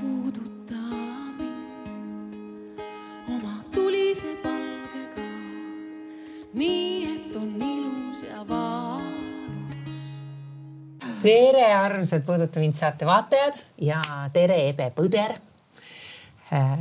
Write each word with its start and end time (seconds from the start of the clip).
puuduta 0.00 0.74
mind 1.38 2.34
oma 3.28 3.54
tulise 3.74 4.26
palgega, 4.42 5.22
nii 6.54 7.14
et 7.14 7.36
on 7.36 7.62
ilus 7.62 8.22
ja 8.22 8.48
valus. 8.48 9.04
tere, 11.22 11.74
armsad 11.74 12.22
Puuduta 12.26 12.60
mind 12.60 12.72
saate 12.76 13.06
vaatajad 13.06 13.54
ja 13.80 14.02
tere, 14.32 14.68
Ebe 14.68 14.92
Põder. 14.96 15.32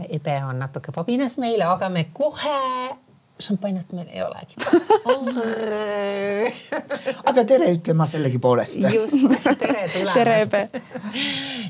Ebe 0.10 0.44
on 0.46 0.60
natuke 0.62 0.92
pabinas 0.94 1.38
meile, 1.42 1.64
aga 1.66 1.90
me 1.90 2.06
kohe 2.14 2.60
šampanjat 3.42 3.92
meil 3.92 4.08
ei 4.14 4.22
olegi 4.24 4.56
aga 7.30 7.44
tere 7.44 7.68
ütlen 7.74 7.98
ma 8.00 8.06
sellegipoolest. 8.08 8.80
just, 8.94 9.28
tere 9.60 9.88
tulemast. 9.92 10.70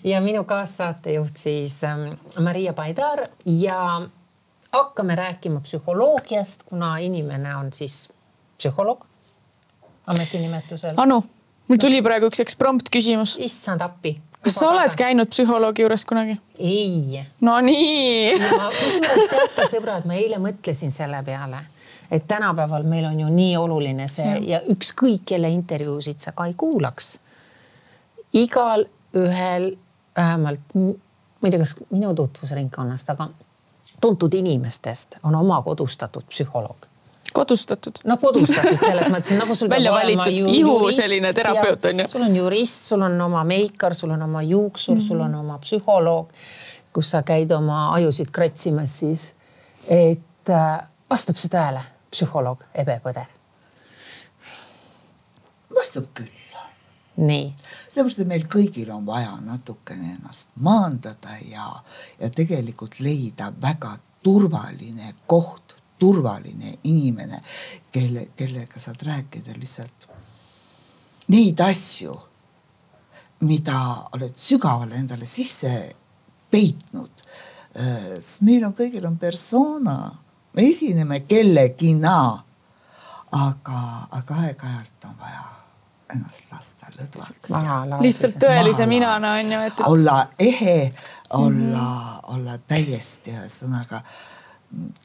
Ja 0.05 0.21
minu 0.21 0.43
kaassaatejuht 0.43 1.37
siis 1.37 1.83
ähm, 1.83 2.07
Maria 2.43 2.73
Paidar 2.73 3.27
ja 3.45 4.01
hakkame 4.71 5.15
rääkima 5.15 5.59
psühholoogiast, 5.59 6.63
kuna 6.63 6.97
inimene 6.97 7.55
on 7.55 7.73
siis 7.73 8.11
psühholoog 8.57 9.05
ametinimetusel. 10.07 10.93
Anu, 10.97 11.23
mul 11.67 11.81
tuli 11.81 12.01
praegu 12.05 12.29
üks 12.29 12.43
eksprompt 12.43 12.91
küsimus. 12.93 13.37
issand 13.41 13.81
appi. 13.81 14.19
kas 14.45 14.59
sa 14.61 14.69
oled 14.69 14.93
käinud 14.97 15.31
psühholoogi 15.33 15.81
juures 15.81 16.05
kunagi? 16.05 16.37
ei. 16.59 17.23
no 17.41 17.57
nii. 17.65 18.35
kusjuures 18.37 19.31
teate 19.31 19.69
sõbrad, 19.71 20.05
ma 20.05 20.19
eile 20.19 20.37
mõtlesin 20.41 20.93
selle 20.93 21.23
peale, 21.25 21.63
et 22.11 22.27
tänapäeval 22.27 22.85
meil 22.85 23.07
on 23.09 23.19
ju 23.19 23.31
nii 23.31 23.55
oluline 23.57 24.07
see 24.11 24.27
ja, 24.27 24.43
ja 24.53 24.61
ükskõik 24.75 25.25
kelle 25.33 25.49
intervjuusid 25.49 26.21
sa 26.21 26.35
ka 26.37 26.45
ei 26.51 26.53
kuulaks. 26.53 27.15
igal 28.33 28.85
ühel 29.15 29.71
vähemalt, 30.17 30.75
ma 30.75 31.47
ei 31.47 31.51
tea, 31.51 31.59
kas 31.59 31.75
minu 31.89 32.13
tutvusringkonnast, 32.15 33.09
aga 33.09 33.29
tuntud 34.01 34.33
inimestest 34.33 35.15
on 35.23 35.35
oma 35.35 35.61
kodustatud 35.61 36.23
psühholoog 36.29 36.87
kodustatud. 37.35 37.99
no 38.03 38.17
kodustatud 38.17 38.79
selles 38.79 39.09
mõttes 39.11 39.35
nagu 39.39 39.55
sul. 39.55 39.69
välja 39.75 39.91
valitud 39.91 40.47
ihu 40.51 40.77
selline 40.95 41.33
terapeut 41.35 41.85
on 41.89 42.03
ju. 42.03 42.07
sul 42.11 42.23
on 42.27 42.35
jurist, 42.35 42.87
sul 42.91 43.03
on 43.05 43.19
oma 43.27 43.43
meikar, 43.47 43.95
sul 43.95 44.13
on 44.15 44.23
oma 44.23 44.43
juuksur 44.43 44.95
mm, 44.95 45.01
-hmm. 45.01 45.07
sul 45.07 45.19
on 45.19 45.35
oma 45.35 45.59
psühholoog, 45.63 46.31
kus 46.93 47.11
sa 47.11 47.23
käid 47.23 47.51
oma 47.51 47.93
ajusid 47.93 48.31
kratsimas 48.31 48.99
siis. 48.99 49.33
et 49.89 50.49
äh, 50.49 50.87
vastab 51.09 51.35
see 51.41 51.51
tõele, 51.51 51.83
psühholoog 52.11 52.63
Ebe 52.73 53.01
Põder? 53.03 53.29
vastab 55.75 56.09
küll. 56.13 56.44
Nii. 57.17 57.53
sellepärast, 57.87 58.19
et 58.19 58.27
meil 58.27 58.47
kõigil 58.51 58.89
on 58.93 59.05
vaja 59.07 59.37
natukene 59.41 60.15
ennast 60.17 60.51
maandada 60.59 61.37
ja, 61.49 61.69
ja 62.19 62.29
tegelikult 62.29 62.99
leida 62.99 63.51
väga 63.61 63.95
turvaline 64.25 65.13
koht, 65.27 65.75
turvaline 65.99 66.77
inimene, 66.83 67.39
kelle, 67.91 68.27
kellega 68.35 68.79
saad 68.81 69.05
rääkida 69.05 69.55
lihtsalt 69.55 70.09
neid 71.31 71.59
asju, 71.63 72.13
mida 73.45 73.79
oled 74.15 74.35
sügavale 74.37 74.97
endale 74.99 75.25
sisse 75.25 75.71
peitnud. 76.51 77.23
sest 77.75 78.43
meil 78.47 78.63
on 78.63 78.73
kõigil 78.73 79.05
on 79.07 79.17
persona, 79.19 79.97
me 80.53 80.69
esineme 80.69 81.25
kellegina. 81.27 82.43
aga, 83.35 84.07
aga 84.15 84.35
aeg-ajalt 84.45 85.05
on 85.09 85.15
vaja 85.19 85.54
ennast 86.13 86.51
lasta 86.51 86.91
lõdvaks. 86.99 87.55
lihtsalt 88.01 88.39
tõelise 88.41 88.85
minana 88.85 89.35
on 89.39 89.51
ju, 89.51 89.59
et. 89.71 89.83
olla 89.85 90.27
ehe, 90.39 90.91
olla 91.33 91.49
mm, 91.49 91.73
-hmm. 91.73 92.33
olla 92.35 92.57
täiesti 92.67 93.31
ühesõnaga 93.31 94.01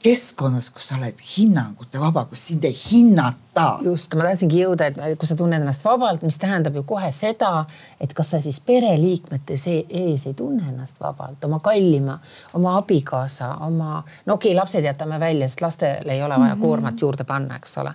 keskkonnas, 0.02 0.70
kus 0.70 0.88
sa 0.88 0.96
oled 0.96 1.20
hinnangute 1.36 2.00
vaba, 2.00 2.24
kus 2.24 2.42
sind 2.48 2.64
ei 2.64 2.74
hinnata. 2.74 3.78
just, 3.84 4.14
ma 4.16 4.24
tahtsingi 4.24 4.62
jõuda, 4.62 4.88
et 4.88 5.18
kui 5.20 5.28
sa 5.28 5.36
tunned 5.38 5.60
ennast 5.60 5.84
vabalt, 5.84 6.24
mis 6.26 6.38
tähendab 6.40 6.74
ju 6.74 6.82
kohe 6.88 7.10
seda, 7.14 7.66
et 8.00 8.14
kas 8.16 8.32
sa 8.34 8.40
siis 8.40 8.60
pereliikmete 8.66 9.54
ees 9.54 10.26
ei 10.26 10.34
tunne 10.34 10.64
ennast 10.72 11.00
vabalt, 11.00 11.44
oma 11.44 11.60
kallima, 11.62 12.18
oma 12.58 12.76
abikaasa, 12.80 13.52
oma, 13.66 14.02
no 14.26 14.38
okei 14.38 14.50
okay,, 14.50 14.58
lapsed 14.58 14.84
jätame 14.84 15.20
välja, 15.20 15.48
sest 15.48 15.64
lastele 15.66 16.12
ei 16.12 16.22
ole 16.22 16.38
vaja 16.38 16.54
mm 16.54 16.58
-hmm. 16.58 16.66
koormat 16.66 17.00
juurde 17.00 17.24
panna, 17.24 17.56
eks 17.56 17.78
ole. 17.78 17.94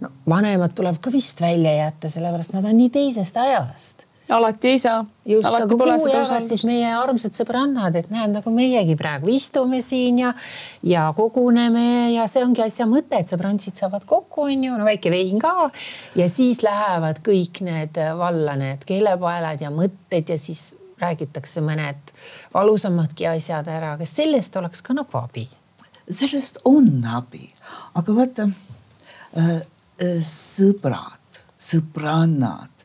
No 0.00 0.12
vanemad 0.28 0.74
tuleb 0.76 1.00
ka 1.00 1.12
vist 1.12 1.40
välja 1.40 1.72
jätta, 1.76 2.08
sellepärast 2.12 2.56
nad 2.56 2.64
on 2.64 2.76
nii 2.76 2.90
teisest 2.90 3.36
ajast 3.36 4.06
alati 4.30 4.68
ei 4.68 4.78
saa. 4.78 5.04
just, 5.26 5.46
aga 5.48 5.66
kuhu 5.66 6.08
jäävad 6.12 6.46
siis 6.48 6.64
meie 6.66 6.88
armsad 6.94 7.34
sõbrannad, 7.36 7.94
et 7.98 8.08
näed, 8.10 8.32
nagu 8.34 8.50
meiegi 8.54 8.96
praegu 8.98 9.30
istume 9.30 9.80
siin 9.84 10.18
ja, 10.18 10.32
ja 10.82 11.06
koguneme 11.16 12.12
ja 12.14 12.26
see 12.30 12.44
ongi 12.44 12.64
asja 12.64 12.88
mõte, 12.90 13.20
et 13.20 13.30
sõbrantsid 13.30 13.78
saavad 13.78 14.06
kokku, 14.08 14.48
on 14.48 14.64
ju, 14.66 14.78
no 14.78 14.86
väike 14.86 15.12
vein 15.14 15.38
ka. 15.42 15.68
ja 16.18 16.28
siis 16.32 16.62
lähevad 16.66 17.22
kõik 17.26 17.62
need 17.66 18.00
valla 18.18 18.56
need 18.58 18.82
keelepaelad 18.88 19.62
ja 19.62 19.70
mõtted 19.74 20.34
ja 20.34 20.38
siis 20.40 20.72
räägitakse 21.00 21.62
mõned 21.62 22.12
valusamadki 22.54 23.28
asjad 23.30 23.68
ära, 23.70 23.94
kas 24.00 24.16
sellest 24.16 24.56
oleks 24.58 24.82
ka 24.82 24.96
nagu 24.96 25.22
abi? 25.22 25.48
sellest 26.06 26.60
on 26.64 26.90
abi, 27.14 27.48
aga 27.98 28.14
vaata 28.14 28.46
äh, 28.46 29.46
äh, 29.46 29.62
sõbrad, 30.22 31.44
sõbrannad 31.56 32.76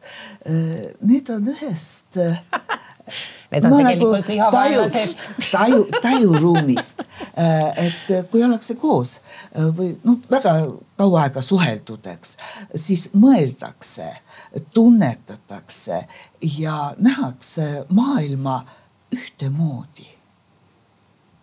Äh, 0.46 0.90
need 1.00 1.30
on 1.30 1.48
ühest. 1.48 2.18
Äh, 2.18 2.38
Need 3.52 3.66
on 3.66 3.70
no, 3.70 3.78
tegelikult 3.78 4.14
nagu 4.14 4.28
vihavaenlased. 4.28 5.18
taju, 5.52 5.80
tajuruumist, 6.02 7.02
äh, 7.36 7.88
et 7.88 8.30
kui 8.32 8.40
ollakse 8.46 8.78
koos 8.80 9.18
või 9.76 9.90
noh, 10.08 10.22
väga 10.32 10.54
kaua 11.02 11.26
aega 11.26 11.44
suheldud, 11.44 12.08
eks, 12.14 12.38
siis 12.80 13.10
mõeldakse, 13.12 14.08
tunnetatakse 14.72 16.00
ja 16.62 16.78
nähakse 17.04 17.68
maailma 17.92 18.62
ühtemoodi 19.12 20.08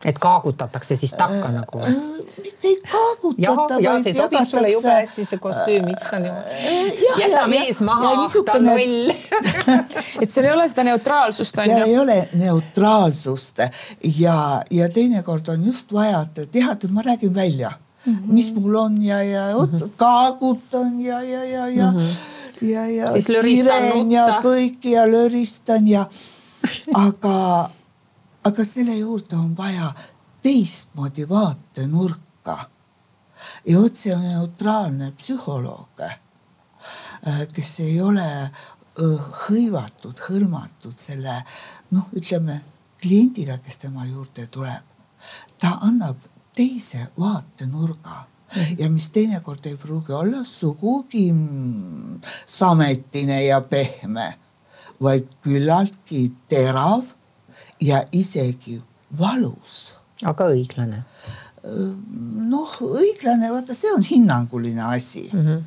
et 0.04 0.18
kaagutatakse 0.22 0.96
siis 0.96 1.12
takka 1.18 1.48
nagu 1.50 1.80
või? 1.80 1.90
Äh, 1.90 2.34
mitte 2.44 2.68
ei 2.70 2.76
kaagutata. 2.84 3.78
ja, 3.80 3.80
ja 3.82 3.94
see 4.02 4.12
sobib 4.14 4.36
jagatakse... 4.36 4.50
sulle 4.52 4.70
jube 4.70 4.92
hästi, 4.94 5.24
see 5.26 5.40
kostüüm, 5.42 5.88
issand 5.90 6.28
jumal. 6.28 6.44
Äh, 6.54 7.00
jäta 7.24 7.46
mees 7.50 7.80
maha, 7.82 8.12
ta 8.46 8.54
on 8.54 8.68
loll 8.68 9.10
et 10.22 10.30
seal 10.30 10.46
ei 10.46 10.52
ole 10.54 10.68
seda 10.70 10.84
neutraalsust. 10.86 11.58
seal 11.58 11.82
ei 11.82 11.96
ole 11.98 12.18
neutraalsust 12.38 13.64
ja, 14.20 14.38
ja 14.70 14.88
teinekord 14.94 15.50
on 15.54 15.66
just 15.66 15.92
vaja, 15.92 16.22
et 16.28 16.44
tead, 16.54 16.86
ma 16.94 17.02
räägin 17.02 17.34
välja 17.34 17.72
mm, 17.72 18.14
-hmm. 18.14 18.32
mis 18.38 18.52
mul 18.54 18.74
on 18.74 19.02
ja, 19.02 19.22
ja 19.22 19.54
vot 19.56 19.72
mm 19.72 19.78
-hmm. 19.78 19.90
kaagutan 19.96 21.00
ja, 21.00 21.22
ja, 21.22 21.44
ja, 21.44 21.68
ja 21.68 21.90
mm, 21.90 21.98
-hmm. 21.98 22.68
ja, 22.70 22.86
ja 22.86 23.12
kiren 23.42 24.12
ja 24.12 24.40
kõik 24.44 24.78
ja 24.84 25.10
löristan 25.10 25.88
ja 25.88 26.06
aga 27.06 27.70
aga 28.48 28.64
selle 28.64 28.96
juurde 28.96 29.36
on 29.36 29.52
vaja 29.56 29.92
teistmoodi 30.42 31.28
vaatenurka. 31.28 32.56
ja 33.66 33.78
vot 33.78 33.96
see 33.96 34.16
neutraalne 34.16 35.12
psühholoog, 35.18 36.00
äh, 36.02 37.44
kes 37.52 37.74
ei 37.84 38.00
ole 38.02 38.26
äh, 38.26 39.28
hõivatud, 39.44 40.18
hõlmatud 40.28 40.96
selle 40.96 41.36
noh, 41.94 42.08
ütleme 42.16 42.62
kliendiga, 43.02 43.58
kes 43.62 43.78
tema 43.84 44.06
juurde 44.06 44.46
tuleb. 44.46 44.82
ta 45.60 45.76
annab 45.82 46.24
teise 46.54 47.08
vaatenurga 47.18 48.24
ja 48.78 48.88
mis 48.90 49.10
teinekord 49.10 49.66
ei 49.66 49.76
pruugi 49.76 50.12
olla 50.12 50.42
sugugi 50.44 51.28
mm, 51.32 52.20
sametine 52.46 53.42
ja 53.44 53.60
pehme, 53.60 54.32
vaid 55.02 55.28
küllaltki 55.44 56.24
terav 56.48 57.17
ja 57.80 58.02
isegi 58.12 58.80
valus. 59.18 59.96
aga 60.24 60.50
õiglane? 60.52 61.04
noh, 62.48 62.76
õiglane, 62.80 63.50
vaata, 63.50 63.74
see 63.74 63.90
on 63.92 64.02
hinnanguline 64.06 64.82
asi 64.82 65.28
mm. 65.32 65.44
-hmm 65.46 65.66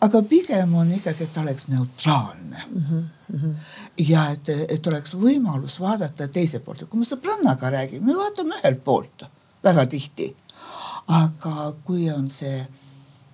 aga 0.00 0.22
pigem 0.22 0.74
on 0.74 0.92
ikkagi, 0.92 1.26
et 1.26 1.32
ta 1.32 1.40
oleks 1.40 1.68
neutraalne 1.68 2.64
mm. 2.70 3.08
-hmm. 3.32 3.54
ja 3.98 4.28
et, 4.30 4.48
et 4.48 4.86
oleks 4.86 5.14
võimalus 5.14 5.80
vaadata 5.80 6.28
teise 6.28 6.60
poolt, 6.60 6.84
kui 6.88 6.98
me 6.98 7.04
sõbrannaga 7.04 7.70
räägime, 7.70 8.06
me 8.06 8.16
vaatame 8.16 8.56
ühelt 8.62 8.84
poolt 8.84 9.26
väga 9.64 9.86
tihti. 9.86 10.36
aga 11.08 11.72
kui 11.84 12.10
on 12.10 12.30
see 12.30 12.66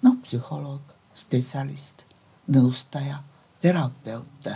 noh, 0.02 0.14
psühholoog, 0.22 0.80
spetsialist, 1.14 2.04
nõustaja, 2.48 3.18
terapeut, 3.60 4.48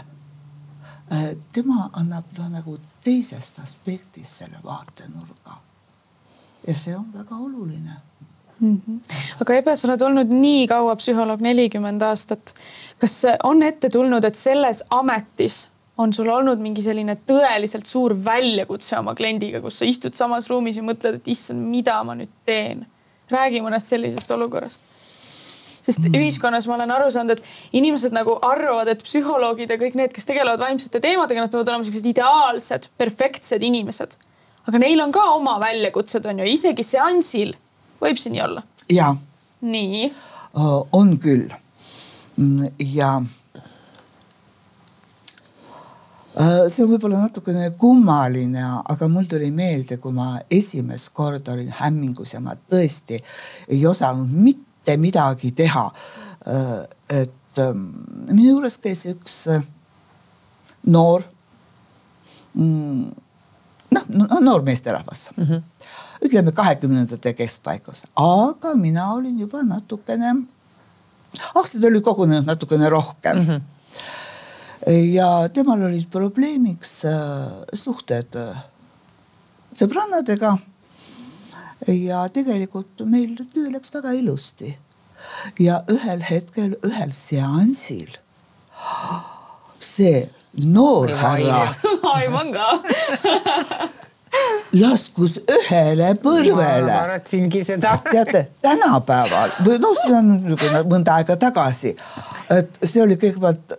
tema 1.53 1.91
annab 1.93 2.25
noh 2.39 2.49
nagu 2.49 2.79
teisest 3.05 3.59
aspektist 3.63 4.43
selle 4.43 4.63
vaatenurga. 4.65 5.59
ja 6.67 6.75
see 6.75 6.97
on 6.97 7.09
väga 7.15 7.37
oluline 7.37 7.97
mm. 8.61 8.81
-hmm. 8.87 9.01
aga 9.41 9.55
Ebe, 9.55 9.77
sa 9.77 9.89
oled 9.89 10.03
olnud 10.03 10.33
nii 10.33 10.67
kaua 10.67 10.97
psühholoog, 10.97 11.41
nelikümmend 11.41 12.03
aastat. 12.03 12.55
kas 12.99 13.23
on 13.43 13.63
ette 13.63 13.89
tulnud, 13.91 14.25
et 14.25 14.35
selles 14.35 14.85
ametis 14.91 15.69
on 15.97 16.13
sul 16.13 16.29
olnud 16.29 16.59
mingi 16.59 16.83
selline 16.83 17.17
tõeliselt 17.29 17.87
suur 17.87 18.15
väljakutse 18.25 18.99
oma 18.99 19.15
kliendiga, 19.15 19.61
kus 19.61 19.79
sa 19.79 19.85
istud 19.85 20.15
samas 20.15 20.49
ruumis 20.51 20.77
ja 20.77 20.83
mõtled, 20.83 21.21
et 21.21 21.29
issand, 21.29 21.69
mida 21.69 22.03
ma 22.05 22.15
nüüd 22.19 22.33
teen? 22.45 22.87
räägi 23.33 23.63
mõnest 23.65 23.89
sellisest 23.89 24.31
olukorrast. 24.31 24.83
Sest 25.83 26.07
mm. 26.07 26.19
ühiskonnas 26.19 26.69
ma 26.71 26.77
olen 26.79 26.95
aru 26.95 27.11
saanud, 27.13 27.39
et 27.39 27.79
inimesed 27.79 28.15
nagu 28.15 28.37
arvavad, 28.47 28.91
et 28.93 29.03
psühholoogid 29.05 29.73
ja 29.73 29.79
kõik 29.81 29.99
need, 29.99 30.15
kes 30.15 30.29
tegelevad 30.29 30.63
vaimsete 30.63 31.03
teemadega, 31.03 31.47
nad 31.47 31.53
peavad 31.53 31.73
olema 31.73 31.89
sellised 31.89 32.11
ideaalsed, 32.13 32.89
perfektsed 32.99 33.67
inimesed. 33.67 34.17
aga 34.71 34.79
neil 34.79 35.03
on 35.03 35.13
ka 35.13 35.25
oma 35.35 35.59
väljakutsed, 35.63 36.27
on 36.27 36.43
ju, 36.45 36.51
isegi 36.55 36.87
seansil 36.87 37.55
võib 38.03 38.21
see 38.21 38.35
nii 38.35 38.45
olla? 38.47 38.65
ja. 38.93 39.13
nii? 39.61 40.11
on 40.53 41.17
küll. 41.21 41.49
Mm, 42.37 42.69
ja 42.93 43.15
see 46.33 46.85
on 46.85 46.91
võib-olla 46.95 47.27
natukene 47.27 47.71
kummaline, 47.77 48.63
aga 48.89 49.09
mul 49.13 49.27
tuli 49.29 49.51
meelde, 49.53 49.99
kui 50.01 50.15
ma 50.17 50.39
esimest 50.51 51.13
korda 51.17 51.53
olin 51.53 51.73
hämmingus 51.77 52.33
ja 52.35 52.41
ma 52.41 52.57
tõesti 52.57 53.21
ei 53.69 53.83
osanud 53.87 54.33
mitte 54.33 54.72
midagi 54.97 55.53
teha. 55.57 55.91
Äh, 56.47 57.21
et 57.23 57.61
ähm, 57.63 57.85
minu 58.31 58.57
juures 58.57 58.79
käis 58.83 59.05
üks 59.11 59.37
äh, 59.53 59.63
noor, 60.91 61.25
mm, 62.55 63.05
noh, 63.95 64.41
noor 64.41 64.65
meesterahvas 64.67 65.29
mm. 65.37 65.45
-hmm. 65.45 65.63
ütleme 66.27 66.53
kahekümnendate 66.53 67.35
keskpaigas, 67.39 68.05
aga 68.17 68.75
mina 68.75 69.13
olin 69.15 69.39
juba 69.39 69.63
natukene, 69.63 70.35
aastaid 71.55 71.85
oli 71.85 72.01
kogunenud 72.01 72.47
natukene 72.47 72.89
rohkem 72.89 73.39
mm. 73.39 73.47
-hmm 73.49 73.61
ja 75.13 75.49
temal 75.55 75.83
olid 75.83 76.09
probleemiks 76.11 77.05
äh, 77.05 77.51
suhted 77.75 78.35
sõbrannadega. 79.79 80.57
Ja 81.87 82.27
tegelikult 82.33 83.05
meil 83.05 83.37
töö 83.55 83.71
läks 83.73 83.95
väga 83.95 84.13
ilusti. 84.19 84.77
ja 85.59 85.83
ühel 85.91 86.23
hetkel 86.31 86.77
ühel 86.83 87.13
seansil 87.13 88.19
see 89.79 90.31
noor 90.53 91.09
härra. 91.09 91.75
aiman 92.13 92.53
ka 92.57 92.69
laskus 94.83 95.37
ühele 95.39 96.13
põrvele. 96.23 96.87
ma 96.89 97.01
arvasingi 97.07 97.65
seda. 97.65 97.97
teate, 98.13 98.47
tänapäeval 98.65 99.57
või 99.67 99.79
noh, 99.83 99.97
see 99.99 100.15
on 100.17 100.31
niisugune 100.37 100.83
mõnda 100.89 101.19
aega 101.21 101.37
tagasi, 101.41 101.95
et 102.53 102.81
see 102.83 103.03
oli 103.05 103.19
kõigepealt 103.21 103.77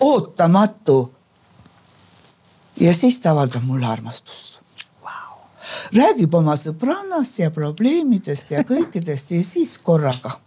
ootamatu. 0.00 0.98
ja 2.80 2.94
siis 2.94 3.20
ta 3.20 3.32
avaldab 3.34 3.64
mulle 3.68 3.88
armastust. 3.88 4.55
Räägib 5.96 6.34
oma 6.34 6.56
sõbrannast 6.60 7.38
ja 7.42 7.50
probleemidest 7.50 8.50
ja 8.50 8.64
kõikidest 8.66 9.30
ja 9.36 9.44
siis 9.44 9.78
korraga. 9.78 10.38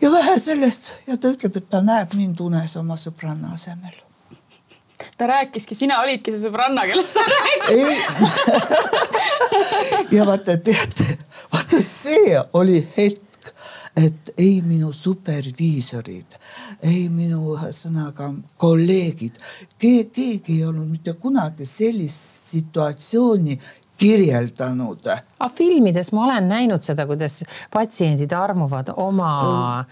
ja 0.00 0.10
vähe 0.12 0.40
sellest 0.40 0.92
ja 1.06 1.16
ta 1.16 1.32
ütleb, 1.34 1.56
et 1.56 1.70
ta 1.70 1.82
näeb 1.82 2.14
mind 2.14 2.40
unes 2.40 2.76
oma 2.76 2.96
sõbranna 2.96 3.54
asemel 3.54 3.96
ta 5.18 5.26
rääkiski, 5.26 5.74
sina 5.74 6.00
olidki 6.02 6.30
see 6.30 6.44
sõbranna, 6.46 6.84
kellest 6.86 7.14
ta 7.14 7.24
rääkis. 7.26 7.88
ja 10.14 10.26
vaata, 10.26 10.54
teate, 10.62 11.18
vaata 11.52 11.80
see 11.82 12.36
oli 12.58 12.78
hetk, 12.96 13.27
et 13.98 14.32
ei 14.38 14.60
minu 14.62 14.92
superviisorid, 14.94 16.36
ei 16.86 17.08
minu 17.10 17.56
ühesõnaga 17.56 18.30
kolleegid, 18.60 19.40
keegi 19.78 20.58
ei 20.58 20.64
olnud 20.68 20.86
mitte 20.86 21.16
kunagi 21.18 21.66
sellist 21.66 22.52
situatsiooni 22.52 23.58
kirjeldanud. 23.98 25.08
aga 25.38 25.48
filmides 25.54 26.12
ma 26.14 26.24
olen 26.28 26.48
näinud 26.48 26.84
seda, 26.84 27.06
kuidas 27.06 27.42
patsiendid 27.74 28.32
armuvad 28.32 28.92
oma 28.96 29.84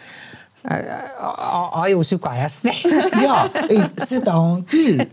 ajusügajast 1.73 2.65
ja 3.25 3.37
ei, 3.69 3.83
seda 4.07 4.35
on 4.35 4.65
küll 4.67 5.05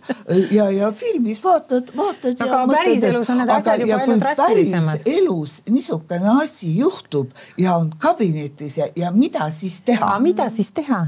ja, 0.51 0.69
ja 0.73 0.91
filmis 0.91 1.43
vaatad, 1.43 1.91
vaatad. 1.97 2.41
aga 2.41 2.61
päriselus 2.71 3.29
on 3.29 3.37
need 3.41 3.51
asjad 3.53 3.83
ju 3.83 3.89
palju 3.91 4.17
drastilisemad. 4.23 5.05
elus 5.05 5.59
niisugune 5.69 6.33
asi 6.43 6.71
juhtub 6.77 7.29
ja 7.57 7.75
on 7.75 7.91
kabinetis 7.97 8.77
ja, 8.77 8.87
ja 8.95 9.11
mida 9.11 9.49
siis 9.53 9.81
teha? 9.85 10.19
mida 10.19 10.49
siis 10.49 10.71
teha? 10.71 11.05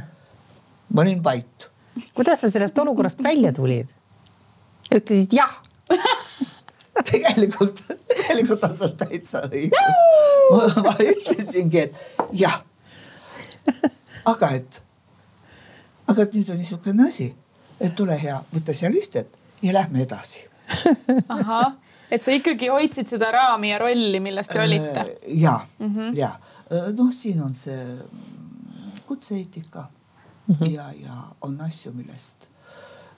ma 0.94 1.01
olin 1.01 1.24
vait. 1.24 1.69
kuidas 2.13 2.45
sa 2.45 2.51
sellest 2.51 2.77
olukorrast 2.77 3.24
välja 3.24 3.53
tulid? 3.53 3.89
ütlesid 4.94 5.33
jah 5.33 5.62
tegelikult, 7.12 7.81
tegelikult 8.13 8.63
on 8.69 8.77
sul 8.77 8.94
täitsa 8.97 9.42
õigus. 9.50 10.00
ma 10.86 10.95
ütlesingi, 11.01 11.88
et 11.89 11.95
jah 12.31 12.62
aga 14.25 14.50
et, 14.57 14.81
aga 16.07 16.22
et 16.25 16.36
nüüd 16.38 16.50
on 16.54 16.60
niisugune 16.62 17.07
asi, 17.07 17.30
et 17.80 18.00
ole 18.00 18.18
hea, 18.19 18.38
võta 18.54 18.74
seal 18.74 18.95
istet 18.98 19.38
ja 19.62 19.74
lähme 19.74 20.04
edasi. 20.06 20.45
ahah, 21.36 21.75
et 22.10 22.24
sa 22.24 22.33
ikkagi 22.33 22.72
hoidsid 22.74 23.10
seda 23.10 23.30
raami 23.33 23.69
ja 23.69 23.80
rolli, 23.81 24.19
milles 24.24 24.50
te 24.50 24.62
olite. 24.62 25.06
Äh, 25.06 25.39
ja 25.42 25.60
mm, 25.80 25.95
-hmm. 25.95 26.18
ja 26.18 26.31
äh, 26.72 26.92
noh, 26.98 27.12
siin 27.13 27.42
on 27.42 27.56
see 27.56 27.98
kutse-eetika 29.06 29.88
mm 30.48 30.56
-hmm. 30.56 30.71
ja, 30.71 30.92
ja 30.92 31.16
on 31.42 31.62
asju, 31.62 31.94
millest 31.94 32.50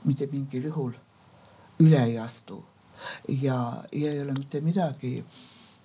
mitte 0.04 0.28
mingil 0.32 0.64
juhul 0.64 0.94
üle 1.80 2.04
ei 2.04 2.18
astu 2.20 2.66
ja, 3.28 3.84
ja 3.92 4.12
ei 4.12 4.22
ole 4.22 4.34
mitte 4.34 4.62
midagi 4.62 5.26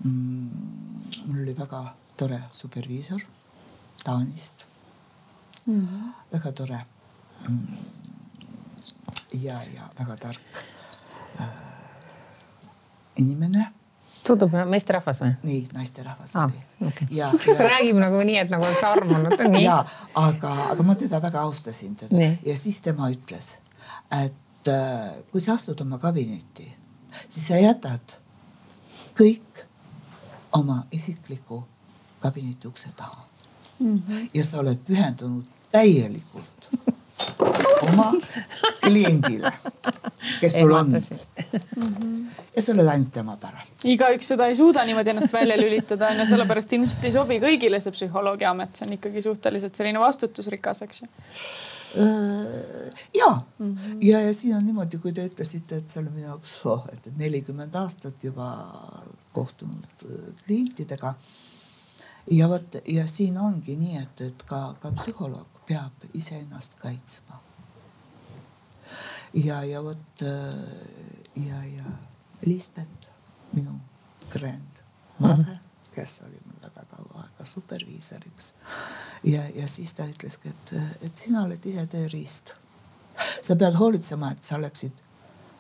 mm,. 0.05 0.51
mul 1.27 1.43
oli 1.43 1.59
väga 1.59 1.95
tore 2.17 2.43
superviisor 2.51 3.21
Taanist. 4.05 4.67
Väga 6.33 6.53
tore 6.53 6.81
mm.. 7.49 7.77
ja, 9.43 9.61
ja 9.75 9.89
väga 9.99 10.17
tark 10.17 10.65
äh, 11.41 11.47
inimene 13.17 13.69
tundub 14.27 14.55
meesterahvas 14.71 15.23
või? 15.23 15.33
nii, 15.47 15.63
naisterahvas 15.75 16.37
ah, 16.37 16.51
oli 16.51 16.89
okay.. 16.89 17.09
ja, 17.11 17.31
ja... 17.47 17.57
räägib 17.59 17.99
nagu 18.01 18.23
nii, 18.27 18.39
et 18.45 18.53
nagu 18.53 18.67
oleks 18.67 18.83
armunud. 18.87 19.37
ja, 19.63 19.81
aga, 20.19 20.53
aga 20.75 20.87
ma 20.87 20.97
teda 20.99 21.23
väga 21.23 21.43
austasin 21.47 21.97
teda 22.05 22.31
ja 22.47 22.57
siis 22.59 22.81
tema 22.85 23.11
ütles, 23.13 23.57
et 24.23 24.71
äh, 24.71 25.11
kui 25.33 25.43
sa 25.43 25.57
astud 25.59 25.81
oma 25.85 25.99
kabinetti, 26.03 26.69
siis 27.27 27.51
sa 27.51 27.61
jätad 27.61 28.19
kõik 29.19 29.67
oma 30.57 30.83
isikliku 30.93 31.63
kabineti 32.23 32.69
ukse 32.69 32.93
taha 32.97 33.25
mm. 33.79 33.99
-hmm. 33.99 34.31
ja 34.35 34.45
sa 34.45 34.61
oled 34.61 34.79
pühendunud 34.87 35.45
täielikult 35.73 36.69
oma 37.83 38.13
kliendile, 38.85 39.53
kes 40.41 40.59
sul 40.59 40.73
on. 40.77 40.95
ja 42.57 42.63
sa 42.63 42.73
oled 42.75 42.89
ainult 42.89 43.13
tema 43.15 43.37
päralt. 43.41 43.75
igaüks 43.89 44.33
seda 44.35 44.47
ei 44.51 44.57
suuda 44.59 44.85
niimoodi 44.89 45.13
ennast 45.15 45.35
välja 45.35 45.59
lülitada 45.61 46.13
onju, 46.13 46.27
sellepärast 46.31 46.73
ilmselt 46.79 47.05
ei 47.09 47.15
sobi 47.15 47.41
kõigile 47.43 47.83
see 47.83 47.95
psühholoogi 47.97 48.49
amet, 48.49 48.77
see 48.77 48.89
on 48.89 48.97
ikkagi 48.99 49.25
suhteliselt 49.29 49.79
selline 49.79 50.03
vastutusrikas, 50.03 50.83
eks 50.87 51.05
ju 51.05 51.13
ja 53.15 53.41
mm, 53.59 53.77
-hmm. 53.77 53.97
ja, 54.01 54.21
ja 54.21 54.35
siin 54.35 54.57
on 54.57 54.65
niimoodi, 54.65 54.99
kui 54.99 55.13
te 55.13 55.27
ütlesite, 55.27 55.77
et 55.77 55.91
see 55.91 56.01
oli 56.01 56.11
minu 56.11 56.27
jaoks 56.27 56.55
oh,, 56.67 56.87
et 56.93 57.11
nelikümmend 57.17 57.75
aastat 57.75 58.25
juba 58.25 58.49
kohtunud 59.33 60.07
klientidega 60.47 61.15
ja 62.31 62.49
vot 62.49 62.77
ja 62.89 63.07
siin 63.07 63.39
ongi 63.39 63.77
nii, 63.77 63.99
et, 64.03 64.21
et 64.21 64.43
ka, 64.49 64.75
ka 64.81 64.93
psühholoog 64.97 65.52
peab 65.73 66.05
iseennast 66.15 66.77
kaitsma. 66.81 67.41
ja, 69.33 69.63
ja 69.65 69.83
vot 69.83 70.25
ja, 71.37 71.65
ja 71.65 71.85
Lisbeth, 72.45 73.13
minu 73.53 73.79
grandmother 74.31 75.47
mm, 75.47 75.53
-hmm. 75.53 75.95
kes 75.95 76.23
oli 76.27 76.41
mul 76.45 76.61
väga 76.63 76.85
kaua 76.85 77.23
aega 77.23 77.45
superviisoriks. 77.45 78.55
ja, 79.25 79.49
ja 79.55 79.69
siis 79.69 79.93
ta 79.93 80.05
ütleski, 80.05 80.49
et, 80.49 80.75
et 81.03 81.17
sina 81.17 81.43
oled 81.43 81.67
ise 81.67 81.87
tööriist. 81.87 82.55
sa 83.43 83.57
pead 83.57 83.75
hoolitsema, 83.75 84.33
et 84.33 84.43
sa 84.43 84.57
oleksid 84.57 84.93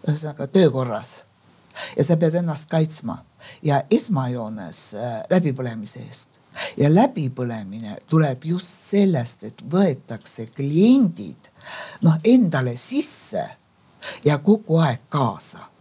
ühesõnaga 0.08 0.46
töökorras 0.46 1.24
ja 1.96 2.04
sa 2.04 2.16
pead 2.16 2.34
ennast 2.34 2.68
kaitsma 2.70 3.24
ja 3.62 3.82
esmajoones 3.90 4.94
äh, 4.94 5.22
läbipõlemise 5.30 6.04
eest 6.04 6.41
ja 6.76 6.90
läbipõlemine 6.92 7.98
tuleb 8.10 8.44
just 8.44 8.88
sellest, 8.92 9.44
et 9.44 9.64
võetakse 9.72 10.46
kliendid 10.54 11.50
noh 12.02 12.18
endale 12.24 12.76
sisse 12.76 13.44
ja 14.24 14.38
kogu 14.38 14.80
aeg 14.82 15.06
kaasa 15.08 15.72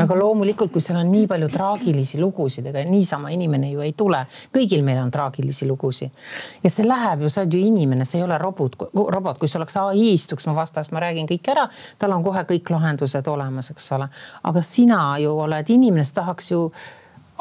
aga 0.00 0.16
loomulikult, 0.16 0.72
kui 0.72 0.80
seal 0.80 0.98
on 1.00 1.10
nii 1.12 1.26
palju 1.28 1.48
traagilisi 1.52 2.20
lugusid, 2.20 2.66
ega 2.70 2.84
niisama 2.88 3.32
inimene 3.34 3.68
ju 3.72 3.82
ei 3.84 3.92
tule, 3.98 4.22
kõigil 4.54 4.84
meil 4.86 5.02
on 5.02 5.10
traagilisi 5.12 5.68
lugusid. 5.68 6.14
ja 6.62 6.70
see 6.70 6.86
läheb 6.86 7.26
ju, 7.26 7.28
sa 7.32 7.42
oled 7.42 7.56
ju 7.56 7.60
inimene, 7.60 8.06
see 8.08 8.20
ei 8.20 8.24
ole 8.24 8.38
robot, 8.40 8.78
robot, 8.94 9.38
kui 9.38 9.50
see 9.50 9.60
oleks 9.60 9.76
ai, 9.80 10.12
istuks 10.14 10.46
mu 10.48 10.56
vastas, 10.56 10.90
ma 10.92 11.02
räägin 11.04 11.28
kõik 11.28 11.52
ära, 11.52 11.68
tal 11.98 12.16
on 12.16 12.24
kohe 12.24 12.44
kõik 12.48 12.72
lahendused 12.72 13.28
olemas, 13.28 13.70
eks 13.74 13.92
ole. 13.98 14.08
aga 14.42 14.64
sina 14.66 15.02
ju 15.20 15.36
oled 15.44 15.70
inimene, 15.76 16.04
sa 16.08 16.22
tahaks 16.22 16.52
ju 16.54 16.64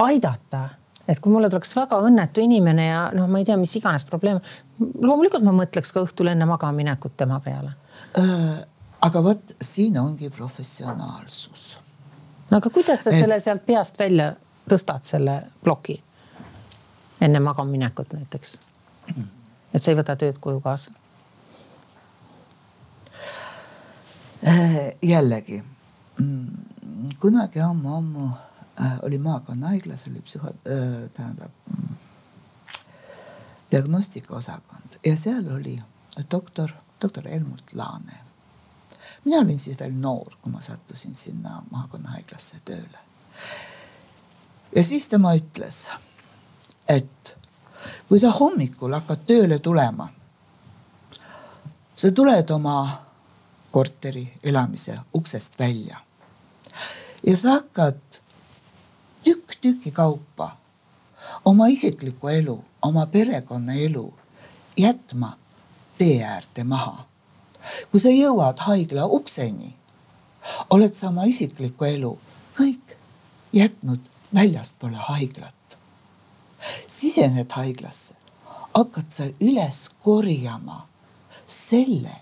aidata 0.02 0.68
et 1.12 1.20
kui 1.20 1.34
mulle 1.34 1.50
tuleks 1.52 1.74
väga 1.76 2.00
õnnetu 2.08 2.44
inimene 2.44 2.88
ja 2.88 3.02
noh, 3.16 3.28
ma 3.32 3.42
ei 3.42 3.48
tea, 3.48 3.58
mis 3.60 3.74
iganes 3.76 4.06
probleem, 4.08 4.40
loomulikult 4.80 5.44
ma 5.44 5.54
mõtleks 5.56 5.92
ka 5.94 6.06
õhtul 6.06 6.32
enne 6.32 6.48
magamaminekut 6.50 7.18
tema 7.20 7.40
peale 7.44 7.74
äh,. 8.20 8.62
aga 9.08 9.24
vot 9.26 9.56
siin 9.62 10.00
ongi 10.00 10.30
professionaalsus. 10.32 11.66
no 12.50 12.62
aga 12.62 12.70
kuidas 12.70 13.04
sa 13.04 13.12
et... 13.12 13.20
selle 13.24 13.40
sealt 13.44 13.66
peast 13.68 14.00
välja 14.00 14.32
tõstad, 14.72 15.04
selle 15.08 15.38
ploki 15.64 15.98
enne 17.22 17.44
magamaminekut 17.44 18.16
näiteks? 18.16 18.58
et 19.74 19.84
sa 19.84 19.92
ei 19.92 20.00
võta 20.00 20.16
tööd 20.16 20.40
koju 20.40 20.64
kaasa 20.64 20.96
äh,? 24.48 24.96
jällegi 25.02 25.60
mm, 25.60 26.48
kunagi 27.20 27.60
ammu-ammu 27.68 28.30
oli 29.02 29.18
maakonnahaiglas 29.18 30.08
oli 30.08 30.20
psühho- 30.20 30.56
äh,, 30.72 31.10
tähendab 31.14 31.52
mm, 31.70 31.96
diagnostikaosakond 33.72 35.00
ja 35.06 35.18
seal 35.18 35.56
oli 35.56 35.82
doktor, 36.32 36.72
doktor 37.02 37.28
Helmut 37.28 37.74
Laane. 37.74 38.14
mina 39.26 39.38
olin 39.38 39.60
siis 39.60 39.80
veel 39.80 39.94
noor, 39.94 40.36
kui 40.42 40.52
ma 40.52 40.62
sattusin 40.62 41.16
sinna 41.16 41.64
maakonnahaiglasse 41.72 42.58
tööle. 42.66 42.98
ja 44.76 44.84
siis 44.84 45.08
tema 45.08 45.34
ütles, 45.36 45.90
et 46.88 47.38
kui 48.10 48.20
sa 48.20 48.32
hommikul 48.32 48.94
hakkad 48.94 49.26
tööle 49.28 49.60
tulema, 49.60 50.10
sa 51.96 52.12
tuled 52.12 52.50
oma 52.50 53.06
korteri 53.72 54.34
elamise 54.44 55.00
uksest 55.14 55.60
välja 55.60 55.98
ja 57.28 57.38
sa 57.38 57.50
hakkad 57.60 58.21
tükk 59.24 59.62
tüki 59.62 59.92
kaupa 59.92 60.62
oma 61.46 61.68
isiklikku 61.68 62.30
elu, 62.30 62.64
oma 62.82 63.06
perekonnaelu 63.06 64.14
jätma 64.78 65.38
tee 65.98 66.24
äärde 66.26 66.64
maha. 66.64 67.06
kui 67.92 68.00
sa 68.02 68.10
jõuad 68.10 68.58
haigla 68.66 69.06
ukseni, 69.06 69.76
oled 70.74 70.96
sa 70.98 71.12
oma 71.12 71.28
isiklikku 71.30 71.86
elu 71.86 72.16
kõik 72.58 72.96
jätnud 73.54 74.02
väljaspoole 74.34 74.98
haiglat. 74.98 75.78
sisened 76.88 77.52
haiglasse, 77.52 78.16
hakkad 78.74 79.12
sa 79.12 79.30
üles 79.42 79.90
korjama 80.04 80.88
selle, 81.48 82.16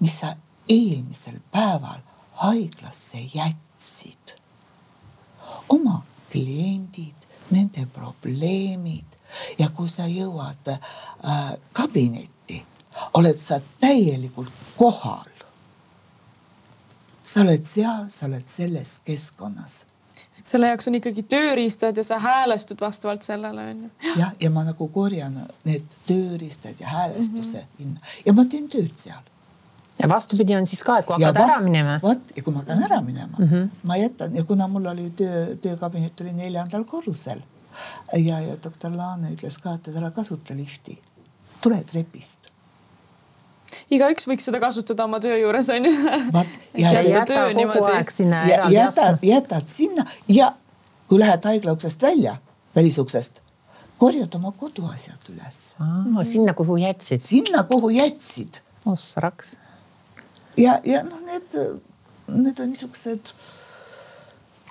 mis 0.00 0.18
sa 0.20 0.34
eelmisel 0.68 1.38
päeval 1.50 2.02
haiglasse 2.42 3.22
jätsid 3.34 4.36
oma 5.68 6.02
kliendid, 6.32 7.26
nende 7.50 7.86
probleemid 7.94 9.16
ja 9.58 9.68
kui 9.74 9.88
sa 9.88 10.06
jõuad 10.10 10.72
äh, 10.72 11.52
kabinetti, 11.72 12.62
oled 13.14 13.38
sa 13.38 13.60
täielikult 13.80 14.52
kohal. 14.76 15.30
sa 17.26 17.40
oled 17.42 17.66
seal, 17.66 18.06
sa 18.08 18.26
oled 18.26 18.46
selles 18.48 19.00
keskkonnas 19.04 19.84
et 20.38 20.46
selle 20.46 20.68
jaoks 20.70 20.86
on 20.88 20.94
ikkagi 20.98 21.24
tööriistad 21.26 21.96
ja 21.96 22.04
sa 22.06 22.18
häälestud 22.22 22.80
vastavalt 22.80 23.26
sellele 23.26 23.64
on 23.70 23.82
ju. 23.82 23.90
jah, 24.20 24.32
ja 24.40 24.50
ma 24.50 24.62
nagu 24.64 24.88
korjan 24.88 25.40
need 25.64 25.96
tööriistad 26.06 26.80
ja 26.80 26.88
häälestuse 26.88 27.66
mm 27.78 27.86
-hmm. 27.86 28.12
ja 28.26 28.32
ma 28.32 28.44
teen 28.44 28.68
tööd 28.68 28.94
seal 28.96 29.22
ja 29.98 30.08
vastupidi 30.08 30.56
on 30.56 30.66
siis 30.66 30.82
ka, 30.84 30.98
et 31.00 31.06
kui 31.08 31.16
hakkad 31.16 31.42
ära 31.42 31.60
minema. 31.64 31.98
vot 32.02 32.32
ja 32.36 32.42
kui 32.42 32.54
ma 32.54 32.64
hakkan 32.64 32.82
ära 32.88 33.00
minema 33.02 33.36
mm, 33.38 33.46
-hmm. 33.48 33.68
ma 33.82 33.96
jätan 33.96 34.36
ja 34.36 34.44
kuna 34.44 34.68
mul 34.68 34.86
oli 34.86 35.10
töö, 35.10 35.56
töökabinet 35.56 36.20
oli 36.20 36.32
neljandal 36.32 36.84
korrusel 36.84 37.40
ja, 38.12 38.40
ja 38.40 38.56
doktor 38.64 38.92
Laane 38.96 39.30
ütles 39.32 39.58
ka, 39.62 39.74
et 39.74 39.88
ära 39.96 40.10
kasuta 40.10 40.56
lifti, 40.56 40.98
tule 41.62 41.82
trepist 41.84 42.52
igaüks 43.90 44.28
võiks 44.28 44.46
seda 44.48 44.60
kasutada 44.60 45.04
oma 45.04 45.20
töö 45.20 45.36
juures 45.40 45.68
onju. 45.74 45.90
jätad, 48.72 49.18
jätad 49.22 49.68
sinna 49.68 50.06
ja 50.28 50.52
kui 51.08 51.18
lähed 51.18 51.44
haigla 51.44 51.72
uksest 51.72 52.02
välja, 52.02 52.36
välisuksest, 52.76 53.40
korjad 53.98 54.34
oma 54.34 54.52
koduasjad 54.52 55.30
üles. 55.34 55.76
sinna, 56.22 56.54
kuhu 56.54 56.76
jätsid. 56.76 57.20
sinna, 57.20 57.62
kuhu 57.62 57.90
jätsid. 57.90 58.60
ossa 58.86 59.20
raks 59.20 59.56
ja, 60.56 60.80
ja 60.84 61.02
noh, 61.04 61.20
need, 61.26 61.60
need 62.28 62.58
on 62.60 62.72
niisugused. 62.72 63.32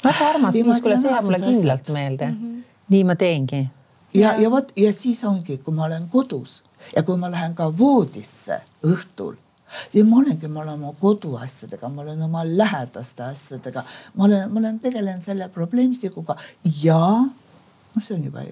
väga 0.04 0.30
armas 0.30 0.54
viis, 0.56 0.82
kuule, 0.82 1.00
see 1.02 1.12
jääb 1.12 1.30
mulle 1.30 1.42
kindlalt 1.46 1.90
meelde 1.94 2.28
mm. 2.32 2.38
-hmm. 2.42 2.84
nii 2.90 3.04
ma 3.04 3.16
teengi. 3.16 3.68
ja, 4.14 4.36
ja 4.42 4.52
vot 4.52 4.72
ja 4.76 4.94
siis 4.94 5.24
ongi, 5.24 5.58
kui 5.58 5.74
ma 5.74 5.86
olen 5.86 6.10
kodus 6.10 6.64
ja 6.96 7.04
kui 7.04 7.18
ma 7.18 7.32
lähen 7.32 7.56
ka 7.56 7.72
voodisse 7.78 8.62
õhtul 8.84 9.36
siis 9.90 10.06
ma 10.06 10.20
olengi, 10.20 10.48
ma 10.48 10.62
olen 10.62 10.74
oma 10.74 10.94
koduasjadega, 11.00 11.90
ma 11.90 12.02
olen 12.02 12.22
oma 12.22 12.44
lähedaste 12.46 13.24
asjadega, 13.24 13.84
ma 14.16 14.24
olen, 14.24 14.52
ma 14.52 14.60
olen 14.60 14.80
tegelenud 14.80 15.26
selle 15.26 15.50
probleemistikuga 15.50 16.36
ja 16.84 17.00
noh, 17.96 18.04
see 18.04 18.18
on 18.18 18.26
juba, 18.30 18.44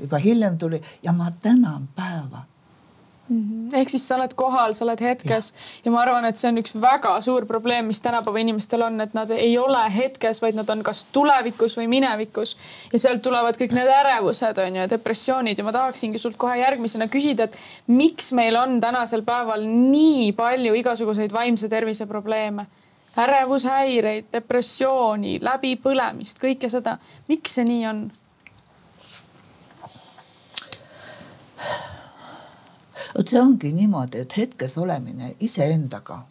juba 0.00 0.22
hiljem 0.22 0.58
tuli 0.58 0.80
ja 1.02 1.12
ma 1.12 1.30
tänan 1.42 1.88
päeva. 1.96 2.44
Ehk 3.28 3.90
siis 3.92 4.06
sa 4.08 4.16
oled 4.16 4.32
kohal, 4.38 4.72
sa 4.76 4.86
oled 4.86 5.02
hetkes 5.04 5.50
ja. 5.52 5.58
ja 5.84 5.92
ma 5.92 6.00
arvan, 6.02 6.24
et 6.28 6.38
see 6.40 6.48
on 6.48 6.60
üks 6.62 6.72
väga 6.80 7.12
suur 7.24 7.44
probleem, 7.48 7.90
mis 7.90 8.00
tänapäeva 8.04 8.40
inimestel 8.40 8.86
on, 8.86 9.00
et 9.04 9.14
nad 9.16 9.30
ei 9.34 9.52
ole 9.60 9.82
hetkes, 9.92 10.40
vaid 10.44 10.56
nad 10.56 10.70
on 10.72 10.82
kas 10.86 11.04
tulevikus 11.12 11.76
või 11.78 11.88
minevikus 11.92 12.56
ja 12.92 13.02
sealt 13.02 13.22
tulevad 13.24 13.60
kõik 13.60 13.76
need 13.76 13.90
ärevused 13.92 14.62
on 14.64 14.80
ju, 14.80 14.88
depressioonid 14.94 15.60
ja 15.60 15.66
ma 15.66 15.76
tahaksingi 15.76 16.20
sult 16.22 16.40
kohe 16.40 16.56
järgmisena 16.62 17.10
küsida, 17.12 17.48
et 17.48 17.92
miks 17.92 18.32
meil 18.36 18.56
on 18.56 18.80
tänasel 18.80 19.24
päeval 19.26 19.66
nii 19.68 20.32
palju 20.38 20.74
igasuguseid 20.80 21.34
vaimse 21.34 21.68
tervise 21.68 22.08
probleeme 22.08 22.66
ärevushäireid, 23.18 24.28
depressiooni, 24.32 25.38
läbipõlemist, 25.42 26.40
kõike 26.42 26.70
seda. 26.70 26.98
miks 27.28 27.58
see 27.58 27.66
nii 27.66 27.86
on? 27.90 28.02
Vot 33.14 33.28
see 33.28 33.40
ongi 33.40 33.72
niimoodi, 33.76 34.24
et 34.24 34.36
hetkes 34.36 34.78
olemine 34.78 35.34
iseendaga. 35.44 36.24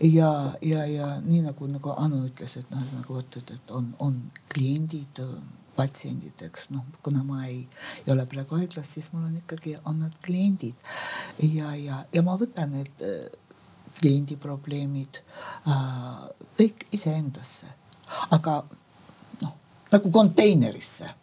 Ja, 0.00 0.30
ja, 0.64 0.84
ja 0.88 1.08
nii 1.20 1.42
nagu, 1.44 1.66
nagu 1.68 1.94
Anu 2.00 2.22
ütles, 2.28 2.56
et 2.56 2.70
noh, 2.72 2.84
nagu 2.96 3.18
vot, 3.18 3.36
et, 3.36 3.50
et 3.56 3.74
on, 3.76 3.90
on 4.00 4.16
kliendid, 4.52 5.20
patsiendid, 5.76 6.40
eks 6.48 6.70
noh, 6.74 6.86
kuna 7.04 7.22
ma 7.24 7.44
ei, 7.48 7.60
ei 8.04 8.12
ole 8.12 8.24
praegu 8.28 8.58
haiglas, 8.60 8.88
siis 8.96 9.10
mul 9.12 9.28
on 9.28 9.36
ikkagi, 9.40 9.76
on 9.88 10.00
nad 10.04 10.16
kliendid. 10.24 10.76
Ja, 11.44 11.74
ja, 11.76 12.02
ja 12.12 12.24
ma 12.26 12.36
võtan 12.40 12.74
need 12.74 13.04
äh, 13.04 13.28
kliendi 14.00 14.36
probleemid 14.40 15.22
äh, 15.68 16.26
kõik 16.58 16.86
iseendasse, 16.96 17.70
aga 18.36 18.60
noh, 19.44 19.54
nagu 19.92 20.12
konteinerisse. 20.14 21.16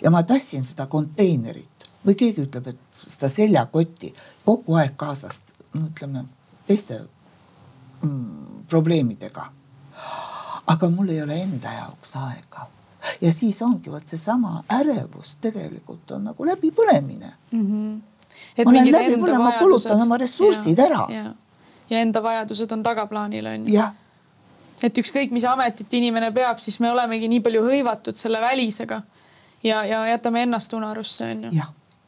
Ja 0.00 0.12
ma 0.12 0.24
tassin 0.24 0.64
seda 0.64 0.86
konteinerit. 0.88 1.88
Või 2.04 2.16
keegi 2.20 2.44
ütleb, 2.44 2.68
et 2.68 2.83
seda 3.08 3.28
seljakotti 3.28 4.14
kogu 4.44 4.78
aeg 4.80 4.96
kaasast, 4.96 5.52
no 5.74 5.88
ütleme 5.88 6.24
teiste 6.66 7.00
mm, 8.02 8.64
probleemidega. 8.68 9.50
aga 10.66 10.88
mul 10.90 11.08
ei 11.12 11.22
ole 11.22 11.42
enda 11.42 11.72
jaoks 11.72 12.16
aega 12.16 12.68
ja 13.20 13.32
siis 13.32 13.62
ongi 13.62 13.92
vot 13.92 14.08
seesama 14.08 14.64
ärevus 14.72 15.36
tegelikult 15.40 16.10
on 16.16 16.24
nagu 16.30 16.46
läbipõlemine 16.46 17.32
mm. 17.50 17.66
-hmm. 17.66 18.64
ma 18.64 18.70
olen 18.70 18.92
läbi 18.92 19.16
põlema, 19.20 19.42
ma 19.42 19.52
kulutan 19.58 20.02
oma 20.02 20.16
ressursid 20.16 20.78
ja, 20.78 20.86
ära. 20.86 21.34
ja 21.90 21.98
enda 22.00 22.22
vajadused 22.22 22.72
on 22.72 22.82
tagaplaanil 22.82 23.46
on 23.46 23.68
ju. 23.68 23.82
et 24.82 24.98
ükskõik, 24.98 25.30
mis 25.30 25.44
ametit 25.44 25.94
inimene 25.94 26.32
peab, 26.32 26.58
siis 26.58 26.80
me 26.80 26.90
olemegi 26.90 27.28
nii 27.28 27.40
palju 27.40 27.62
hõivatud 27.62 28.16
selle 28.16 28.40
välisega 28.40 29.02
ja, 29.62 29.84
ja 29.84 30.06
jätame 30.06 30.42
ennast 30.42 30.72
unarusse 30.72 31.30
on 31.30 31.44
ju. 31.44 31.50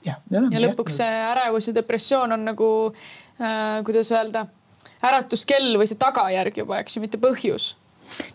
Jah 0.07 0.21
ja, 0.31 0.45
ja 0.51 0.63
lõpuks 0.69 1.01
see 1.03 1.25
ärevus 1.31 1.71
ja 1.71 1.75
depressioon 1.77 2.37
on 2.37 2.47
nagu 2.53 2.69
äh,, 2.93 3.83
kuidas 3.87 4.13
öelda, 4.15 4.47
äratuskell 5.05 5.75
või 5.81 5.89
see 5.91 5.99
tagajärg 6.01 6.63
juba, 6.63 6.81
eks 6.83 6.97
ju, 6.97 7.05
mitte 7.05 7.21
põhjus. 7.21 7.75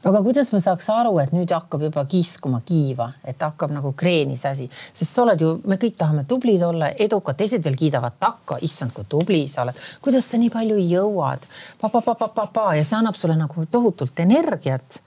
No 0.04 0.12
aga 0.12 0.20
kuidas 0.25 0.50
ma 0.51 0.60
saaks 0.60 0.90
aru, 0.92 1.13
et 1.22 1.32
nüüd 1.32 1.51
hakkab 1.56 1.86
juba 1.86 2.04
kiskuma 2.10 2.60
kiiva, 2.68 3.08
et 3.28 3.40
hakkab 3.42 3.72
nagu 3.72 3.94
kreenis 3.98 4.44
asi, 4.50 4.68
sest 4.92 5.13
sa 5.13 5.24
oled 5.24 5.42
ju, 5.42 5.51
me 5.70 5.78
kõik 5.82 5.96
tahame 6.00 6.25
tublid 6.28 6.63
olla, 6.68 6.92
edukad, 7.06 7.38
teised 7.40 7.63
veel 7.63 7.78
kiidavad 7.80 8.18
takka, 8.20 8.60
issand, 8.68 8.92
kui 8.96 9.08
tubli 9.10 9.46
sa 9.51 9.63
oled, 9.63 9.80
kuidas 10.04 10.28
sa 10.28 10.42
nii 10.42 10.51
palju 10.54 10.80
jõuad? 10.82 11.48
Pa,. 11.80 11.88
Pa, 11.88 12.01
pa, 12.04 12.16
pa, 12.16 12.28
pa, 12.36 12.48
pa. 12.51 12.68
Ja 12.75 12.84
see 12.88 13.00
annab 13.00 13.18
sulle 13.20 13.38
nagu 13.40 13.66
tohutult 13.72 14.20
energiat 14.24 15.00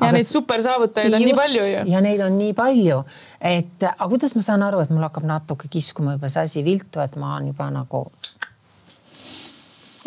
ja 0.00 0.10
neid 0.14 0.28
supersaavutajaid 0.30 1.14
on 1.14 1.24
nii 1.26 1.36
palju 1.38 1.66
ju. 1.66 1.84
ja 1.92 2.02
neid 2.04 2.20
on 2.24 2.38
nii 2.38 2.54
palju, 2.56 3.02
et 3.40 3.86
aga 3.88 4.08
kuidas 4.08 4.34
ma 4.38 4.42
saan 4.46 4.64
aru, 4.66 4.82
et 4.84 4.90
mul 4.94 5.06
hakkab 5.06 5.26
natuke 5.28 5.70
kiskuma 5.72 6.16
juba 6.16 6.30
see 6.32 6.44
asi 6.48 6.64
viltu, 6.66 7.02
et 7.04 7.16
ma 7.20 7.36
olen 7.36 7.52
juba 7.52 7.70
nagu 7.74 8.04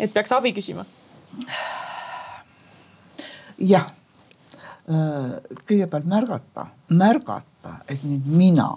et 0.02 0.12
peaks 0.12 0.32
abi 0.34 0.54
küsima. 0.56 0.84
jah, 3.62 3.90
kõigepealt 5.68 6.08
märgata, 6.10 6.66
märgata, 6.90 7.76
et 7.88 8.02
nüüd 8.02 8.26
mina 8.26 8.70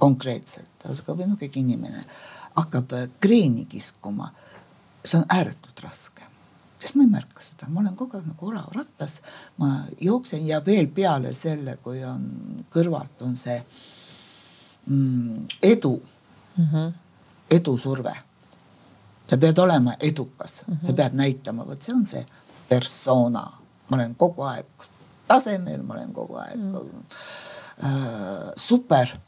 konkreetselt, 0.00 0.88
aga 0.88 1.14
või 1.14 1.28
noh, 1.28 1.38
keegi 1.38 1.62
inimene 1.62 2.02
hakkab 2.56 2.92
äh, 2.96 3.08
kreeni 3.20 3.66
kiskuma. 3.70 4.32
see 5.04 5.16
on 5.16 5.24
ääretult 5.32 5.80
raske, 5.80 6.26
sest 6.80 6.96
ma 6.96 7.04
ei 7.04 7.12
märka 7.12 7.42
seda, 7.44 7.68
ma 7.68 7.80
olen 7.82 7.96
kogu 7.96 8.16
aeg 8.16 8.26
nagu 8.30 8.48
oravrattas, 8.48 9.20
ma 9.60 9.84
jooksen 10.00 10.46
ja 10.48 10.62
veel 10.66 10.88
peale 10.94 11.34
selle, 11.36 11.76
kui 11.84 12.02
on 12.04 12.24
kõrvalt 12.72 13.22
on 13.26 13.36
see 13.36 13.58
mm, 14.86 15.46
edu 15.62 15.94
mm, 16.56 16.66
-hmm. 16.72 16.92
edusurve 17.50 18.16
sa 19.30 19.38
pead 19.38 19.58
olema 19.58 19.94
edukas 20.00 20.64
mm, 20.66 20.74
-hmm. 20.74 20.86
sa 20.86 20.92
pead 20.92 21.12
näitama, 21.14 21.66
vot 21.66 21.82
see 21.82 21.94
on 21.94 22.06
see 22.06 22.26
persona, 22.68 23.44
ma 23.88 23.96
olen 23.96 24.14
kogu 24.14 24.42
aeg 24.42 24.66
tasemel, 25.28 25.82
ma 25.82 25.94
olen 25.94 26.12
kogu 26.12 26.34
aeg 26.34 26.56
mm. 26.56 26.74
äh, 27.84 28.52
super. 28.56 29.18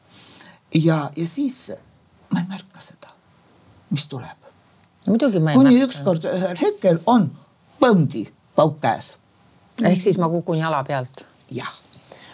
ja, 0.75 1.11
ja 1.17 1.27
siis 1.27 1.73
ma 2.31 2.41
ei 2.41 2.47
märka 2.49 2.81
seda, 2.81 3.13
mis 3.91 4.07
tuleb, 4.07 4.51
muidugi 5.07 5.41
ma 5.41 5.51
ei 5.51 5.57
kuni 5.57 5.75
märka. 5.75 5.87
ükskord 5.87 6.25
ühel 6.25 6.59
hetkel 6.61 6.99
on 7.07 7.31
põmdi 7.83 8.27
pauk 8.57 8.81
käes, 8.83 9.17
ehk 9.83 10.03
siis 10.03 10.19
ma 10.21 10.31
kukun 10.33 10.61
jala 10.61 10.83
pealt. 10.87 11.27
jah. 11.51 11.73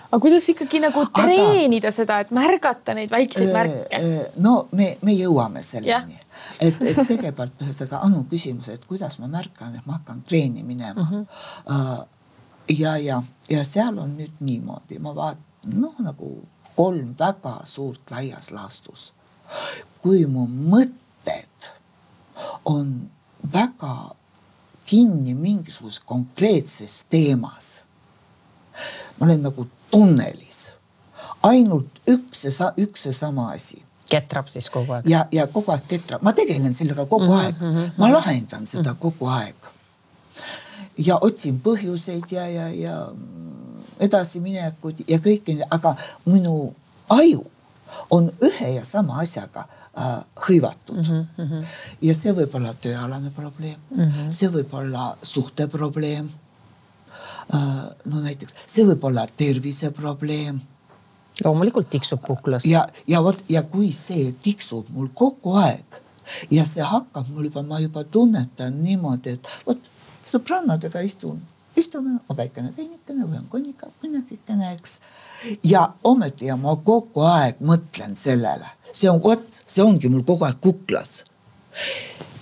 aga 0.08 0.20
kuidas 0.22 0.48
ikkagi 0.52 0.80
nagu 0.84 1.02
Aga- 1.04 1.24
treenida 1.24 1.92
seda, 1.94 2.20
et 2.24 2.30
märgata 2.34 2.94
neid 2.96 3.10
väikseid 3.12 3.52
märke? 3.52 3.88
Äh, 3.96 4.28
no 4.44 4.68
me, 4.72 4.94
me 5.02 5.16
jõuame 5.16 5.62
selleni, 5.62 6.20
et, 6.60 6.78
et 6.82 7.00
kõigepealt 7.00 7.64
ühesõnaga 7.64 8.04
Anu 8.06 8.24
küsimus, 8.30 8.70
et 8.72 8.86
kuidas 8.88 9.18
ma 9.22 9.30
märkan, 9.32 9.74
et 9.76 9.86
ma 9.86 9.98
hakkan 9.98 10.22
treeni 10.28 10.62
minema 10.62 11.02
mm. 11.02 11.26
-hmm. 11.26 12.06
ja, 12.78 12.96
ja, 12.96 13.22
ja 13.50 13.64
seal 13.64 13.98
on 13.98 14.16
nüüd 14.16 14.40
niimoodi, 14.40 14.98
ma 14.98 15.14
vaatan 15.16 15.44
noh, 15.80 15.94
nagu 15.98 16.32
kolm 16.78 17.14
väga 17.18 17.60
suurt 17.64 18.10
laias 18.10 18.52
laastus. 18.54 19.12
kui 20.02 20.26
mu 20.26 20.44
mõtted 20.46 21.68
on 22.64 23.10
väga 23.52 23.94
kinni 24.88 25.34
mingisuguses 25.36 26.00
konkreetses 26.08 27.02
teemas 27.12 27.82
ma 29.18 29.26
olen 29.26 29.42
nagu 29.42 29.66
tunnelis, 29.90 30.72
ainult 31.42 32.00
üks 32.08 32.44
ja, 32.46 32.72
üks 32.78 33.06
ja 33.08 33.12
sama 33.12 33.50
asi 33.56 33.82
ketrab 34.08 34.48
siis 34.48 34.70
kogu 34.72 34.94
aeg. 34.96 35.08
ja, 35.10 35.26
ja 35.32 35.46
kogu 35.52 35.72
aeg 35.74 35.84
ketrab, 35.88 36.22
ma 36.24 36.32
tegelen 36.36 36.74
sellega 36.74 37.04
kogu 37.06 37.26
mm 37.26 37.58
-hmm. 37.60 37.76
aeg, 37.76 37.98
ma 37.98 38.12
lahendan 38.12 38.66
seda 38.66 38.94
kogu 38.94 39.28
aeg. 39.28 39.68
ja 40.98 41.18
otsin 41.20 41.60
põhjuseid 41.60 42.30
ja, 42.30 42.48
ja, 42.48 42.68
ja 42.68 42.96
edasiminekud 44.00 45.04
ja 45.08 45.18
kõike, 45.18 45.58
aga 45.70 45.96
minu 46.24 46.74
aju 47.08 47.44
on 48.10 48.30
ühe 48.44 48.72
ja 48.74 48.84
sama 48.84 49.20
asjaga 49.22 49.66
äh, 49.98 50.18
hõivatud 50.48 51.02
mm. 51.02 51.26
-hmm. 51.36 51.64
ja 52.08 52.14
see 52.14 52.32
võib 52.32 52.56
olla 52.60 52.74
tööalane 52.74 53.30
probleem 53.36 53.78
mm, 53.90 54.02
-hmm. 54.04 54.30
see 54.30 54.48
võib 54.48 54.74
olla 54.74 55.16
suhteprobleem 55.22 56.30
äh,. 57.54 57.84
no 58.04 58.20
näiteks 58.20 58.54
see 58.66 58.84
võib 58.84 59.04
olla 59.04 59.26
terviseprobleem 59.36 60.60
loomulikult 61.44 61.90
tiksub 61.90 62.22
kuklas. 62.22 62.66
ja, 62.66 62.86
ja 63.06 63.22
vot 63.22 63.38
ja 63.48 63.62
kui 63.62 63.92
see 63.92 64.32
tiksub 64.42 64.88
mul 64.90 65.08
kogu 65.14 65.54
aeg 65.56 66.02
ja 66.50 66.64
see 66.68 66.84
hakkab 66.84 67.28
mul 67.32 67.48
juba, 67.48 67.62
ma 67.62 67.80
juba 67.80 68.04
tunnetan 68.04 68.82
niimoodi, 68.82 69.38
et 69.38 69.48
vot 69.66 69.90
sõbrannadega 70.28 71.02
istun, 71.06 71.40
istume, 71.78 72.18
on 72.28 72.36
väikene 72.36 72.72
veinikene 72.76 73.26
või 73.26 73.40
on 73.40 73.48
konnika, 73.48 73.90
konjakikene, 74.02 74.72
eks. 74.74 74.98
ja 75.64 75.86
ometi 76.04 76.50
ja 76.50 76.56
ma 76.60 76.76
kogu 76.76 77.24
aeg 77.26 77.62
mõtlen 77.64 78.16
sellele, 78.18 78.70
see 78.92 79.10
on 79.10 79.22
vot, 79.24 79.62
see 79.64 79.84
ongi 79.84 80.10
mul 80.12 80.26
kogu 80.28 80.48
aeg 80.48 80.60
kuklas. 80.60 81.22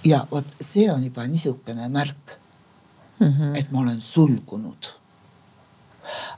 ja 0.05 0.27
vot 0.31 0.47
see 0.61 0.91
on 0.93 1.05
juba 1.05 1.27
niisugune 1.27 1.89
märk 1.89 2.39
mm, 3.19 3.27
-hmm. 3.27 3.59
et 3.59 3.73
ma 3.73 3.81
olen 3.81 4.01
sulgunud 4.01 4.97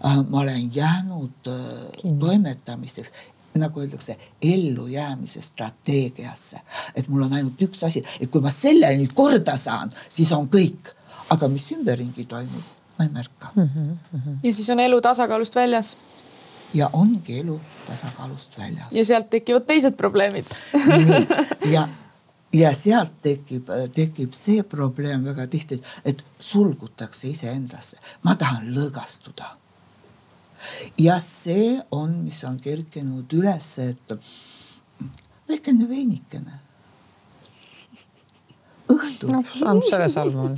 Äh, 0.05 0.25
ma 0.29 0.41
olen 0.41 0.75
jäänud 0.75 1.47
äh, 1.47 2.15
toimetamisteks, 2.19 3.13
nagu 3.55 3.81
öeldakse, 3.81 4.19
ellujäämise 4.43 5.41
strateegiasse, 5.43 6.61
et 6.95 7.09
mul 7.09 7.23
on 7.23 7.33
ainult 7.33 7.63
üks 7.63 7.83
asi, 7.87 8.03
et 8.21 8.31
kui 8.31 8.43
ma 8.45 8.53
selle 8.55 8.91
nüüd 8.97 9.15
korda 9.19 9.57
saan, 9.59 9.91
siis 10.09 10.31
on 10.33 10.47
kõik, 10.53 10.93
aga 11.35 11.49
mis 11.51 11.67
ümberringi 11.75 12.25
toimub, 12.31 12.78
ma 12.99 13.05
ei 13.05 13.11
märka 13.15 13.51
mm. 13.55 13.69
-hmm. 13.69 14.39
ja 14.43 14.53
siis 14.53 14.71
on 14.71 14.81
elu 14.81 15.01
tasakaalust 15.01 15.55
väljas 15.55 15.97
ja 16.75 16.91
ongi 16.93 17.39
elu 17.39 17.61
tasakaalust 17.87 18.59
väljas 18.59 18.97
ja 18.97 19.05
sealt 19.05 19.31
tekivad 19.31 19.65
teised 19.67 19.97
probleemid. 19.97 20.47
ja, 21.75 21.89
ja 22.53 22.73
sealt 22.75 23.21
tekib, 23.23 23.71
tekib 23.95 24.37
see 24.37 24.63
probleem 24.63 25.25
väga 25.25 25.47
tihti, 25.47 25.81
et 26.05 26.25
sulgutakse 26.39 27.29
iseendasse, 27.29 27.99
ma 28.23 28.37
tahan 28.37 28.69
lõõgastuda. 28.75 29.49
ja 30.99 31.19
see 31.23 31.79
on, 31.91 32.19
mis 32.25 32.43
on 32.45 32.61
kerkinud 32.61 33.33
üles, 33.33 33.69
et 33.79 34.17
väikene 35.49 35.89
veinikene. 35.89 36.61
õhtul 38.93 39.35
on? 39.39 40.57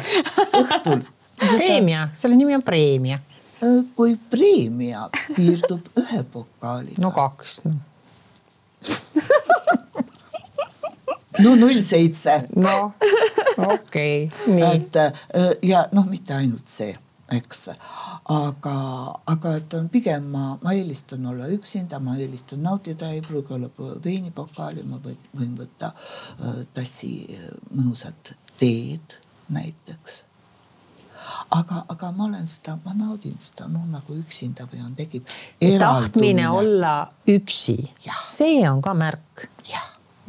õhtul, 0.65 1.03
preemia, 1.41 2.09
selle 2.13 2.37
nimi 2.37 2.55
on 2.55 2.63
preemia. 2.63 3.19
kui 3.97 4.17
preemia 4.31 5.09
piirdub 5.37 5.91
ühe 6.01 6.23
pokaaliga 6.33 7.03
no 7.03 7.11
kaks 7.13 7.59
no. 7.67 7.75
no 11.45 11.53
null 11.61 11.83
seitse 11.85 12.39
noh, 12.57 12.95
okei 13.59 14.27
okay., 14.27 14.55
nii. 14.55 14.73
et 14.73 14.97
äh, 14.97 15.13
ja 15.63 15.85
noh, 15.93 16.07
mitte 16.09 16.35
ainult 16.37 16.69
see, 16.73 16.95
eks, 17.37 17.69
aga, 18.33 18.77
aga 19.31 19.55
et 19.61 19.77
on 19.79 19.89
pigem 19.93 20.31
ma, 20.33 20.55
ma 20.63 20.75
eelistan 20.77 21.27
olla 21.31 21.49
üksinda, 21.53 22.01
ma 22.03 22.17
eelistan 22.19 22.65
nautida, 22.67 23.13
ei 23.15 23.23
pruugi 23.25 23.55
olla 23.57 23.71
veinipokaali, 24.05 24.85
ma 24.89 25.01
võin, 25.05 25.55
võtta 25.59 25.93
äh, 25.93 26.65
tassi 26.75 27.13
äh, 27.37 27.47
mõnusat 27.77 28.35
teed 28.61 29.19
näiteks. 29.51 30.25
aga, 31.57 31.85
aga 31.89 32.11
ma 32.17 32.27
olen 32.29 32.47
seda, 32.51 32.77
ma 32.85 32.95
naudin 32.97 33.37
seda 33.43 33.69
noh, 33.71 33.87
nagu 33.91 34.17
üksinda 34.19 34.67
või 34.71 34.83
on, 34.85 34.93
tekib. 34.99 35.29
tahtmine 35.61 36.49
olla 36.51 36.95
üksi 37.29 37.79
see 38.27 38.63
on 38.69 38.83
ka 38.83 38.95
märk. 38.95 39.49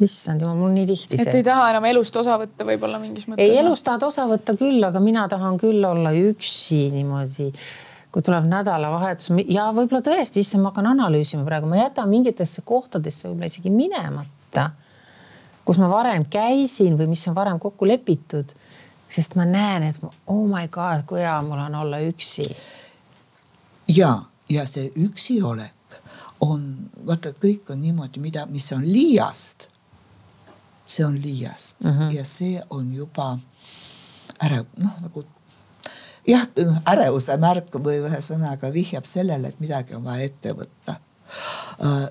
issand 0.02 0.42
jumal, 0.42 0.56
mul 0.58 0.74
nii 0.74 0.88
tihti 0.88 1.14
et 1.14 1.28
ei 1.28 1.38
see. 1.38 1.46
taha 1.46 1.68
enam 1.70 1.84
elust 1.92 2.16
osa 2.18 2.34
võtta 2.40 2.66
võib-olla 2.66 2.98
mingis 2.98 3.28
mõttes. 3.28 3.46
ei, 3.46 3.60
elust 3.62 3.86
tahad 3.86 4.02
osa 4.08 4.26
võtta 4.26 4.56
küll, 4.58 4.82
aga 4.82 5.00
mina 5.00 5.28
tahan 5.30 5.60
küll 5.62 5.84
olla 5.86 6.10
üksi 6.16 6.88
niimoodi 6.90 7.52
kui 8.12 8.24
tuleb 8.24 8.44
nädalavahetus 8.44 9.30
ja 9.48 9.70
võib-olla 9.72 10.02
tõesti, 10.04 10.42
issand, 10.44 10.62
ma 10.62 10.70
hakkan 10.72 10.90
analüüsima 10.90 11.46
praegu, 11.46 11.68
ma 11.70 11.80
jätan 11.80 12.10
mingitesse 12.12 12.64
kohtadesse 12.68 13.30
võib-olla 13.30 13.48
isegi 13.48 13.72
minemata, 13.72 14.66
kus 15.64 15.80
ma 15.80 15.88
varem 15.88 16.26
käisin 16.30 16.98
või 16.98 17.08
mis 17.14 17.24
on 17.30 17.38
varem 17.38 17.60
kokku 17.62 17.88
lepitud. 17.88 18.52
Sest 19.14 19.34
ma 19.36 19.44
näen, 19.44 19.82
et 19.90 19.98
oh 20.26 20.46
my 20.48 20.68
god, 20.72 21.04
kui 21.06 21.20
hea 21.20 21.36
mul 21.42 21.60
on 21.66 21.74
olla 21.82 22.00
üksi. 22.08 22.48
ja, 23.88 24.14
ja 24.48 24.66
see 24.66 24.92
üksiolek 24.96 26.00
on, 26.40 26.64
vaata, 27.06 27.34
kõik 27.36 27.70
on 27.70 27.82
niimoodi, 27.82 28.20
mida, 28.20 28.46
mis 28.46 28.72
on 28.72 28.86
liiast. 28.86 29.68
see 30.84 31.04
on 31.06 31.20
liiast 31.22 31.84
mm 31.84 31.90
-hmm. 31.90 32.14
ja 32.16 32.24
see 32.24 32.62
on 32.70 32.94
juba 32.94 33.38
ärev, 34.44 34.66
noh 34.76 35.00
nagu 35.02 35.24
jah, 36.28 36.46
ärevuse 36.86 37.36
märk 37.36 37.74
või 37.74 38.00
ühesõnaga 38.02 38.72
vihjab 38.72 39.04
sellele, 39.04 39.48
et 39.48 39.60
midagi 39.60 39.94
on 39.94 40.04
vaja 40.04 40.24
ette 40.24 40.52
võtta. 40.52 40.96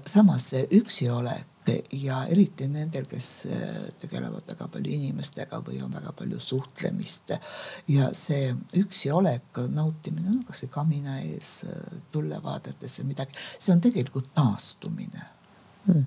samas 0.05 0.49
see 0.49 0.67
üksiolek 0.71 1.50
ja 1.93 2.23
eriti 2.29 2.67
nendel, 2.67 3.05
kes 3.09 3.27
äh, 3.45 3.75
tegelevad 4.01 4.47
väga 4.49 4.67
palju 4.71 4.93
inimestega 4.95 5.59
või 5.65 5.81
on 5.85 5.93
väga 5.93 6.13
palju 6.17 6.39
suhtlemist 6.41 7.35
ja 7.91 8.09
see 8.17 8.49
üksiolek, 8.79 9.61
nautimine, 9.69 10.33
no 10.33 10.41
kas 10.47 10.63
või 10.65 10.71
kamina 10.73 11.19
ees 11.21 11.53
äh, 11.69 12.01
tulle 12.11 12.41
vaadates 12.43 12.99
või 13.01 13.11
midagi, 13.13 13.37
see 13.57 13.75
on 13.75 13.83
tegelikult 13.83 14.31
taastumine 14.37 15.25
mm.. 15.85 16.05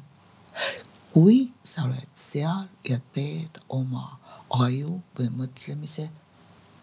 kui 1.15 1.39
sa 1.63 1.87
oled 1.87 2.11
seal 2.19 2.67
ja 2.89 2.99
teed 3.15 3.63
oma 3.69 4.19
aju 4.59 5.01
või 5.19 5.31
mõtlemise 5.43 6.09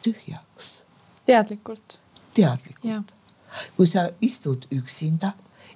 tühjaks 0.04 0.78
teadlikult. 1.28 2.00
teadlikult 2.36 3.18
kui 3.76 3.88
sa 3.88 4.08
istud 4.24 4.68
üksinda 4.72 5.34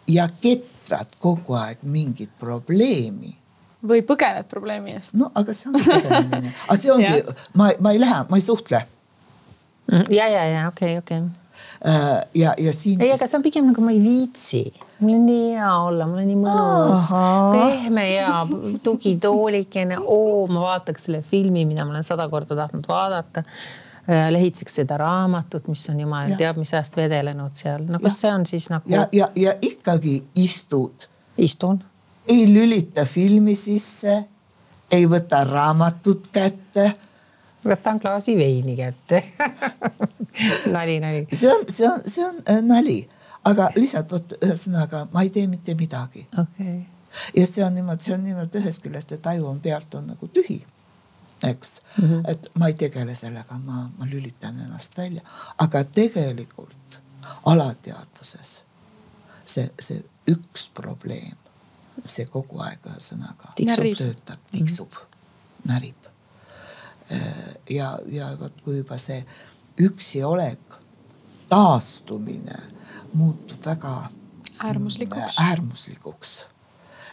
ja 0.08 0.28
ketrad 0.42 1.16
kogu 1.20 1.58
aeg 1.60 1.82
mingit 1.84 2.34
probleemi 2.40 3.36
või 3.86 4.02
põgened 4.06 4.50
probleemi 4.50 4.98
eest. 4.98 5.18
no 5.20 5.32
aga 5.38 5.54
see 5.54 5.72
ongi 5.72 5.86
põgenemine, 5.86 6.54
aga 6.68 6.78
see 6.82 6.94
ongi 6.94 7.24
ma, 7.60 7.72
ma 7.80 7.96
ei 7.96 8.02
lähe, 8.02 8.22
ma 8.30 8.40
ei 8.40 8.46
suhtle. 8.46 8.86
Mm, 9.92 10.08
ja, 10.10 10.26
ja, 10.26 10.46
ja 10.50 10.68
okei 10.72 10.98
okay,, 10.98 11.02
okei 11.04 11.26
okay 11.28 11.46
Äh, 11.86 12.28
ja, 12.34 12.54
ja 12.58 12.74
siin. 12.74 13.02
ei, 13.02 13.12
aga 13.14 13.28
see 13.28 13.38
on 13.38 13.44
pigem 13.46 13.68
nagu 13.70 13.84
ma 13.84 13.92
ei 13.94 14.00
viitsi, 14.02 14.62
mul 15.00 15.14
on 15.18 15.26
nii 15.28 15.50
hea 15.54 15.72
olla, 15.86 16.08
mul 16.10 16.22
on 16.24 16.30
nii 16.32 16.38
mõnus, 16.40 17.10
pehme 17.54 18.06
ja 18.10 18.30
tugitoolikene. 18.84 20.00
oo, 20.02 20.46
ma 20.52 20.64
vaataks 20.70 21.08
selle 21.08 21.22
filmi, 21.30 21.66
mida 21.68 21.86
ma 21.86 21.96
olen 21.96 22.08
sada 22.08 22.28
korda 22.32 22.58
tahtnud 22.58 22.88
vaadata 22.90 23.44
lehitseks 24.08 24.76
seda 24.82 24.98
raamatut, 25.02 25.68
mis 25.68 25.90
on 25.90 26.00
jumal 26.00 26.36
teab 26.38 26.60
mis 26.62 26.74
ajast 26.74 26.98
vedelenud 26.98 27.58
seal, 27.58 27.88
no 27.90 28.00
kas 28.00 28.14
ja. 28.14 28.20
see 28.20 28.34
on 28.34 28.46
siis 28.46 28.70
nagu. 28.70 28.92
ja, 28.92 29.08
ja, 29.12 29.30
ja 29.36 29.56
ikkagi 29.62 30.20
istud. 30.36 31.08
istun. 31.38 31.84
ei 32.28 32.46
lülita 32.54 33.06
filmi 33.06 33.56
sisse, 33.56 34.20
ei 34.92 35.10
võta 35.10 35.44
raamatut 35.48 36.30
kätte 36.34 36.92
võtan 37.66 38.00
klaasi 38.00 38.38
veini 38.38 38.76
kätte 38.78 39.24
nali, 40.76 41.00
nali. 41.00 41.28
see 41.34 41.52
on, 41.52 41.66
see 41.70 41.88
on, 41.90 42.02
see 42.08 42.26
on 42.26 42.42
äh, 42.50 42.62
nali, 42.62 43.00
aga 43.50 43.70
lihtsalt 43.76 44.12
vot 44.12 44.38
ühesõnaga 44.42 45.08
ma 45.14 45.26
ei 45.26 45.34
tee 45.34 45.48
mitte 45.50 45.76
midagi 45.78 46.28
okay.. 46.38 46.80
ja 47.36 47.48
see 47.48 47.66
on 47.66 47.76
niimoodi, 47.78 48.10
see 48.10 48.16
on 48.18 48.24
niimoodi 48.24 48.62
ühest 48.62 48.84
küljest, 48.86 49.18
et 49.18 49.34
aju 49.34 49.50
on 49.56 49.60
pealt 49.64 49.98
on 49.98 50.12
nagu 50.14 50.30
tühi 50.30 50.62
eks 51.44 51.82
mm, 51.98 52.08
-hmm. 52.08 52.32
et 52.32 52.50
ma 52.56 52.68
ei 52.68 52.74
tegele 52.74 53.16
sellega, 53.16 53.58
ma, 53.58 53.90
ma 53.98 54.06
lülitan 54.06 54.60
ennast 54.60 54.98
välja, 54.98 55.22
aga 55.58 55.84
tegelikult 55.84 57.02
alateadvuses 57.46 58.64
see, 59.46 59.70
see 59.80 60.04
üks 60.32 60.70
probleem, 60.74 61.38
see 62.06 62.26
kogu 62.26 62.60
aeg 62.60 62.88
ühesõnaga 62.90 63.54
töötab, 63.56 64.40
tiksub 64.52 64.92
mm, 64.92 65.00
-hmm. 65.00 65.72
närib 65.72 66.06
ja, 67.70 68.00
ja 68.08 68.30
vot 68.40 68.62
kui 68.64 68.78
juba 68.78 68.98
see 68.98 69.22
üksiolek, 69.82 70.80
taastumine 71.50 72.58
muutub 73.14 73.66
väga 73.66 74.10
äärmuslikuks, 74.60 75.40
äärmuslikuks. 75.40 76.46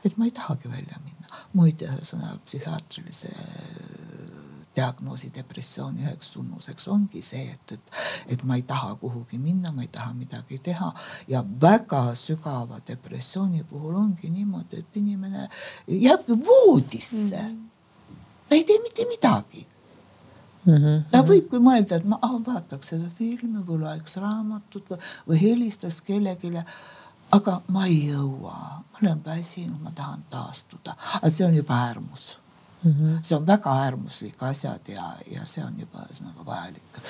et 0.05 0.17
ma 0.17 0.25
ei 0.25 0.31
tahagi 0.31 0.71
välja 0.71 0.99
minna, 1.05 1.12
muide 1.53 1.89
ühesõnaga 1.91 2.39
psühhiaatrilise 2.45 3.33
diagnoosi 4.77 5.31
depressiooni 5.35 6.07
üheks 6.07 6.31
tunnuseks 6.33 6.89
ongi 6.89 7.23
see, 7.25 7.45
et, 7.53 7.75
et, 7.77 7.99
et 8.37 8.45
ma 8.49 8.57
ei 8.57 8.65
taha 8.69 8.95
kuhugi 9.01 9.39
minna, 9.39 9.73
ma 9.73 9.85
ei 9.85 9.91
taha 9.93 10.15
midagi 10.17 10.59
teha 10.65 10.93
ja 11.29 11.43
väga 11.65 12.05
sügava 12.19 12.81
depressiooni 12.89 13.65
puhul 13.69 13.99
ongi 14.01 14.31
niimoodi, 14.33 14.81
et 14.81 14.97
inimene 14.97 15.49
jääbki 15.89 16.39
voodisse 16.47 17.43
mm. 17.43 17.53
-hmm. 17.53 18.17
ta 18.49 18.57
ei 18.57 18.65
tee 18.65 18.81
mitte 18.83 19.09
midagi 19.09 19.67
Mm 20.65 20.77
-hmm. 20.77 20.99
ta 21.11 21.23
võibki 21.27 21.59
mõelda, 21.59 21.97
et 21.97 22.05
ma 22.07 22.19
ah, 22.23 22.37
vaataks 22.47 22.93
seda 22.93 23.09
filmi 23.11 23.65
või 23.67 23.81
loeks 23.81 24.17
raamatut 24.17 24.91
või, 24.91 24.99
või 25.29 25.41
helistaks 25.41 26.01
kellelegi. 26.01 26.53
Aga 27.33 27.61
ma 27.73 27.87
ei 27.87 28.09
jõua, 28.11 28.59
ma 28.93 29.03
olen 29.03 29.25
väsinud, 29.25 29.81
ma 29.83 29.91
tahan 29.97 30.25
taastuda, 30.31 30.97
aga 31.21 31.31
see 31.31 31.47
on 31.47 31.57
juba 31.57 31.81
äärmus 31.89 32.29
mm. 32.85 32.93
-hmm. 32.93 33.19
see 33.23 33.37
on 33.37 33.47
väga 33.47 33.75
äärmuslik 33.85 34.43
asjad 34.43 34.89
ja, 34.89 35.03
ja 35.31 35.45
see 35.45 35.65
on 35.65 35.75
juba 35.81 36.05
ühesõnaga 36.07 36.47
vajalik 36.47 37.01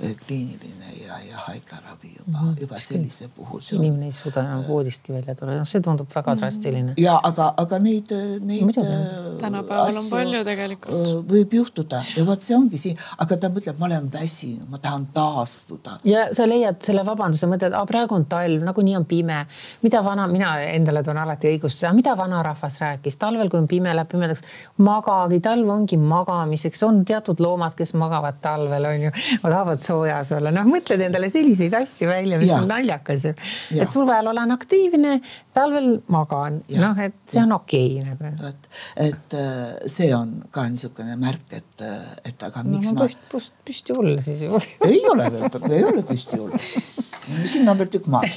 eh, 0.00 0.16
kliiniline 0.26 0.92
ja, 1.06 1.18
ja 1.30 1.38
haiglaravi 1.46 2.14
juba 2.18 2.38
mm, 2.38 2.50
-hmm. 2.50 2.60
juba 2.60 2.80
sellise 2.80 3.28
puhul. 3.28 3.60
inimene 3.72 4.06
ei 4.06 4.12
suuda 4.12 4.40
enam 4.40 4.64
voodistki 4.68 5.12
välja 5.12 5.34
tulla, 5.34 5.56
noh, 5.58 5.66
see 5.66 5.80
tundub 5.80 6.08
väga 6.14 6.34
mhm. 6.34 6.40
drastiline. 6.40 6.94
ja 6.96 7.20
aga, 7.22 7.54
aga 7.56 7.78
neid, 7.78 8.14
neid. 8.40 8.78
Äh, 8.78 9.38
tänapäeval 9.40 9.96
on 9.96 10.10
palju 10.10 10.44
tegelikult. 10.44 11.14
Võib 11.30 11.54
juhtuda 11.54 12.02
ja 12.16 12.26
vot 12.26 12.42
see 12.42 12.56
ongi 12.56 12.78
siin, 12.78 12.98
aga 13.18 13.36
ta 13.36 13.48
mõtleb, 13.48 13.78
ma 13.78 13.86
olen 13.86 14.10
väsinud, 14.12 14.68
ma 14.70 14.78
tahan 14.78 15.06
taastuda. 15.14 15.98
ja 16.04 16.26
sa 16.36 16.46
leiad 16.48 16.82
selle 16.84 17.04
vabanduse, 17.06 17.46
mõtled, 17.46 17.76
praegu 17.86 18.14
on 18.14 18.26
talv, 18.30 18.64
nagunii 18.64 18.96
on 18.96 19.04
pime, 19.04 19.46
mida 19.82 20.04
vana, 20.04 20.26
mina 20.26 20.52
endale 20.60 21.02
toon 21.02 21.18
alati 21.18 21.48
õigustuse, 21.54 21.92
mida 21.96 22.16
vanarahvas 22.16 22.80
rääkis 22.80 23.18
talvel, 23.20 23.50
kui 23.50 23.60
on 23.60 23.68
pime, 23.68 23.94
läheb 23.94 24.08
pimedaks, 24.10 24.44
maga 24.78 25.19
magagi, 25.20 25.40
talv 25.44 25.68
ongi 25.70 25.98
magamiseks, 26.00 26.82
on 26.86 27.02
teatud 27.08 27.40
loomad, 27.42 27.74
kes 27.78 27.92
magavad 27.98 28.40
talvel, 28.42 28.86
on 28.90 29.06
ju, 29.06 29.12
tahavad 29.42 29.82
soojas 29.84 30.32
olla, 30.36 30.52
noh, 30.54 30.68
mõtled 30.68 31.04
endale 31.06 31.30
selliseid 31.32 31.74
asju 31.80 32.08
välja, 32.10 32.40
mis 32.40 32.50
ja. 32.50 32.60
on 32.60 32.68
naljakas 32.70 33.26
ju. 33.28 33.34
et 33.76 33.92
suvel 33.92 34.30
olen 34.32 34.54
aktiivne, 34.54 35.18
talvel 35.56 35.92
magan, 36.12 36.60
noh, 36.80 37.02
et 37.04 37.18
see 37.30 37.42
on 37.42 37.56
okei 37.58 38.00
okay, 38.00 38.08
nagu. 38.08 38.32
vot, 38.40 38.70
et 39.08 39.38
äh, 39.38 39.76
see 39.90 40.10
on 40.16 40.36
ka 40.54 40.66
niisugune 40.70 41.16
märk, 41.20 41.46
et, 41.60 41.86
äh, 41.86 42.32
et 42.32 42.48
aga 42.48 42.64
miks 42.66 42.92
no, 42.92 43.02
ma. 43.02 43.10
püsti, 43.32 43.56
püsti 43.66 43.96
olla 43.96 44.18
siis 44.24 44.44
ju. 44.46 44.64
ei 44.90 45.02
ole 45.10 45.30
veel, 45.36 45.70
ei 45.70 45.86
ole 45.92 46.04
püsti 46.06 46.40
olla 46.40 46.64
sinna 47.44 47.70
on 47.70 47.78
veel 47.78 47.90
tükk 47.92 48.08
maad 48.10 48.28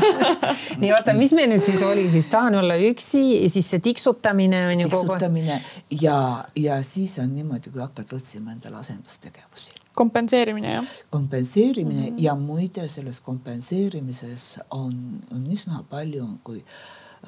nii 0.80 0.92
oota, 0.94 1.14
mis 1.16 1.32
meil 1.36 1.50
nüüd 1.52 1.62
siis 1.62 1.82
oli 1.86 2.06
siis, 2.12 2.28
tahan 2.32 2.56
olla 2.60 2.76
üksi 2.90 3.22
ja 3.42 3.50
siis 3.52 3.68
see 3.74 3.82
tiksutamine 3.82 4.62
on 4.70 4.84
ju. 4.84 4.90
tiksutamine 4.90 5.58
kogu... 5.58 6.02
ja, 6.04 6.11
ja 6.56 6.82
siis 6.82 7.18
on 7.18 7.34
niimoodi, 7.34 7.70
kui 7.70 7.80
hakkad 7.80 8.12
otsima 8.12 8.52
endale 8.52 8.76
asendustegevusi. 8.76 9.74
kompenseerimine 9.94 10.74
jah? 10.74 10.84
kompenseerimine 11.10 12.10
mm 12.10 12.16
-hmm. 12.16 12.22
ja 12.22 12.34
muide 12.34 12.88
selles 12.88 13.20
kompenseerimises 13.20 14.60
on, 14.70 15.20
on 15.34 15.46
üsna 15.52 15.84
palju, 15.90 16.28
kui 16.44 16.64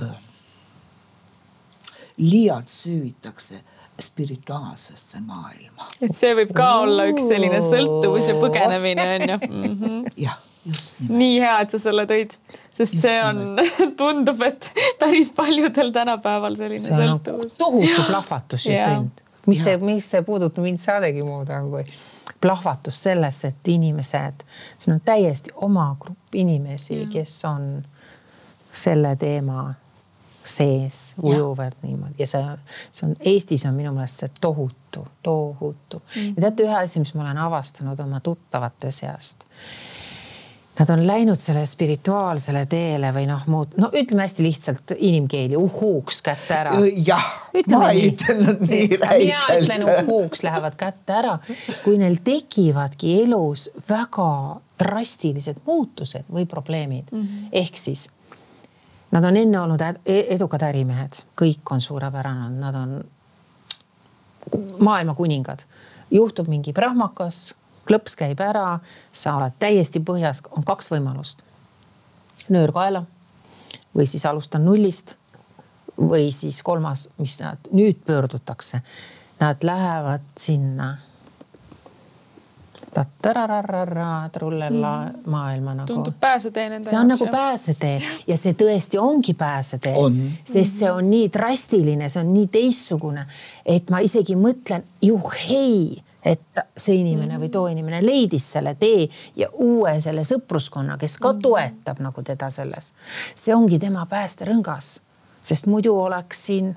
äh, 0.03 0.17
liialt 2.17 2.69
süüvitakse 2.69 3.65
spirituaalsesse 4.01 5.21
maailma. 5.21 5.87
et 6.01 6.17
see 6.17 6.35
võib 6.35 6.53
ka 6.53 6.75
olla 6.81 7.07
üks 7.07 7.29
selline 7.29 7.61
sõltuvus 7.63 8.29
ja 8.29 8.35
põgenemine 8.35 9.07
on 9.15 9.29
ju 9.31 10.03
jah 10.27 10.39
nii 11.09 11.41
hea, 11.43 11.59
et 11.65 11.75
sa 11.75 11.81
selle 11.81 12.07
tõid, 12.09 12.37
sest 12.71 12.97
just 12.97 13.03
see 13.03 13.19
on, 13.25 13.61
tundub, 14.01 14.41
et 14.47 14.71
päris 15.01 15.33
paljudel 15.37 15.93
tänapäeval 15.93 16.57
selline 16.59 16.85
see 16.87 16.97
sõltuvus. 16.97 17.59
tohutu 17.61 18.09
plahvatus 18.09 18.67
siit 18.67 18.81
end, 18.81 19.23
mis 19.47 19.61
ja. 19.61 19.71
see, 19.71 19.81
mis 19.85 20.11
see 20.15 20.25
puudutab 20.27 20.65
mind 20.65 20.83
saadegi 20.85 21.25
muud 21.27 21.53
on 21.53 21.71
kui 21.73 21.85
plahvatus 22.41 23.03
sellesse, 23.09 23.53
et 23.53 23.73
inimesed, 23.73 24.45
siin 24.79 24.97
on 24.97 25.01
täiesti 25.05 25.53
oma 25.65 25.91
grupp 26.01 26.37
inimesi, 26.37 27.05
kes 27.13 27.39
on 27.49 27.69
selle 28.75 29.17
teema 29.17 29.73
sees 30.45 31.15
ujuvad 31.23 31.73
ja. 31.73 31.79
niimoodi. 31.83 32.15
Ja 32.19 32.27
see, 32.27 32.57
see 32.93 33.09
on 33.09 33.17
Eestis 33.21 33.65
on 33.67 33.75
minu 33.75 33.95
meelest 33.97 34.21
see 34.25 34.33
tohutu, 34.41 35.07
tohutu. 35.23 36.03
Mm. 36.17 36.35
ja 36.37 36.47
teate 36.47 36.67
ühe 36.67 36.77
asja, 36.83 37.01
mis 37.01 37.15
ma 37.15 37.25
olen 37.25 37.41
avastanud 37.47 38.01
oma 38.01 38.21
tuttavate 38.21 38.93
seast 38.93 39.47
Nad 40.79 40.91
on 40.91 41.05
läinud 41.07 41.39
selle 41.39 41.63
spirituaalsele 41.71 42.65
teele 42.67 43.13
või 43.15 43.29
noh, 43.31 43.45
muud, 43.47 43.77
no 43.79 43.93
ütleme 43.95 44.25
hästi 44.25 44.43
lihtsalt 44.43 44.95
inimkeeli, 44.97 45.55
uhuuks 45.57 46.19
kätte 46.27 46.57
ära. 46.57 46.73
jah, 47.07 47.29
ma 47.71 47.91
ei 47.93 48.09
ütelnud 48.11 48.65
nii 48.67 48.89
räigelt. 48.99 49.21
mina 49.21 49.61
ütlen 49.61 49.87
uhuuks 49.87 50.43
lähevad 50.43 50.75
kätte 50.81 51.15
ära, 51.21 51.37
kui 51.85 52.01
neil 52.03 52.19
tekivadki 52.27 53.15
elus 53.23 53.69
väga 53.89 54.33
drastilised 54.83 55.63
muutused 55.67 56.27
või 56.33 56.47
probleemid 56.51 57.13
mm. 57.13 57.23
-hmm. 57.23 57.49
ehk 57.63 57.79
siis 57.79 58.09
nad 59.15 59.25
on 59.25 59.37
enne 59.37 59.61
olnud 59.61 59.81
e-, 59.81 60.27
edukad 60.35 60.63
ärimehed, 60.67 61.23
kõik 61.39 61.71
on 61.71 61.81
suurepärane, 61.81 62.49
nad 62.59 62.75
on 62.75 62.97
maailma 64.79 65.15
kuningad. 65.15 65.63
juhtub 66.11 66.49
mingi 66.49 66.73
prahmakas 66.73 67.55
klõps 67.89 68.17
käib 68.17 68.41
ära, 68.41 68.79
sa 69.13 69.37
oled 69.39 69.57
täiesti 69.59 70.01
põhjas, 70.01 70.43
on 70.51 70.65
kaks 70.65 70.91
võimalust. 70.93 71.43
nöör 72.49 72.73
kaela 72.73 73.05
või 73.97 74.07
siis 74.07 74.27
alustan 74.27 74.65
nullist. 74.65 75.15
või 75.99 76.33
siis 76.33 76.63
kolmas, 76.63 77.09
mis 77.19 77.39
nad 77.41 77.59
nüüd 77.73 78.01
pöördutakse, 78.07 78.81
nad 79.41 79.63
lähevad 79.63 80.25
sinna 80.37 80.97
trullella 84.33 85.05
mm. 85.05 85.31
maailma 85.31 85.75
nagu. 85.75 85.87
tundub 85.87 86.15
pääsetee 86.21 86.69
nende 86.69 86.91
jaoks. 86.91 86.91
see 86.91 87.01
on 87.01 87.09
nagu 87.09 87.27
pääsetee 87.31 88.03
ja 88.27 88.37
see 88.39 88.55
tõesti 88.59 88.99
ongi 88.99 89.35
pääsetee, 89.35 89.95
sest 90.45 90.79
see 90.79 90.91
on 90.91 91.11
nii 91.11 91.29
drastiline, 91.33 92.09
see 92.09 92.23
on 92.23 92.33
nii 92.35 92.49
teistsugune, 92.55 93.27
et 93.67 93.91
ma 93.91 94.03
isegi 94.05 94.37
mõtlen, 94.39 94.87
juhhei 95.03 96.03
et 96.25 96.61
see 96.77 96.97
inimene 97.01 97.39
või 97.41 97.51
too 97.53 97.67
inimene 97.69 98.01
leidis 98.05 98.47
selle 98.57 98.75
tee 98.81 99.09
ja 99.37 99.51
uue 99.53 99.99
selle 100.01 100.25
sõpruskonna, 100.29 100.97
kes 101.01 101.19
ka 101.23 101.35
toetab 101.43 102.01
nagu 102.05 102.23
teda 102.23 102.51
selles. 102.51 102.93
see 103.35 103.55
ongi 103.55 103.79
tema 103.79 104.07
päästerõngas, 104.11 105.01
sest 105.43 105.67
muidu 105.67 105.97
oleks 106.01 106.47
siin 106.47 106.75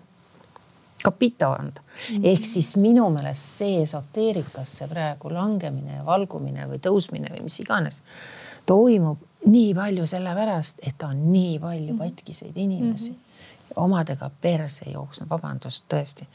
kapita 1.03 1.53
anda 1.53 1.81
mm. 1.81 2.15
-hmm. 2.15 2.25
ehk 2.33 2.45
siis 2.45 2.75
minu 2.75 3.09
meelest 3.09 3.57
see 3.59 3.81
esoteerikasse 3.81 4.87
praegu 4.87 5.33
langemine 5.33 5.95
ja 5.95 6.05
valgumine 6.05 6.67
või 6.67 6.81
tõusmine 6.81 7.31
või 7.31 7.43
mis 7.43 7.59
iganes 7.59 8.01
toimub 8.65 9.17
nii 9.45 9.73
palju 9.75 10.05
sellepärast, 10.05 10.79
et 10.87 11.03
on 11.03 11.31
nii 11.31 11.59
palju 11.59 11.93
mhm. 11.93 12.03
katkiseid 12.03 12.57
inimesi 12.57 13.11
mm. 13.11 13.15
-hmm 13.15 13.27
omadega 13.75 14.29
perse 14.41 14.89
jooksnud, 14.89 15.29
vabandust, 15.29 15.83
tõesti 15.91 16.27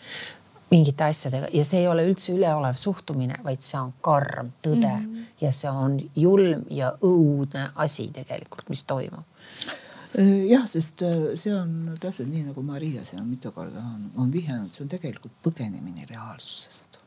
mingite 0.72 1.04
asjadega. 1.04 1.50
Ja 1.52 1.64
see 1.68 1.82
ei 1.82 1.88
ole 1.90 2.06
üldse 2.08 2.32
üleolev 2.34 2.78
suhtumine, 2.80 3.38
vaid 3.44 3.62
see 3.64 3.78
on 3.80 3.92
karm 4.00 4.52
tõde. 4.64 4.94
Mm 4.96 5.06
-hmm. 5.06 5.28
ja 5.40 5.52
see 5.52 5.70
on 5.70 6.00
julm 6.16 6.64
ja 6.70 6.92
õudne 7.02 7.68
asi 7.74 8.08
tegelikult, 8.14 8.68
mis 8.68 8.84
toimub. 8.84 9.24
Jah, 10.48 10.66
sest 10.68 11.02
äh, 11.02 11.20
see 11.40 11.54
on 11.56 11.94
täpselt 12.00 12.28
nii 12.28 12.42
nagu 12.50 12.62
Maria 12.62 13.04
siin 13.04 13.24
mitu 13.24 13.52
korda 13.52 13.78
on, 13.78 14.10
on 14.16 14.32
vihjanud, 14.32 14.72
see 14.72 14.84
on 14.84 14.90
tegelikult 14.92 15.32
põgenemine 15.46 16.04
reaalsusest 16.10 16.98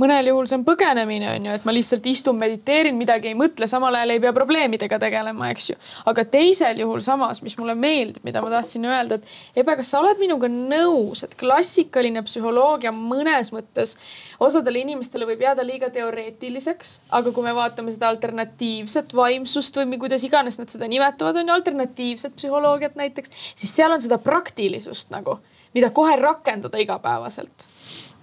mõnel 0.00 0.30
juhul 0.30 0.48
see 0.50 0.58
on 0.58 0.64
põgenemine, 0.66 1.30
on 1.36 1.48
ju, 1.48 1.56
et 1.58 1.66
ma 1.68 1.74
lihtsalt 1.74 2.06
istun, 2.10 2.38
mediteerin, 2.40 2.96
midagi 2.98 3.32
ei 3.32 3.36
mõtle, 3.38 3.68
samal 3.70 3.94
ajal 3.98 4.14
ei 4.14 4.22
pea 4.22 4.32
probleemidega 4.36 4.98
tegelema, 5.02 5.50
eks 5.54 5.70
ju. 5.72 5.78
aga 6.10 6.24
teisel 6.28 6.82
juhul 6.84 7.02
samas, 7.04 7.42
mis 7.42 7.56
mulle 7.58 7.76
meeldib, 7.78 8.24
mida 8.26 8.42
ma 8.44 8.52
tahtsin 8.52 8.86
öelda, 8.88 9.18
et 9.18 9.58
Ebe, 9.58 9.74
kas 9.78 9.90
sa 9.92 10.00
oled 10.02 10.20
minuga 10.20 10.48
nõus, 10.52 11.24
et 11.26 11.34
klassikaline 11.38 12.22
psühholoogia 12.26 12.92
mõnes 12.94 13.50
mõttes 13.54 13.96
osadele 14.42 14.82
inimestele 14.84 15.26
võib 15.28 15.42
jääda 15.42 15.64
liiga 15.66 15.90
teoreetiliseks, 15.94 16.98
aga 17.18 17.32
kui 17.34 17.46
me 17.46 17.54
vaatame 17.56 17.92
seda 17.94 18.10
alternatiivset 18.12 19.14
vaimsust 19.16 19.80
või 19.80 20.00
kuidas 20.00 20.24
iganes 20.28 20.60
nad 20.60 20.70
seda 20.72 20.88
nimetavad, 20.90 21.40
on 21.40 21.48
ju 21.48 21.54
alternatiivset 21.54 22.36
psühholoogiat 22.38 22.98
näiteks, 22.98 23.32
siis 23.54 23.74
seal 23.74 23.94
on 23.94 24.02
seda 24.02 24.20
praktilisust 24.22 25.12
nagu, 25.14 25.38
mida 25.74 25.90
kohe 25.94 26.16
rakendada 26.20 26.80
igapäevaselt. 26.80 27.68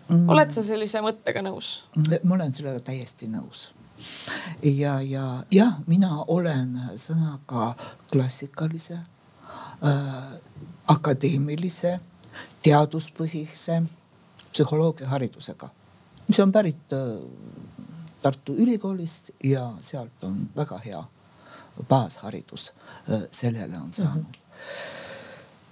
Oled 0.09 0.51
sa 0.53 0.63
sellise 0.63 1.01
mõttega 1.01 1.41
nõus? 1.45 1.85
ma 2.23 2.35
olen 2.35 2.53
sellega 2.53 2.79
täiesti 2.91 3.27
nõus 3.31 3.71
ja, 4.63 5.01
ja 5.01 5.43
jah, 5.51 5.79
mina 5.87 6.23
olen 6.27 6.75
sõnaga 6.99 7.73
klassikalise 8.11 8.99
äh,, 8.99 10.35
akadeemilise, 10.91 11.99
teaduspõhise 12.65 13.81
psühholoogiaharidusega, 14.51 15.69
mis 16.27 16.39
on 16.43 16.51
pärit 16.51 16.93
äh, 16.93 17.17
Tartu 18.21 18.55
Ülikoolist 18.57 19.29
ja 19.43 19.67
sealt 19.85 20.23
on 20.25 20.47
väga 20.55 20.79
hea 20.85 21.01
baasharidus 21.89 22.73
äh, 23.09 23.25
sellele 23.31 23.77
on 23.77 23.93
saanud 23.93 24.23
mm. 24.23 24.31
-hmm 24.31 24.94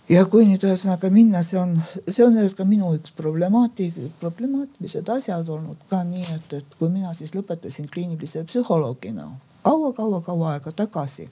ja 0.10 0.26
kui 0.30 0.46
nüüd 0.48 0.64
ühesõnaga 0.68 1.10
minna, 1.14 1.44
see 1.46 1.60
on, 1.60 1.76
see 2.08 2.26
on 2.26 2.38
ka 2.58 2.66
minu 2.68 2.94
üks 2.98 3.14
problemaatik, 3.16 3.98
problemaatilised 4.22 5.10
asjad 5.10 5.50
olnud 5.50 5.86
ka 5.92 6.04
nii, 6.08 6.26
et, 6.36 6.56
et 6.60 6.78
kui 6.80 6.92
mina 6.92 7.14
siis 7.18 7.36
lõpetasin 7.38 7.90
kliinilise 7.92 8.44
psühholoogina 8.50 9.30
kaua-kaua-kaua 9.64 10.56
aega 10.56 10.72
tagasi. 10.76 11.30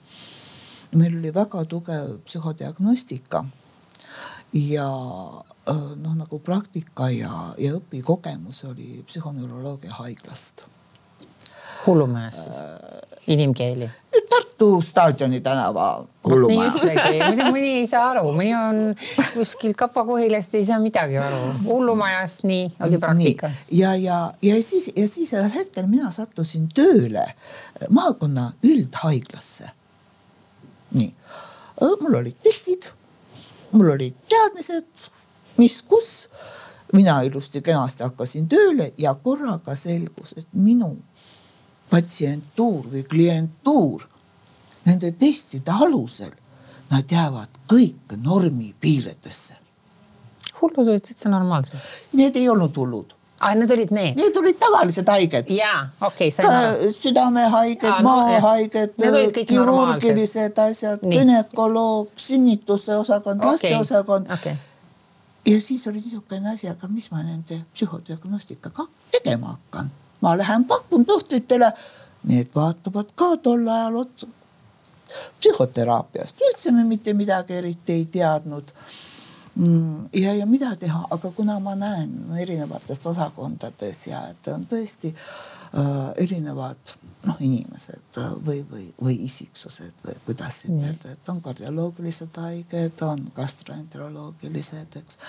meil 0.92 1.16
oli 1.18 1.34
väga 1.34 1.64
tugev 1.64 2.18
psühhodiagnostika 2.24 3.44
ja 4.52 4.88
noh, 5.96 6.14
nagu 6.16 6.38
praktika 6.38 7.08
ja, 7.10 7.54
ja 7.58 7.72
õpikogemus 7.78 8.64
oli 8.68 9.02
psühhoneuroloogia 9.06 9.92
haiglast 10.00 10.64
hullumajas 11.86 12.42
siis 12.44 12.56
äh,, 12.56 13.26
inimkeeli? 13.26 13.90
Tartu 14.30 14.51
staadioni 14.82 15.40
tänava 15.40 15.86
hullumajas. 16.28 16.84
mõni 17.52 17.72
ei 17.80 17.86
saa 17.90 18.10
aru, 18.12 18.32
mõni 18.36 18.52
on 18.56 18.80
kuskil 19.34 19.74
Kapa-Kohilast 19.78 20.54
ei 20.58 20.66
saa 20.68 20.78
midagi 20.82 21.18
aru. 21.18 21.40
hullumajas, 21.66 22.40
nii 22.48 22.64
oli 22.86 23.00
praktika. 23.02 23.50
ja, 23.70 23.94
ja, 23.96 24.18
ja 24.42 24.62
siis, 24.62 24.90
ja 24.96 25.08
siis 25.08 25.32
ühel 25.36 25.50
hetkel 25.54 25.86
mina 25.90 26.10
sattusin 26.14 26.68
tööle 26.74 27.26
maakonna 27.90 28.52
üldhaiglasse. 28.66 29.70
nii, 30.98 31.14
mul 32.00 32.20
olid 32.20 32.38
testid, 32.44 32.90
mul 33.72 33.94
olid 33.96 34.18
teadmised, 34.28 35.08
mis, 35.58 35.80
kus 35.88 36.12
mina 36.92 37.22
ilusti-kenasti 37.26 38.04
hakkasin 38.04 38.48
tööle 38.48 38.92
ja 39.00 39.14
korraga 39.14 39.74
selgus, 39.78 40.36
et 40.36 40.48
minu 40.52 40.96
patsientuur 41.92 42.88
või 42.92 43.04
klientuur 43.08 44.11
nende 44.84 45.12
testide 45.18 45.72
alusel, 45.72 46.32
nad 46.90 47.10
jäävad 47.10 47.60
kõik 47.72 48.16
normi 48.16 48.74
piiridesse. 48.80 49.54
hullud 50.60 50.88
olid 50.88 51.02
täitsa 51.06 51.28
normaalsed? 51.28 51.78
Need 52.12 52.36
ei 52.36 52.48
olnud 52.48 52.76
hullud 52.76 53.14
ah,. 53.40 53.54
Need 53.54 53.70
olid 53.70 53.90
need? 53.90 54.16
Need 54.16 54.36
olid 54.36 54.58
tavalised 54.58 55.08
haiged. 55.08 55.50
jaa, 55.50 55.88
okei 56.00 56.28
okay,, 56.28 56.90
südamehaiged, 56.90 58.02
maahaiged, 58.02 58.94
kirurgilised 59.48 60.58
asjad, 60.58 61.00
gümnakoloog, 61.02 62.12
sünnituse 62.16 62.96
osakond 62.96 63.40
okay., 63.40 63.50
lasteosakond 63.50 64.30
okay. 64.30 64.54
ja 65.46 65.60
siis 65.60 65.86
oli 65.86 65.98
niisugune 66.04 66.54
asi, 66.54 66.68
aga 66.68 66.88
mis 66.88 67.10
ma 67.10 67.22
nende 67.22 67.64
psühhodiagnostikaga 67.74 68.86
tegema 69.10 69.56
hakkan 69.56 69.90
ma 70.22 70.38
lähen 70.38 70.64
pakun 70.64 71.04
tohtritele, 71.06 71.72
need 72.30 72.54
vaatavad 72.54 73.10
ka 73.14 73.36
tol 73.42 73.66
ajal 73.68 73.98
otsa. 74.04 74.26
Psühhoteraapiast. 75.40 76.40
Üldse 76.50 76.72
me 76.72 76.84
mitte 76.84 77.12
midagi 77.12 77.58
eriti 77.60 77.92
ei 77.92 78.06
teadnud. 78.06 78.74
Mm, 79.54 80.08
ja, 80.16 80.34
ja 80.34 80.46
mida 80.48 80.72
teha, 80.80 81.06
aga 81.10 81.30
kuna 81.36 81.58
ma 81.60 81.74
näen 81.76 82.32
erinevates 82.40 83.04
osakondades 83.06 84.06
ja 84.06 84.22
et 84.30 84.48
on 84.48 84.64
tõesti 84.64 85.10
äh, 85.12 86.06
erinevad 86.24 86.94
noh, 87.26 87.36
inimesed 87.40 88.18
või, 88.46 88.62
või, 88.70 88.86
või 88.96 89.18
isiksused 89.26 90.00
või 90.06 90.16
kuidas 90.26 90.62
ütelda, 90.66 91.12
et 91.12 91.28
on 91.28 91.42
kardioloogilised 91.44 92.40
haiged, 92.40 93.04
on 93.06 93.26
gastroenteroloogilised, 93.36 94.96
eks. 95.02 95.20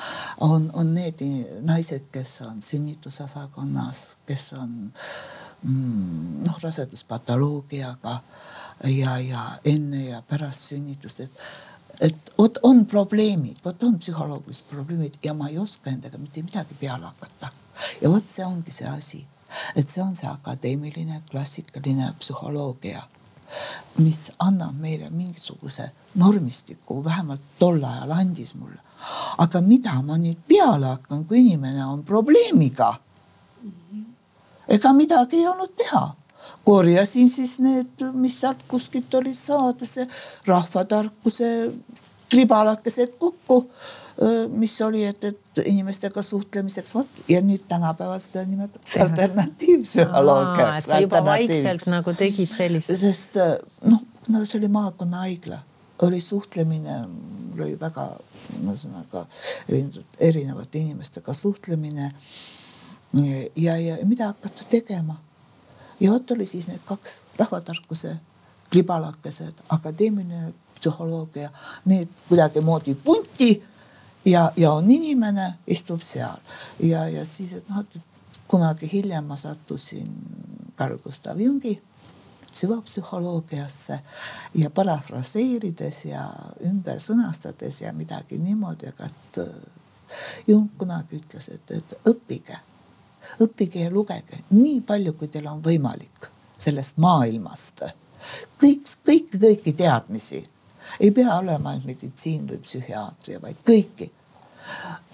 on, 0.47 0.69
on 0.73 0.93
need 0.95 1.21
naised, 1.67 2.07
kes 2.15 2.39
on 2.47 2.61
sünnitusosakonnas, 2.63 4.05
kes 4.27 4.53
on 4.57 4.69
mm, 4.69 5.07
noh, 5.63 6.57
raseduspatoloogiaga 6.63 8.15
ja, 8.91 9.17
ja 9.19 9.43
enne 9.65 10.05
ja 10.05 10.23
pärast 10.27 10.73
sünnitust, 10.73 11.19
et 11.19 11.45
et 12.01 12.31
vot 12.37 12.57
on 12.65 12.85
probleemid, 12.89 13.59
vot 13.63 13.83
on 13.85 13.99
psühholoogilised 14.01 14.65
probleemid 14.69 15.19
ja 15.23 15.35
ma 15.37 15.51
ei 15.51 15.59
oska 15.61 15.91
nendega 15.91 16.17
mitte 16.17 16.41
midagi 16.41 16.73
peale 16.79 17.05
hakata. 17.05 17.51
ja 18.01 18.09
vot 18.09 18.25
see 18.29 18.45
ongi 18.45 18.71
see 18.73 18.87
asi 18.89 19.21
et 19.75 19.89
see 19.89 20.01
on 20.03 20.15
see 20.15 20.29
akadeemiline 20.29 21.21
klassikaline 21.29 22.11
psühholoogia, 22.19 23.03
mis 24.01 24.19
annab 24.41 24.77
meile 24.81 25.09
mingisuguse 25.13 25.89
normistiku, 26.19 27.03
vähemalt 27.05 27.41
tol 27.59 27.83
ajal 27.83 28.15
andis 28.17 28.55
mulle. 28.55 28.79
aga 29.37 29.61
mida 29.61 29.97
ma 30.01 30.15
nüüd 30.17 30.39
peale 30.47 30.93
hakkan, 30.93 31.25
kui 31.27 31.41
inimene 31.41 31.85
on 31.85 32.03
probleemiga? 32.07 32.93
Ega 34.67 34.93
midagi 34.93 35.41
ei 35.41 35.47
olnud 35.47 35.73
teha 35.77 36.03
korjasin 36.63 37.29
siis 37.29 37.57
need, 37.59 38.05
mis 38.13 38.37
sealt 38.39 38.61
kuskilt 38.67 39.13
olid 39.19 39.35
saada, 39.35 39.87
see 39.87 40.05
rahvatarkuse 40.47 41.49
kribalakesed 42.31 43.17
kokku 43.19 43.65
mis 44.53 44.81
oli, 44.81 45.03
et, 45.05 45.23
et 45.23 45.61
inimestega 45.65 46.21
suhtlemiseks, 46.21 46.93
vot 46.95 47.21
ja 47.27 47.41
nüüd 47.41 47.63
tänapäeval 47.67 48.19
seda 48.21 48.43
nimetatakse 48.45 49.01
alternatiivpsühholoogiaks. 49.01 50.85
sa 50.85 50.99
juba 51.01 51.23
vaikselt 51.25 51.87
nagu 51.89 52.13
tegid 52.17 52.49
sellist. 52.49 52.93
sest 52.99 53.39
noh, 53.89 54.03
no 54.29 54.43
see 54.45 54.59
oli 54.59 54.69
maakonnahaigla, 54.73 55.57
oli 56.05 56.21
suhtlemine, 56.21 56.99
mul 57.07 57.65
oli 57.65 57.79
väga 57.79 58.05
ühesõnaga 58.59 59.25
erinevate 60.19 60.83
inimestega 60.83 61.33
suhtlemine. 61.33 62.11
Ja, 63.55 63.77
ja 63.77 63.97
mida 64.05 64.27
hakata 64.31 64.63
tegema? 64.69 65.19
Ja 65.99 66.11
vot 66.11 66.31
oli 66.31 66.45
siis 66.45 66.67
need 66.67 66.81
kaks 66.85 67.21
rahvatarkuse 67.37 68.15
libalakesed, 68.73 69.53
akadeemiline 69.69 70.53
psühholoogia, 70.79 71.51
need 71.85 72.09
kuidagimoodi 72.27 72.95
punti 72.95 73.63
ja, 74.25 74.51
ja 74.57 74.71
on 74.71 74.91
inimene, 74.91 75.53
istub 75.67 76.01
seal. 76.01 76.41
Ja, 76.79 77.07
ja 77.07 77.25
siis, 77.25 77.53
et 77.53 77.69
noh, 77.69 77.85
et 77.85 78.01
kunagi 78.47 78.89
hiljem 78.91 79.25
ma 79.29 79.37
sattusin 79.39 80.09
Carl 80.77 80.97
Gustav 80.97 81.39
Jungi 81.39 81.77
süvapsühholoogiasse 82.53 83.99
ja 84.55 84.69
parafraseerides 84.69 86.05
ja 86.05 86.27
ümber 86.65 86.99
sõnastades 87.01 87.81
ja 87.81 87.93
midagi 87.93 88.37
niimoodi, 88.37 88.91
aga 88.93 89.09
et 89.09 89.39
äh, 89.41 89.55
Jung 90.47 90.69
kunagi 90.77 91.17
ütles, 91.17 91.49
et, 91.49 91.71
et 91.71 91.95
õppige, 92.09 92.59
õppige 93.41 93.83
ja 93.85 93.91
lugege 93.91 94.43
nii 94.49 94.81
palju, 94.81 95.13
kui 95.13 95.27
teil 95.27 95.47
on 95.47 95.61
võimalik 95.63 96.29
sellest 96.57 96.97
maailmast. 96.97 97.83
kõik, 98.61 98.87
kõiki, 99.05 99.39
kõiki 99.39 99.73
teadmisi 99.73 100.43
ei 100.99 101.11
pea 101.11 101.35
olema 101.37 101.69
ainult 101.69 101.85
meditsiin 101.85 102.47
või 102.47 102.59
psühhiaatria, 102.63 103.41
vaid 103.41 103.57
kõiki. 103.67 104.11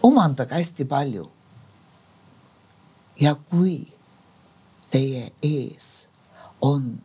omandage 0.04 0.56
hästi 0.56 0.86
palju. 0.86 1.32
ja 3.20 3.36
kui 3.36 3.94
teie 4.90 5.32
ees 5.44 6.08
on 6.62 7.02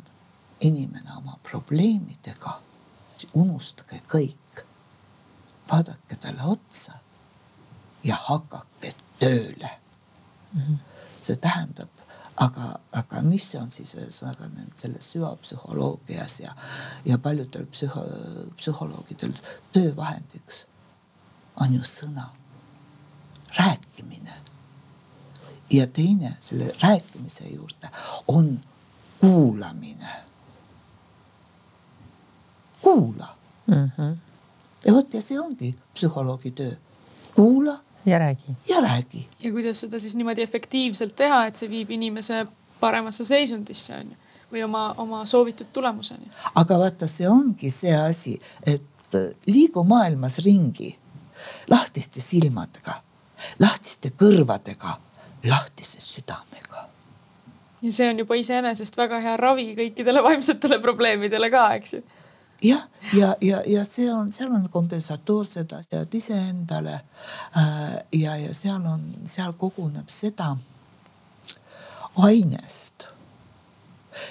inimene 0.61 1.12
oma 1.16 1.38
probleemidega, 1.42 2.61
siis 3.16 3.31
unustage 3.35 4.03
kõik. 4.09 4.64
vaadake 5.70 6.16
talle 6.20 6.42
otsa 6.42 6.92
ja 8.05 8.16
hakake 8.16 8.94
tööle 9.18 9.70
mm. 10.53 10.61
-hmm. 10.61 10.93
See 11.24 11.40
tähendab, 11.40 12.04
aga, 12.37 12.74
aga 12.92 13.22
mis 13.22 13.46
on 13.58 13.70
siis 13.72 13.94
ühesõnaga 13.96 14.48
selles 14.76 15.10
süvapsühholoogias 15.14 16.40
ja, 16.42 16.54
ja 17.04 17.18
paljudel 17.18 17.66
psühho, 17.70 18.04
psühholoogidel 18.58 19.34
töövahendiks 19.72 20.64
on 21.62 21.74
ju 21.74 21.82
sõna, 21.87 22.28
rääkimine. 23.58 24.40
ja 25.70 25.87
teine 25.87 26.37
selle 26.40 26.72
rääkimise 26.82 27.48
juurde 27.48 27.90
on 28.28 28.60
kuulamine. 29.20 30.08
kuula 32.80 33.37
mm. 33.66 33.90
-hmm. 33.96 34.16
ja 34.87 34.92
vot 34.92 35.14
ja 35.14 35.22
see 35.22 35.40
ongi 35.40 35.74
psühholoogi 35.94 36.50
töö, 36.50 36.76
kuula 37.34 37.78
ja 38.06 38.18
räägi. 38.18 38.56
ja 38.68 38.80
räägi. 38.80 39.28
ja 39.40 39.52
kuidas 39.52 39.80
seda 39.80 39.98
siis 39.98 40.16
niimoodi 40.16 40.42
efektiivselt 40.42 41.16
teha, 41.16 41.46
et 41.46 41.56
see 41.56 41.70
viib 41.70 41.90
inimese 41.90 42.46
paremasse 42.80 43.24
seisundisse 43.24 43.96
on 43.96 44.12
ju 44.12 44.22
või 44.54 44.64
oma, 44.64 44.94
oma 44.98 45.24
soovitud 45.26 45.66
tulemuseni. 45.72 46.30
aga 46.54 46.78
vaata, 46.78 47.06
see 47.10 47.28
ongi 47.28 47.70
see 47.70 47.94
asi, 47.96 48.38
et 48.66 49.18
liigu 49.46 49.84
maailmas 49.84 50.38
ringi 50.44 50.94
lahtiste 51.70 52.20
silmadega, 52.20 52.98
lahtiste 53.58 54.12
kõrvadega, 54.20 54.96
lahtise 55.50 56.00
südamega. 56.00 56.88
ja 57.82 57.92
see 57.92 58.10
on 58.10 58.22
juba 58.22 58.38
iseenesest 58.40 58.96
väga 58.96 59.20
hea 59.20 59.36
ravi 59.36 59.72
kõikidele 59.78 60.22
vaimsetele 60.22 60.78
probleemidele 60.82 61.50
ka, 61.50 61.66
eks 61.80 61.98
ju 61.98 62.04
jah, 62.62 62.82
ja, 63.12 63.12
ja, 63.12 63.34
ja, 63.40 63.62
ja 63.66 63.84
see 63.84 64.12
on, 64.12 64.32
seal 64.32 64.52
on 64.52 64.68
kompensatoorsed 64.70 65.72
asjad 65.72 66.14
iseendale 66.14 66.94
äh,. 67.56 67.98
ja, 68.12 68.36
ja 68.36 68.54
seal 68.54 68.86
on, 68.86 69.04
seal 69.24 69.52
koguneb 69.52 70.08
seda 70.08 70.56
ainest, 72.16 73.08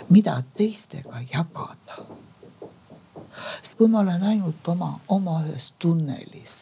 mida 0.09 0.37
teistega 0.57 1.21
jagada. 1.33 2.05
sest 3.61 3.77
kui 3.77 3.87
ma 3.87 3.99
olen 3.99 4.23
ainult 4.23 4.67
oma, 4.67 4.93
oma 5.07 5.41
ühes 5.43 5.73
tunnelis 5.79 6.61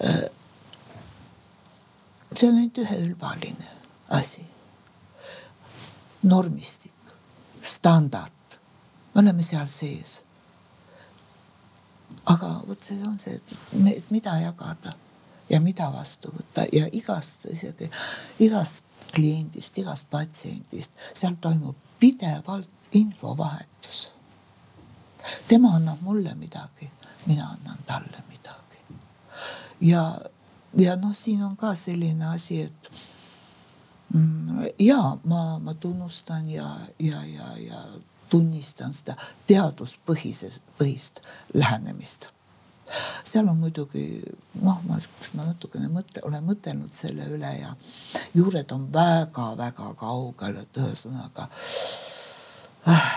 Äh, 0.00 0.30
see 2.34 2.48
on 2.48 2.56
ainult 2.56 2.78
üheülbaline 2.78 3.68
asi. 4.08 4.46
normistik, 6.22 7.12
standard, 7.60 8.32
me 9.20 9.28
oleme 9.28 9.42
seal 9.42 9.66
sees. 9.68 10.24
aga 12.26 12.48
vot 12.68 12.82
see 12.84 13.02
on 13.06 13.18
see, 13.18 13.36
et 13.96 14.10
mida 14.10 14.32
jagada 14.40 14.92
ja 15.50 15.60
mida 15.60 15.88
vastu 15.92 16.30
võtta 16.32 16.66
ja 16.72 16.86
igast 16.92 17.46
isegi 17.52 17.88
igast 18.46 18.86
kliendist, 19.14 19.78
igast 19.78 20.06
patsiendist, 20.10 20.92
seal 21.14 21.36
toimub 21.40 21.76
pidevalt 22.00 22.68
infovahetus. 22.96 24.12
tema 25.48 25.74
annab 25.76 26.00
mulle 26.00 26.34
midagi, 26.34 26.90
mina 27.26 27.50
annan 27.50 27.78
talle 27.86 28.24
midagi 28.28 28.78
ja, 29.80 30.04
ja 30.76 30.96
noh, 30.96 31.14
siin 31.14 31.42
on 31.42 31.56
ka 31.56 31.74
selline 31.74 32.32
asi, 32.34 32.62
et 32.62 32.92
mm, 34.14 34.70
ja 34.78 35.16
ma, 35.24 35.58
ma 35.58 35.74
tunnustan 35.74 36.48
ja, 36.50 36.70
ja, 36.98 37.24
ja, 37.24 37.56
ja 37.58 37.84
tunnistan 38.30 38.94
seda 38.94 39.16
teaduspõhise, 39.48 40.52
põhist 40.78 41.20
lähenemist. 41.54 42.28
Seal 43.24 43.46
on 43.46 43.60
muidugi 43.60 44.04
noh, 44.58 44.80
ma, 44.88 44.96
kas 45.18 45.34
ma 45.38 45.46
natukene 45.46 45.86
mõtle, 45.92 46.24
olen 46.26 46.42
mõtelnud 46.48 46.94
selle 46.94 47.28
üle 47.30 47.50
ja 47.60 47.70
juured 48.34 48.72
on 48.74 48.88
väga-väga 48.92 49.92
kaugel, 50.00 50.58
et 50.64 50.80
ühesõnaga 50.82 51.46
äh, 52.90 53.10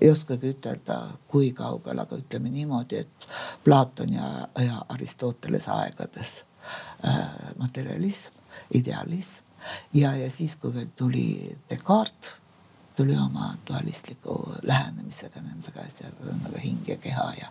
ei 0.00 0.10
oskagi 0.10 0.50
ütelda, 0.56 0.98
kui 1.30 1.52
kaugel, 1.54 2.02
aga 2.02 2.18
ütleme 2.18 2.50
niimoodi, 2.50 3.04
et 3.04 3.28
Platon 3.64 4.16
ja, 4.16 4.30
ja 4.58 4.82
Aristotelese 4.88 5.70
aegades 5.70 6.40
äh, 7.06 7.54
materialism, 7.60 8.42
idealism 8.74 9.46
ja, 9.94 10.14
ja 10.18 10.30
siis, 10.30 10.56
kui 10.56 10.74
veel 10.74 10.90
tuli 10.96 11.28
Descartes 11.70 12.40
tuli 12.96 13.16
oma 13.18 13.54
dualistliku 13.68 14.54
lähenemisega 14.62 15.40
nendega 15.42 15.82
asjadega 15.86 16.36
nagu 16.42 16.58
hing 16.62 16.88
ja 16.88 16.96
keha 16.96 17.24
ja. 17.40 17.48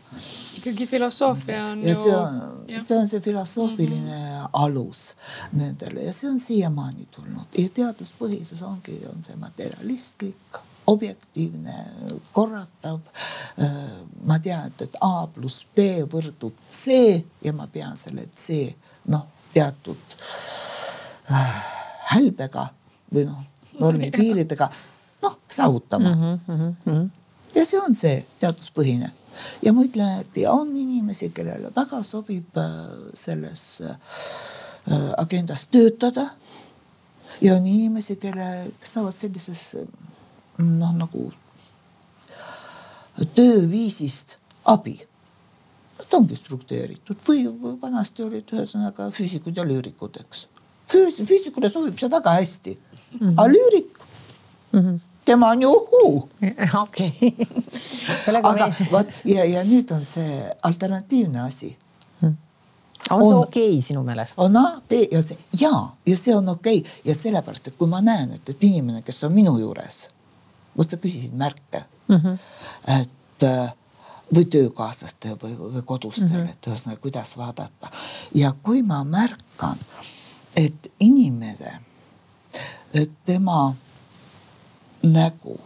ikkagi 0.57 0.87
filosoofia 0.87 1.65
on 1.65 1.83
ja 1.83 1.89
ju. 1.89 1.95
see 1.95 2.15
on, 2.15 2.83
see 2.83 2.97
on 2.97 3.07
see 3.07 3.19
filosoofiline 3.19 4.17
mm 4.17 4.43
-hmm. 4.43 4.49
alus 4.53 5.15
nendele 5.51 6.03
ja 6.03 6.13
see 6.13 6.29
on 6.29 6.39
siiamaani 6.39 7.07
tulnud 7.11 7.57
ja 7.57 7.69
teaduspõhisus 7.69 8.63
ongi, 8.63 9.01
on 9.15 9.23
see 9.23 9.35
materialistlik 9.35 10.63
objektiivne, 10.87 11.85
korratav. 12.31 12.99
Äh, 13.61 13.71
ma 14.25 14.39
tean, 14.39 14.67
et, 14.67 14.81
et 14.81 14.95
A 15.01 15.27
pluss 15.27 15.67
B 15.75 16.03
võrdub 16.11 16.53
C 16.71 17.23
ja 17.43 17.53
ma 17.53 17.67
pean 17.67 17.97
selle 17.97 18.27
C 18.35 18.75
noh, 19.05 19.27
teatud 19.53 20.17
äh, 21.31 21.63
hälbega 22.13 22.67
või 23.13 23.27
noh, 23.29 23.45
normi 23.79 24.11
piiridega 24.17 24.69
noh 25.23 25.39
saavutama 25.47 26.15
mm. 26.15 26.21
-hmm, 26.21 26.55
mm 26.55 26.75
-hmm. 26.85 27.09
ja 27.55 27.65
see 27.65 27.79
on 27.81 27.95
see 27.95 28.25
teaduspõhine 28.39 29.11
ja 29.61 29.73
ma 29.73 29.83
ütlen, 29.83 30.19
et 30.21 30.37
on 30.49 30.75
inimesi, 30.77 31.29
kellele 31.29 31.71
väga 31.75 32.03
sobib 32.03 32.57
äh, 32.57 32.71
selles 33.13 33.81
agendas 35.17 35.67
töötada. 35.67 36.29
ja 37.41 37.55
on 37.55 37.67
inimesi, 37.67 38.15
kelle, 38.15 38.71
saavad 38.79 39.15
sellises 39.15 39.75
noh, 40.57 40.93
nagu 40.95 41.31
tööviisist 43.35 44.37
abi. 44.69 44.95
Nad 45.97 46.15
ongi 46.17 46.35
struktureeritud 46.35 47.21
või, 47.27 47.45
või 47.47 47.77
vanasti 47.81 48.23
olid 48.25 48.49
ühesõnaga 48.53 49.09
füüsikud 49.13 49.57
ja 49.57 49.65
lüürikud, 49.67 50.17
eks. 50.23 50.47
füüsikule 50.89 51.69
sobib 51.71 51.97
see 51.99 52.09
väga 52.11 52.33
hästi 52.37 52.73
mm, 52.75 53.19
-hmm. 53.19 53.33
aga 53.37 53.47
lüürik 53.49 53.99
mm, 54.71 54.79
-hmm. 54.79 54.99
Tema 55.25 55.49
on 55.49 55.61
ju 55.61 55.69
uhuu. 55.71 56.29
okei. 56.83 57.35
aga 58.43 58.71
vot 58.91 59.07
ja, 59.25 59.45
ja 59.45 59.63
nüüd 59.63 59.91
on 59.95 60.05
see 60.05 60.41
alternatiivne 60.63 61.41
asi 61.41 61.77
on, 62.23 62.35
on 63.09 63.27
see 63.27 63.35
okei 63.35 63.69
okay, 63.69 63.81
sinu 63.81 64.03
meelest? 64.03 64.39
on 64.39 64.57
A, 64.57 64.65
B 64.89 65.03
ja 65.11 65.21
see 65.23 65.37
ja, 65.59 65.73
ja 66.05 66.17
see 66.17 66.35
on 66.35 66.49
okei 66.49 66.81
okay. 66.83 66.91
ja 67.05 67.15
sellepärast, 67.15 67.67
et 67.67 67.77
kui 67.79 67.87
ma 67.87 68.01
näen, 68.01 68.31
et, 68.35 68.49
et 68.49 68.67
inimene, 68.69 69.01
kes 69.05 69.23
on 69.27 69.33
minu 69.35 69.57
juures 69.59 70.07
vot 70.77 70.89
sa 70.89 70.97
küsisid 70.97 71.35
märke 71.37 71.83
mm. 72.07 72.15
-hmm. 72.15 72.37
et 72.99 73.43
äh, 73.43 73.73
või 74.33 74.45
töökaaslaste 74.45 75.35
või, 75.43 75.55
või 75.57 75.81
kodustel 75.85 76.29
mm, 76.29 76.43
-hmm. 76.43 76.49
et 76.49 76.67
ühesõnaga, 76.67 77.01
kuidas 77.01 77.37
vaadata. 77.37 77.89
ja 78.35 78.53
kui 78.63 78.81
ma 78.83 79.03
märkan, 79.03 79.77
et 80.55 80.91
inimene, 80.99 81.79
et 82.93 83.11
tema 83.25 83.75
nägu, 85.03 85.59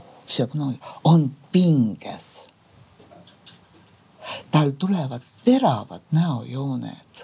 on 1.03 1.31
pinges. 1.51 2.45
tal 4.51 4.71
tulevad 4.75 5.21
teravad 5.45 6.01
näojooned 6.11 7.21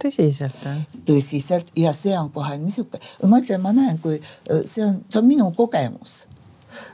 tõsiselt 0.00 0.64
või? 0.64 0.82
tõsiselt 1.08 1.72
ja 1.76 1.92
see 1.96 2.16
on 2.18 2.30
kohe 2.34 2.58
niisugune, 2.60 3.00
ma 3.28 3.40
ütlen, 3.40 3.62
ma 3.64 3.72
näen, 3.76 3.98
kui 4.02 4.18
see 4.64 4.84
on, 4.84 5.00
see 5.08 5.20
on 5.20 5.28
minu 5.28 5.50
kogemus 5.56 6.24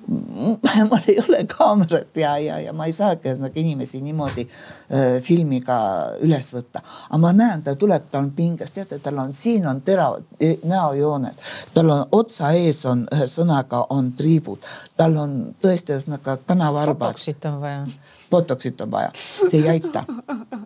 mul 0.90 1.08
ei 1.08 1.18
ole 1.28 1.44
kaamerat 1.50 2.16
ja, 2.16 2.36
ja, 2.38 2.58
ja 2.60 2.72
ma 2.76 2.86
ei 2.86 2.94
saagi 2.94 3.28
ühesõnaga 3.28 3.60
inimesi 3.60 4.00
niimoodi 4.04 4.46
äh, 4.46 5.16
filmiga 5.22 5.78
üles 6.24 6.52
võtta. 6.54 6.82
aga 7.08 7.20
ma 7.22 7.32
näen, 7.36 7.62
ta 7.66 7.74
tuleb, 7.78 8.10
ta 8.10 8.20
on 8.22 8.30
pinges, 8.36 8.72
teate, 8.76 8.98
tal 9.02 9.18
on, 9.22 9.34
siin 9.34 9.66
on 9.66 9.80
teravad 9.86 10.24
e, 10.40 10.54
näojooned, 10.64 11.40
tal 11.74 11.90
on 11.94 12.04
otsa 12.12 12.52
ees 12.56 12.84
on 12.86 13.06
ühesõnaga 13.12 13.86
on 13.94 14.12
triibud, 14.18 14.66
tal 14.96 15.16
on 15.20 15.38
tõesti 15.62 15.96
ühesõnaga 15.96 16.38
kanavarbad. 16.46 17.16
Botoxit 17.16 17.48
on 17.50 17.60
vaja. 17.60 17.86
Botoxit 18.30 18.80
on 18.86 18.90
vaja, 18.90 19.10
see 19.14 19.60
ei 19.62 19.76
aita 19.76 20.02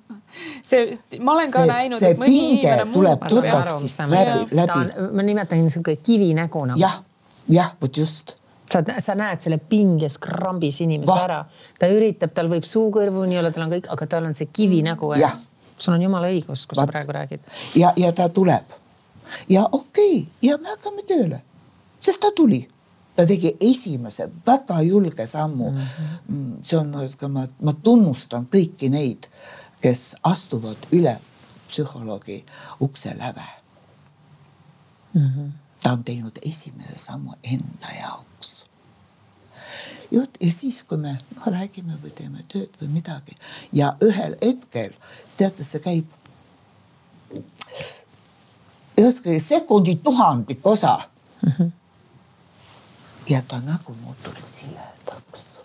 see, 0.63 0.99
ma 1.21 1.33
olen 1.33 1.51
ka 1.53 1.63
see, 1.63 1.71
näinud. 1.71 1.99
see 2.01 2.15
pinge 2.19 2.77
tuleb 2.93 3.25
Botoxist 3.29 4.05
läbi, 4.11 4.45
läbi. 4.57 5.09
ma 5.13 5.27
nimetan 5.27 5.65
niisugune 5.65 5.97
kivinägu 5.97 6.65
nagu. 6.73 6.81
jah, 6.81 7.01
jah, 7.49 7.75
vot 7.83 7.97
just 7.97 8.40
sa, 8.73 8.83
sa 9.01 9.15
näed 9.19 9.43
selle 9.43 9.59
pinges 9.59 10.19
krambis 10.23 10.81
inimese 10.81 11.13
Va. 11.13 11.25
ära, 11.25 11.39
ta 11.79 11.89
üritab, 11.91 12.35
tal 12.35 12.51
võib 12.53 12.67
suu 12.69 12.91
kõrvuni 12.95 13.39
olla, 13.41 13.53
tal 13.55 13.67
on 13.67 13.75
kõik, 13.77 13.89
aga 13.93 14.07
tal 14.07 14.29
on 14.31 14.37
see 14.39 14.51
kivi 14.53 14.83
nägu 14.87 15.13
ees. 15.17 15.49
sul 15.79 15.95
on 15.95 16.03
jumala 16.03 16.29
õigus, 16.29 16.67
kus 16.67 16.77
Vaat. 16.77 16.87
sa 16.87 16.93
praegu 16.93 17.13
räägid. 17.17 17.41
ja, 17.75 17.93
ja 17.97 18.13
ta 18.13 18.29
tuleb 18.29 18.77
ja 19.49 19.69
okei 19.73 20.19
okay, 20.19 20.27
ja 20.43 20.59
me 20.59 20.69
hakkame 20.69 21.03
tööle, 21.09 21.43
sest 22.01 22.21
ta 22.21 22.33
tuli 22.37 22.65
ta 23.17 23.27
tegi 23.27 23.53
esimese 23.61 24.29
väga 24.47 24.81
julge 24.83 25.27
sammu 25.27 25.71
mm. 25.71 25.77
-hmm. 25.77 26.53
see 26.63 26.79
on, 26.79 26.95
ma, 27.33 27.47
ma 27.63 27.73
tunnustan 27.73 28.47
kõiki 28.47 28.91
neid, 28.91 29.27
kes 29.81 30.17
astuvad 30.23 30.89
üle 30.93 31.19
psühholoogi 31.69 32.45
ukse 32.81 33.15
läve 33.19 33.47
mm. 35.15 35.29
-hmm. 35.29 35.51
ta 35.83 35.93
on 35.93 36.05
teinud 36.05 36.39
esimese 36.43 36.97
sammu 36.97 37.33
enda 37.43 37.93
jaoks. 38.01 38.30
Juht 40.11 40.39
ja 40.41 40.53
siis, 40.53 40.83
kui 40.83 40.99
me 40.99 41.17
noh, 41.17 41.47
räägime 41.47 41.99
või 42.03 42.15
teeme 42.15 42.45
tööd 42.49 42.71
või 42.81 42.89
midagi 43.01 43.37
ja 43.73 43.95
ühel 44.05 44.37
hetkel, 44.43 44.97
teate, 45.37 45.65
see 45.65 45.83
käib 45.85 46.17
ühesõnaga 49.01 49.41
sekundi 49.41 49.95
tuhandik 50.05 50.67
osa 50.67 50.97
mm. 51.43 51.53
-hmm 51.53 51.77
ja 53.31 53.43
ta 53.43 53.61
nägu 53.61 53.95
muutub 54.03 54.39
siledaks. 54.43 55.61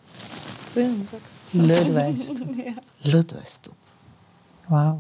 rõõmsaks. 0.76 1.38
lõdvestub 1.56 2.58
lõdvestub 3.14 4.70
wow.. 4.70 5.00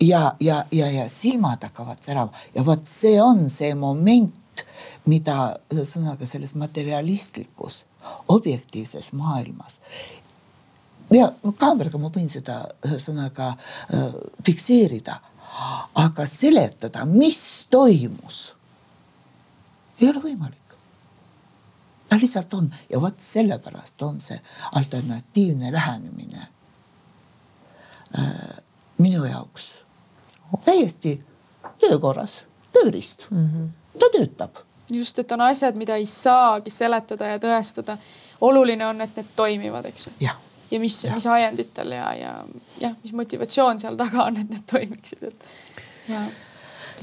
ja, 0.00 0.34
ja, 0.40 0.64
ja, 0.72 0.90
ja 0.90 1.08
silmad 1.12 1.62
hakkavad 1.62 2.02
särama 2.02 2.46
ja 2.54 2.64
vot 2.66 2.86
see 2.90 3.20
on 3.22 3.46
see 3.52 3.74
moment, 3.78 4.64
mida 5.06 5.36
ühesõnaga 5.74 6.26
selles 6.26 6.56
materialistlikus 6.58 7.84
objektiivses 8.28 9.12
maailmas 9.12 9.80
ja 11.14 11.30
kaameraga 11.58 11.98
ma 11.98 12.10
võin 12.10 12.28
seda 12.28 12.64
ühesõnaga 12.86 13.52
äh, 13.54 14.14
fikseerida, 14.46 15.20
aga 15.94 16.26
seletada, 16.26 17.04
mis 17.06 17.66
toimus, 17.70 18.40
ei 20.00 20.10
ole 20.10 20.20
võimalik 20.20 20.66
ta 22.08 22.16
lihtsalt 22.20 22.54
on 22.54 22.74
ja 22.90 23.00
vot 23.00 23.20
sellepärast 23.20 24.02
on 24.02 24.20
see 24.20 24.38
alternatiivne 24.72 25.72
lähenemine 25.72 26.48
äh, 28.18 28.28
minu 28.98 29.24
jaoks 29.24 29.72
täiesti 30.64 31.18
töökorras, 31.80 32.44
tööriist 32.72 33.26
mm. 33.30 33.48
-hmm. 33.48 33.98
ta 33.98 34.06
töötab. 34.12 34.56
Just, 34.92 35.18
et 35.18 35.32
on 35.32 35.40
asjad, 35.48 35.74
mida 35.74 35.96
ei 35.96 36.06
saagi 36.06 36.70
seletada 36.70 37.34
ja 37.34 37.38
tõestada. 37.42 37.98
oluline 38.40 38.86
on, 38.86 39.00
et 39.00 39.16
need 39.16 39.30
toimivad, 39.36 39.86
eks 39.86 40.06
ju. 40.06 40.12
ja 40.70 40.80
mis, 40.80 41.06
mis 41.14 41.26
ajenditel 41.26 41.92
ja, 41.92 42.10
ja 42.14 42.32
jah, 42.80 42.96
mis 43.02 43.12
motivatsioon 43.12 43.80
seal 43.80 43.96
taga 43.96 44.24
on, 44.24 44.36
et 44.42 44.50
need 44.50 44.66
toimiksid, 44.72 45.22
et 45.30 45.48
ja 46.08 46.26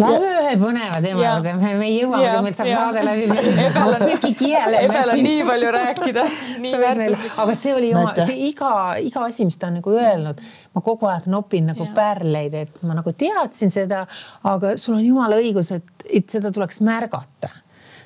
Lähme 0.01 0.29
ühe 0.33 0.53
põneva 0.57 0.99
teema 1.03 1.21
juurde, 1.21 1.51
me 1.61 1.71
ei 1.85 1.97
jõua, 1.99 2.17
muidu 2.17 2.39
meil 2.47 2.55
saab 2.57 2.69
saade 2.71 3.03
läbi. 3.05 3.27
Ebel 4.79 5.11
on 5.13 5.21
nii 5.27 5.43
palju 5.45 5.73
rääkida, 5.75 6.23
nii 6.63 6.79
väärtuslik. 6.81 7.35
aga 7.43 7.55
see 7.59 7.75
oli 7.77 7.91
jumala, 7.91 8.25
see 8.25 8.39
iga, 8.49 8.71
iga 9.05 9.25
asi, 9.27 9.45
mis 9.45 9.59
ta 9.61 9.69
on 9.69 9.77
nagu 9.77 9.93
öelnud, 9.93 10.41
ma 10.73 10.83
kogu 10.85 11.09
aeg 11.11 11.27
nopin 11.29 11.69
nagu 11.69 11.85
ja. 11.85 11.93
pärleid, 11.93 12.57
et 12.63 12.81
ma 12.81 12.97
nagu 12.97 13.13
teadsin 13.17 13.73
seda, 13.73 14.05
aga 14.49 14.73
sul 14.81 14.97
on 14.97 15.05
jumala 15.05 15.37
õigus, 15.41 15.69
et, 15.77 16.07
et 16.09 16.25
seda 16.37 16.49
tuleks 16.55 16.81
märgata 16.85 17.51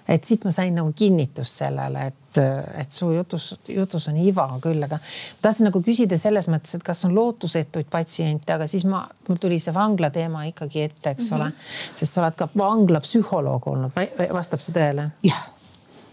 et 0.07 0.23
siit 0.23 0.45
ma 0.47 0.51
sain 0.55 0.75
nagu 0.75 0.93
kinnitust 0.95 1.61
sellele, 1.61 2.05
et, 2.11 2.39
et 2.79 2.93
su 2.93 3.09
jutus, 3.11 3.49
jutus 3.71 4.07
on 4.11 4.17
iva 4.21 4.45
küll, 4.63 4.79
aga 4.83 4.99
tahtsin 5.43 5.67
nagu 5.67 5.81
küsida 5.83 6.19
selles 6.19 6.47
mõttes, 6.51 6.77
et 6.77 6.85
kas 6.85 7.03
on 7.07 7.15
lootusetuid 7.15 7.89
patsiente, 7.91 8.53
aga 8.53 8.69
siis 8.69 8.85
ma, 8.87 9.03
mul 9.27 9.39
tuli 9.41 9.59
see 9.63 9.75
vangla 9.75 10.09
teema 10.13 10.45
ikkagi 10.47 10.85
ette, 10.85 11.11
eks 11.11 11.31
mm 11.31 11.37
-hmm. 11.37 11.41
ole. 11.41 11.95
sest 11.95 12.13
sa 12.13 12.23
oled 12.23 12.37
ka 12.39 12.49
vanglapsühholoog 12.57 13.67
olnud, 13.67 13.99
vastab 14.33 14.63
see 14.63 14.75
tõele? 14.75 15.09
jah. 15.23 15.43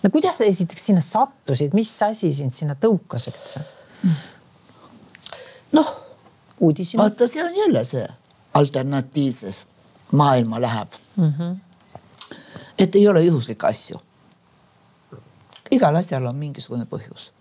no 0.03 0.11
kuidas 0.11 0.39
sa 0.39 0.45
esiteks 0.45 0.87
sinna 0.87 1.01
sattusid, 1.01 1.75
mis 1.75 2.03
asi 2.03 2.33
sind 2.33 2.53
sinna 2.53 2.75
tõukas 2.75 3.29
üldse? 3.31 3.61
noh, 5.73 5.95
vaata, 6.97 7.29
see 7.29 7.45
on 7.45 7.57
jälle 7.57 7.85
see 7.85 8.09
alternatiivses 8.55 9.67
maailma 10.13 10.61
läheb 10.61 10.89
mm. 11.17 11.33
-hmm 11.39 11.74
et 12.79 12.97
ei 12.97 13.09
ole 13.09 13.25
juhuslikke 13.25 13.67
asju. 13.67 14.01
igal 15.71 15.97
asjal 15.97 16.27
on 16.29 16.37
mingisugune 16.39 16.85
põhjus 16.87 17.33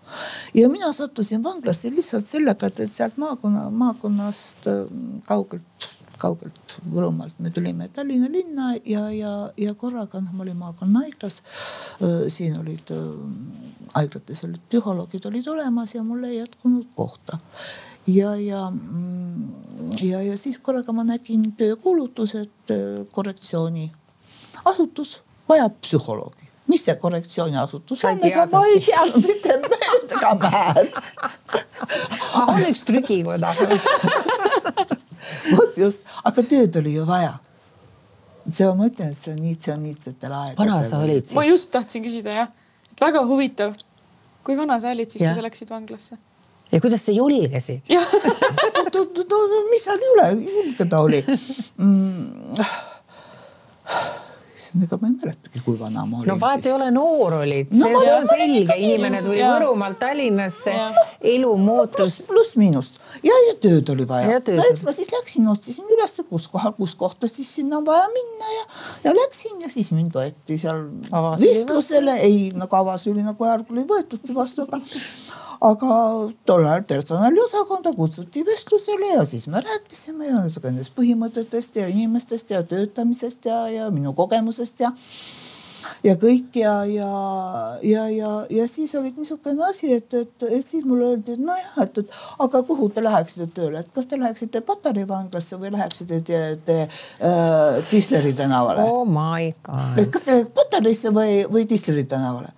ja 0.54 0.68
mina 0.68 0.92
sattusin 0.92 1.42
vanglasse 1.44 1.90
lihtsalt 1.90 2.26
sellega, 2.26 2.66
et, 2.66 2.80
et 2.80 2.94
sealt 2.94 3.16
maakonna, 3.20 3.68
maakonnast 3.70 4.66
ähm, 4.70 5.20
kaugelt, 5.26 5.90
kaugelt 6.18 6.64
Võrumaalt 6.90 7.38
me 7.38 7.52
tulime 7.54 7.88
Tallinna 7.94 8.28
linna 8.30 8.72
ja, 8.84 9.04
ja, 9.14 9.32
ja 9.56 9.74
korraga 9.78 10.18
noh, 10.20 10.32
ma 10.34 10.42
olin 10.42 10.56
maakonna 10.58 11.04
haiglas. 11.04 11.42
Äh, 12.02 12.24
siin 12.32 12.56
olid 12.58 12.90
äh, 12.90 13.04
haiglates 13.94 14.44
olid 14.48 14.62
psühholoogid 14.70 15.28
olid 15.30 15.48
olemas 15.52 15.94
ja 15.94 16.02
mul 16.02 16.24
ei 16.26 16.40
jätkunud 16.40 16.88
kohta 16.96 17.38
ja, 18.06 18.34
ja, 18.36 18.70
mm, 18.70 19.92
ja, 20.02 20.22
ja 20.22 20.38
siis 20.38 20.58
korraga 20.58 20.92
ma 20.92 21.04
nägin 21.06 21.52
töökuulutused, 21.58 22.56
äh, 22.70 23.04
korrektsiooni 23.12 23.90
asutus 24.64 25.20
vajab 25.48 25.78
psühholoogi 25.82 26.44
mis 26.66 26.84
see 26.86 26.96
korrektsiooniasutus 27.00 28.04
on, 28.08 28.20
ega 28.24 28.46
ma 28.52 28.62
ei 28.70 28.80
teadnud 28.84 29.26
mitte 29.28 29.56
mööda 29.62 30.18
ega 30.18 30.30
mäed. 30.40 30.90
on 32.40 32.62
üks 32.70 32.84
trükikoda 32.88 33.52
vot 35.58 35.80
just, 35.80 36.06
aga 36.24 36.44
tööd 36.52 36.76
oli 36.80 36.96
ju 36.96 37.06
vaja. 37.08 37.34
see 38.50 38.70
ma 38.78 38.88
ütlen, 38.88 39.12
et 39.12 39.20
see 39.20 39.32
on 39.34 39.42
nii, 39.44 39.56
see 39.60 39.74
on 39.74 39.82
niitsetel 39.84 40.36
aegadel. 40.40 40.60
vana 40.62 40.78
sa 40.88 41.02
olid 41.04 41.26
siis? 41.26 41.36
ma 41.36 41.44
just 41.48 41.72
tahtsin 41.74 42.04
küsida 42.06 42.38
jah, 42.38 42.54
et 42.92 43.04
väga 43.08 43.24
huvitav. 43.28 43.76
kui 44.46 44.56
vana 44.56 44.80
sa 44.80 44.94
olid 44.96 45.12
siis, 45.12 45.20
kui 45.20 45.36
sa 45.36 45.44
läksid 45.44 45.72
vanglasse? 45.74 46.16
ja 46.72 46.80
kuidas 46.80 47.04
sa 47.04 47.12
julgesid? 47.12 47.92
no, 47.92 49.04
no, 49.04 49.44
no 49.52 49.62
mis 49.68 49.84
seal 49.84 50.10
üle 50.14 50.28
julgeda 50.48 51.04
oli 51.04 51.24
mm 51.28 52.64
issand, 54.64 54.86
ega 54.86 54.98
ma 55.00 55.10
ei 55.10 55.14
mäletagi, 55.14 55.62
kui 55.64 55.76
vana 55.78 56.04
ma 56.08 56.20
olin. 56.20 56.30
no 56.32 56.36
vaata, 56.40 56.68
ei 56.68 56.74
ole 56.74 56.88
noor 56.94 57.36
olid 57.42 57.72
no,, 57.74 57.90
see 57.92 58.14
on 58.14 58.28
selge, 58.30 58.76
inimene 58.86 59.20
tuli 59.22 59.42
Võrumaalt 59.44 60.00
Tallinnasse, 60.00 60.74
elu 61.34 61.52
muutus. 61.60 62.16
pluss-miinus 62.28 62.94
ja, 63.26 63.36
ja 63.48 63.54
tööd 63.62 63.94
oli 63.94 64.08
vaja. 64.08 64.40
no 64.40 64.66
eks 64.70 64.84
ma 64.88 64.96
siis 64.96 65.12
läksin, 65.14 65.48
otsisin 65.52 65.88
ülesse, 65.96 66.26
kus 66.28 66.48
kohal, 66.52 66.74
kus 66.78 66.96
kohta 66.98 67.30
siis 67.30 67.52
sinna 67.60 67.78
on 67.80 67.88
vaja 67.88 68.08
minna 68.14 68.52
ja, 68.58 68.66
ja 69.08 69.16
läksin 69.20 69.62
ja 69.64 69.72
siis 69.72 69.92
mind 69.94 70.14
võeti 70.16 70.58
seal 70.60 70.86
vestlusele, 71.40 72.18
ei 72.24 72.50
nagu 72.56 72.82
avasüli 72.82 73.24
nagu 73.24 73.48
algul 73.48 73.82
ei 73.82 73.88
võetudki 73.88 74.36
vastu, 74.36 74.68
aga 74.68 74.80
aga 75.64 75.94
tol 76.46 76.66
ajal 76.66 76.84
personaliosakonda 76.88 77.94
kutsuti 77.96 78.44
vestlusele 78.46 79.14
ja 79.14 79.24
siis 79.28 79.46
me 79.48 79.62
rääkisime 79.64 80.28
ja 80.28 80.42
nendest 80.44 80.94
põhimõtetest 80.98 81.80
ja 81.80 81.88
inimestest 81.88 82.52
ja 82.52 82.62
töötamisest 82.62 83.48
ja, 83.48 83.64
ja 83.72 83.90
minu 83.94 84.12
kogemusest 84.16 84.84
ja 84.84 84.92
ja 86.04 86.14
kõik 86.20 86.56
ja, 86.58 86.74
ja, 86.88 87.10
ja, 87.82 88.04
ja, 88.08 88.32
ja 88.50 88.66
siis 88.68 88.94
oli 88.98 89.12
niisugune 89.16 89.64
asi, 89.68 89.92
et, 89.98 90.14
et, 90.14 90.46
et 90.48 90.66
siis 90.66 90.84
mulle 90.84 91.10
öeldi, 91.12 91.36
et 91.36 91.44
nojah, 91.44 91.78
et, 91.84 92.00
et 92.00 92.18
aga 92.44 92.62
kuhu 92.66 92.88
te 92.94 93.04
läheksite 93.04 93.48
tööle, 93.56 93.84
et 93.84 93.92
kas 93.94 94.08
te 94.10 94.18
läheksite 94.20 94.64
Patarei 94.64 95.06
vanglasse 95.08 95.58
või 95.60 95.72
läheksite 95.74 96.20
te, 96.26 96.42
te 96.64 96.80
äh, 96.84 97.80
Tisleri 97.90 98.34
tänavale 98.36 98.84
oh. 99.68 99.96
et 100.00 100.10
kas 100.12 100.26
te 100.26 100.34
läheksite 100.34 100.54
Patareisse 100.56 101.14
või, 101.14 101.42
või 101.52 101.68
Tisleri 101.70 102.04
tänavale 102.08 102.52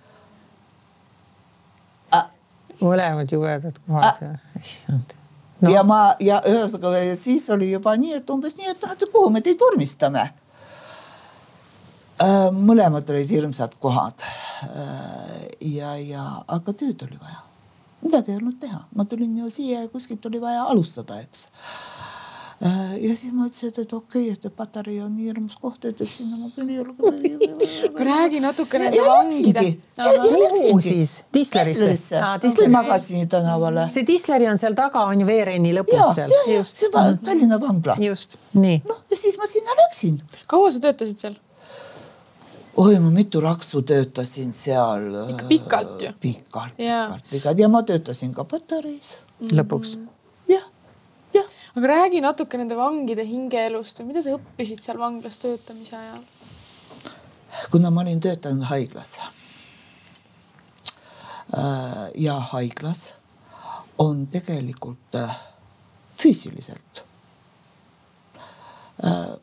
mõlemad 2.81 3.31
jubedad 3.31 3.79
kohad 3.85 4.21
äh.. 4.25 5.15
No. 5.57 5.71
ja 5.73 5.81
ma 5.81 6.01
ja 6.21 6.37
ühesõnaga 6.45 7.15
siis 7.17 7.47
oli 7.49 7.71
juba 7.71 7.95
nii, 7.97 8.19
et 8.19 8.29
umbes 8.29 8.53
nii, 8.59 8.75
et 8.75 8.83
noh, 8.83 8.91
et 8.93 9.05
kuhu 9.13 9.31
me 9.33 9.41
teid 9.41 9.57
vormistame. 9.57 10.27
Äh, 12.21 12.35
mõlemad 12.53 13.09
olid 13.09 13.29
hirmsad 13.33 13.73
kohad. 13.81 14.21
Äh, 14.67 15.47
ja, 15.73 15.95
ja 15.97 16.27
aga 16.45 16.73
tööd 16.77 17.01
oli 17.07 17.17
vaja, 17.17 17.41
midagi 18.05 18.35
ei 18.35 18.37
olnud 18.37 18.59
teha, 18.61 18.83
ma 18.93 19.05
tulin 19.09 19.33
ju 19.41 19.49
siia 19.53 19.83
ja 19.85 19.89
kuskilt 19.89 20.25
oli 20.29 20.41
vaja 20.41 20.67
alustada, 20.69 21.17
eks 21.25 21.47
ja 22.61 23.15
siis 23.15 23.33
ma 23.33 23.45
ütlesin, 23.45 23.69
et, 23.69 23.93
okei 23.93 24.31
okay,, 24.31 24.49
et 24.49 24.55
Patarei 24.55 24.97
on 25.03 25.11
nii 25.13 25.27
hirmus 25.29 25.57
koht, 25.61 25.85
et, 25.85 25.99
et 26.01 26.13
sinna 26.13 26.39
ma 26.39 26.49
küll 26.55 26.71
ei 26.73 26.79
julge. 26.79 28.05
räägi 28.07 28.41
natuke 28.41 28.79
nende 28.81 29.03
vangide. 29.05 29.65
kuhu 29.93 30.81
siis? 30.81 31.19
Tislerisse? 31.31 32.21
või 32.57 32.69
Magasini 32.73 33.27
tänavale. 33.29 33.87
see 33.93 34.07
Tisleri 34.07 34.49
on 34.49 34.57
seal 34.57 34.77
taga, 34.77 35.05
on 35.05 35.21
ju 35.21 35.27
veereini 35.29 35.75
lõpus 35.77 35.99
ja, 35.99 36.07
seal. 36.17 36.33
ja, 36.33 36.41
ja 36.55 36.63
see 36.65 36.89
mhm. 36.89 37.21
Tallinna 37.29 37.61
vangla. 37.61 37.97
just, 38.01 38.39
nii. 38.57 38.81
noh, 38.89 39.05
ja 39.11 39.21
siis 39.21 39.37
ma 39.37 39.49
sinna 39.49 39.77
läksin. 39.83 40.17
kaua 40.49 40.73
sa 40.73 40.81
töötasid 40.89 41.27
seal? 41.27 41.39
oi, 42.73 42.97
ma 42.97 43.13
mitu 43.13 43.41
raksu 43.45 43.85
töötasin 43.85 44.49
seal. 44.53 45.11
ikka 45.29 45.45
pikalt 45.53 46.09
ju. 46.09 46.13
pikalt, 46.25 46.77
pikalt, 46.81 47.31
pikalt 47.31 47.65
ja 47.65 47.69
ma 47.69 47.85
töötasin 47.85 48.33
ka 48.33 48.49
Patareis. 48.49 49.19
lõpuks. 49.45 49.99
jah 49.99 50.13
aga 51.77 51.87
räägi 51.87 52.21
natuke 52.21 52.57
nende 52.57 52.75
vangide 52.77 53.25
hingeelust 53.27 53.99
või 54.01 54.11
mida 54.11 54.23
sa 54.25 54.35
õppisid 54.37 54.81
seal 54.81 54.99
vanglas 55.01 55.37
töötamise 55.41 55.97
ajal? 55.97 56.23
kuna 57.71 57.91
ma 57.91 58.01
olin 58.01 58.19
töötanud 58.23 58.67
haiglas 58.69 59.17
äh, 61.57 62.07
ja 62.15 62.39
haiglas 62.53 63.11
on 63.97 64.27
tegelikult 64.33 65.15
äh, 65.15 65.37
füüsiliselt 66.17 67.03
äh, 69.03 69.35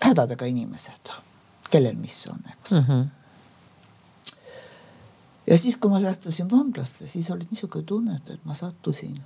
hädadega 0.00 0.46
inimesed, 0.46 1.12
kellel 1.70 1.98
mis 2.00 2.26
on, 2.30 2.40
eks 2.52 2.72
mm. 2.72 2.86
-hmm. 2.86 3.04
ja 5.46 5.58
siis, 5.58 5.76
kui 5.76 5.90
ma 5.90 6.00
astusin 6.10 6.50
vanglasse, 6.50 7.06
siis 7.06 7.30
oli 7.30 7.46
niisugune 7.50 7.84
tunne, 7.84 8.20
et 8.26 8.44
ma 8.44 8.54
sattusin 8.54 9.20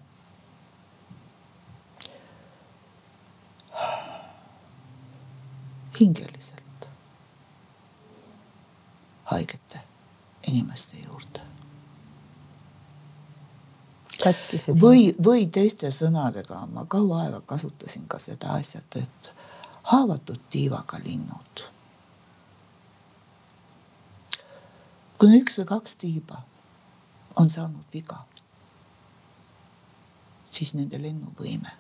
hingeliselt 6.01 6.89
haigete 9.25 9.81
inimeste 10.47 10.97
juurde. 10.97 11.41
või, 14.81 15.15
või 15.25 15.47
teiste 15.53 15.91
sõnadega 15.91 16.67
ma 16.67 16.85
kaua 16.89 17.23
aega 17.25 17.41
kasutasin 17.41 18.07
ka 18.09 18.19
seda 18.19 18.53
asja, 18.57 18.81
et 18.97 19.33
haavatud 19.91 20.41
tiivaga 20.51 21.01
linnud. 21.05 21.65
kui 25.19 25.39
üks 25.41 25.59
või 25.59 25.65
kaks 25.65 25.97
tiiba 25.97 26.43
on 27.37 27.51
saanud 27.51 27.85
viga, 27.95 28.19
siis 30.45 30.75
nende 30.75 30.99
lennuvõime 31.03 31.71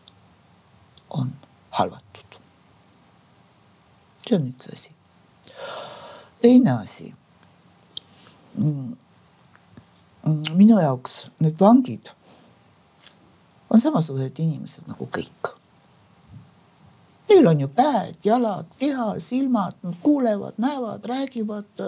on 1.10 1.32
halvatud. 1.70 2.43
See 4.24 4.36
on 4.36 4.48
üks 4.48 4.68
asi. 4.72 4.92
teine 6.42 6.72
asi. 6.72 7.14
Mm, 8.58 8.94
minu 10.56 10.78
jaoks 10.80 11.26
need 11.40 11.60
vangid 11.60 12.12
on 13.70 13.80
samasugused 13.80 14.38
inimesed 14.38 14.88
nagu 14.88 15.08
kõik 15.10 15.54
Neil 17.24 17.46
on 17.48 17.60
ju 17.60 17.68
käed, 17.72 18.18
jalad, 18.24 18.66
keha, 18.78 19.14
silmad, 19.18 19.74
nad 19.82 19.94
kuulevad, 20.02 20.58
näevad, 20.60 21.06
räägivad. 21.08 21.80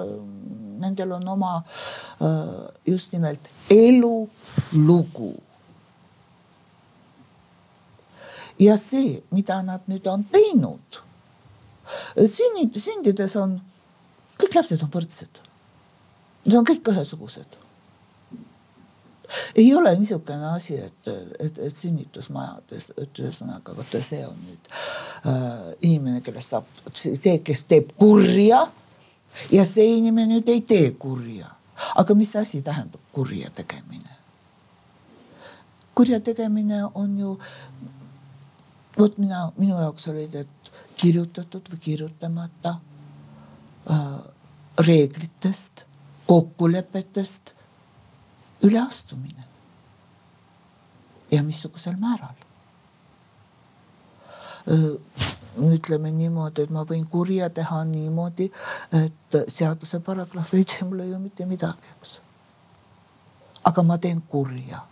Nendel 0.80 1.12
on 1.12 1.28
oma 1.28 1.62
just 2.87 3.12
nimelt 3.12 3.41
elulugu. 3.70 5.34
ja 8.59 8.76
see, 8.80 9.20
mida 9.30 9.61
nad 9.62 9.84
nüüd 9.84 10.07
on 10.09 10.22
teinud, 10.32 10.99
sünnid, 12.16 12.76
sündides 12.80 13.37
on, 13.41 13.59
kõik 14.41 14.59
lapsed 14.59 14.82
on 14.87 14.93
võrdsed. 14.93 15.43
Nad 16.47 16.61
on 16.61 16.66
kõik 16.66 16.93
ühesugused 16.93 17.61
ei 19.55 19.74
ole 19.74 19.97
niisugune 19.97 20.47
asi, 20.55 20.74
et, 20.74 21.09
et, 21.39 21.59
et 21.59 21.76
sünnitusmajades, 21.76 22.91
et 23.03 23.20
ühesõnaga 23.20 23.74
vaata, 23.76 24.01
see 24.05 24.22
on 24.26 24.37
nüüd 24.39 24.70
äh, 24.70 25.62
inimene, 25.89 26.22
kellest 26.24 26.55
saab 26.55 26.68
see, 26.95 27.39
kes 27.45 27.64
teeb 27.70 27.93
kurja 27.99 28.62
ja 29.53 29.64
see 29.68 29.97
inimene 29.99 30.37
nüüd 30.37 30.53
ei 30.53 30.62
tee 30.66 30.91
kurja. 30.99 31.51
aga 31.95 32.14
mis 32.14 32.37
asi 32.37 32.62
tähendab 32.62 33.01
kurja 33.12 33.51
tegemine? 33.51 34.14
kurja 35.95 36.20
tegemine 36.20 36.84
on 36.95 37.18
ju, 37.18 37.39
vot 38.99 39.18
mina, 39.18 39.51
minu 39.57 39.78
jaoks 39.80 40.09
olid, 40.12 40.34
et 40.34 40.55
kirjutatud 40.97 41.68
või 41.72 41.82
kirjutamata 41.88 42.76
äh, 43.90 44.07
reeglitest, 44.86 45.84
kokkulepetest 46.26 47.55
üleastumine. 48.64 49.44
ja 51.30 51.42
missugusel 51.42 51.97
määral? 51.97 52.34
ütleme 55.72 56.11
niimoodi, 56.11 56.64
et 56.66 56.70
ma 56.74 56.82
võin 56.84 57.05
kurja 57.07 57.47
teha 57.51 57.84
niimoodi, 57.86 58.49
et 58.92 59.36
seaduse 59.49 60.01
paragrahv 60.03 60.55
ei 60.59 60.64
tee 60.64 60.84
mulle 60.84 61.07
ju 61.07 61.18
mitte 61.22 61.47
midagi, 61.47 61.94
eks. 62.01 62.20
aga 63.64 63.82
ma 63.82 63.99
teen 63.99 64.22
kurja 64.28 64.82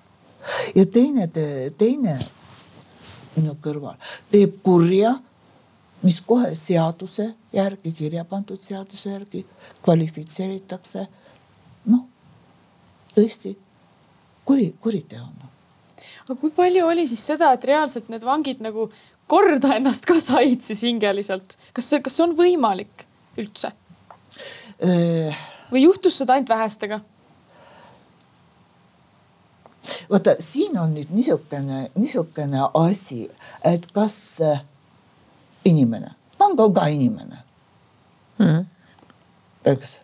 ja 0.74 0.86
teine, 0.86 1.28
teine 1.78 2.18
minu 3.34 3.56
kõrval 3.62 3.98
teeb 4.32 4.60
kurja, 4.62 5.14
mis 6.04 6.20
kohe 6.20 6.52
seaduse 6.58 7.30
järgi, 7.52 7.92
kirja 7.96 8.24
pandud 8.28 8.60
seaduse 8.62 9.10
järgi 9.10 9.44
kvalifitseeritakse 9.84 11.06
noh, 11.92 12.04
tõesti 13.14 13.54
kuri, 14.44 14.74
kuriteona. 14.80 15.48
aga 16.26 16.36
kui 16.40 16.52
palju 16.54 16.86
oli 16.86 17.06
siis 17.08 17.24
seda, 17.32 17.52
et 17.56 17.64
reaalselt 17.68 18.10
need 18.12 18.24
vangid 18.26 18.60
nagu 18.64 18.90
korda 19.30 19.76
ennast 19.78 20.04
ka 20.08 20.18
said 20.20 20.60
siis 20.66 20.84
hingeliselt, 20.84 21.56
kas 21.72 21.88
see, 21.88 22.02
kas 22.04 22.18
see 22.18 22.26
on 22.26 22.36
võimalik 22.36 23.08
üldse? 23.40 23.72
või 25.70 25.84
juhtus 25.86 26.20
seda 26.20 26.36
ainult 26.36 26.52
vähestega? 26.52 27.00
vaata, 30.10 30.36
siin 30.42 30.76
on 30.80 30.92
nüüd 30.96 31.12
niisugune, 31.14 31.88
niisugune 31.96 32.68
asi, 32.80 33.24
et 33.64 33.88
kas 33.96 34.18
inimene, 35.64 36.14
vang 36.38 36.60
on 36.60 36.72
ka 36.74 36.86
inimene 36.92 37.38
mm.. 38.38 38.64
eks, 39.64 40.00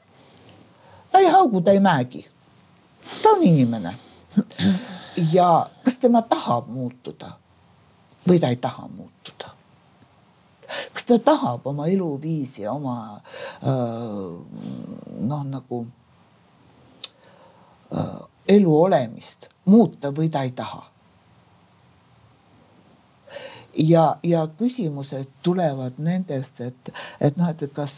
ta 1.13 1.19
ei 1.19 1.31
haugu, 1.33 1.61
ta 1.61 1.75
ei 1.77 1.81
mäegi 1.81 2.25
ta 3.23 3.29
on 3.29 3.43
inimene. 3.43 3.95
ja 5.33 5.71
kas 5.85 5.99
tema 5.99 6.23
tahab 6.23 6.69
muutuda 6.69 7.33
või 8.29 8.41
ta 8.41 8.49
ei 8.49 8.57
taha 8.57 8.89
muutuda? 8.89 9.51
kas 10.93 11.05
ta 11.05 11.19
tahab 11.19 11.67
oma 11.67 11.89
eluviisi, 11.91 12.67
oma 12.67 13.21
noh, 15.21 15.45
nagu 15.45 15.87
öö, 17.93 18.05
elu 18.49 18.77
olemist 18.83 19.49
muuta 19.65 20.15
või 20.15 20.31
ta 20.31 20.45
ei 20.47 20.55
taha? 20.55 20.85
Ja, 23.81 24.05
ja 24.23 24.47
küsimused 24.59 25.29
tulevad 25.43 25.99
nendest, 25.99 26.61
et, 26.61 26.93
et 27.21 27.37
noh, 27.41 27.51
et 27.51 27.65
kas 27.75 27.95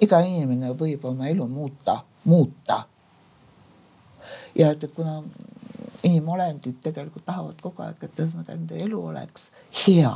iga 0.00 0.22
inimene 0.24 0.72
võib 0.78 1.04
oma 1.04 1.28
elu 1.28 1.46
muuta, 1.48 2.00
muuta 2.24 2.84
ja 4.54 4.70
et, 4.70 4.84
et 4.84 4.94
kuna 4.94 5.20
inimolendid 6.02 6.80
tegelikult 6.82 7.24
tahavad 7.26 7.60
kogu 7.62 7.84
aeg, 7.84 8.02
et 8.02 8.20
ühesõnaga 8.22 8.56
nende 8.56 8.78
elu 8.84 9.00
oleks 9.12 9.50
hea, 9.84 10.12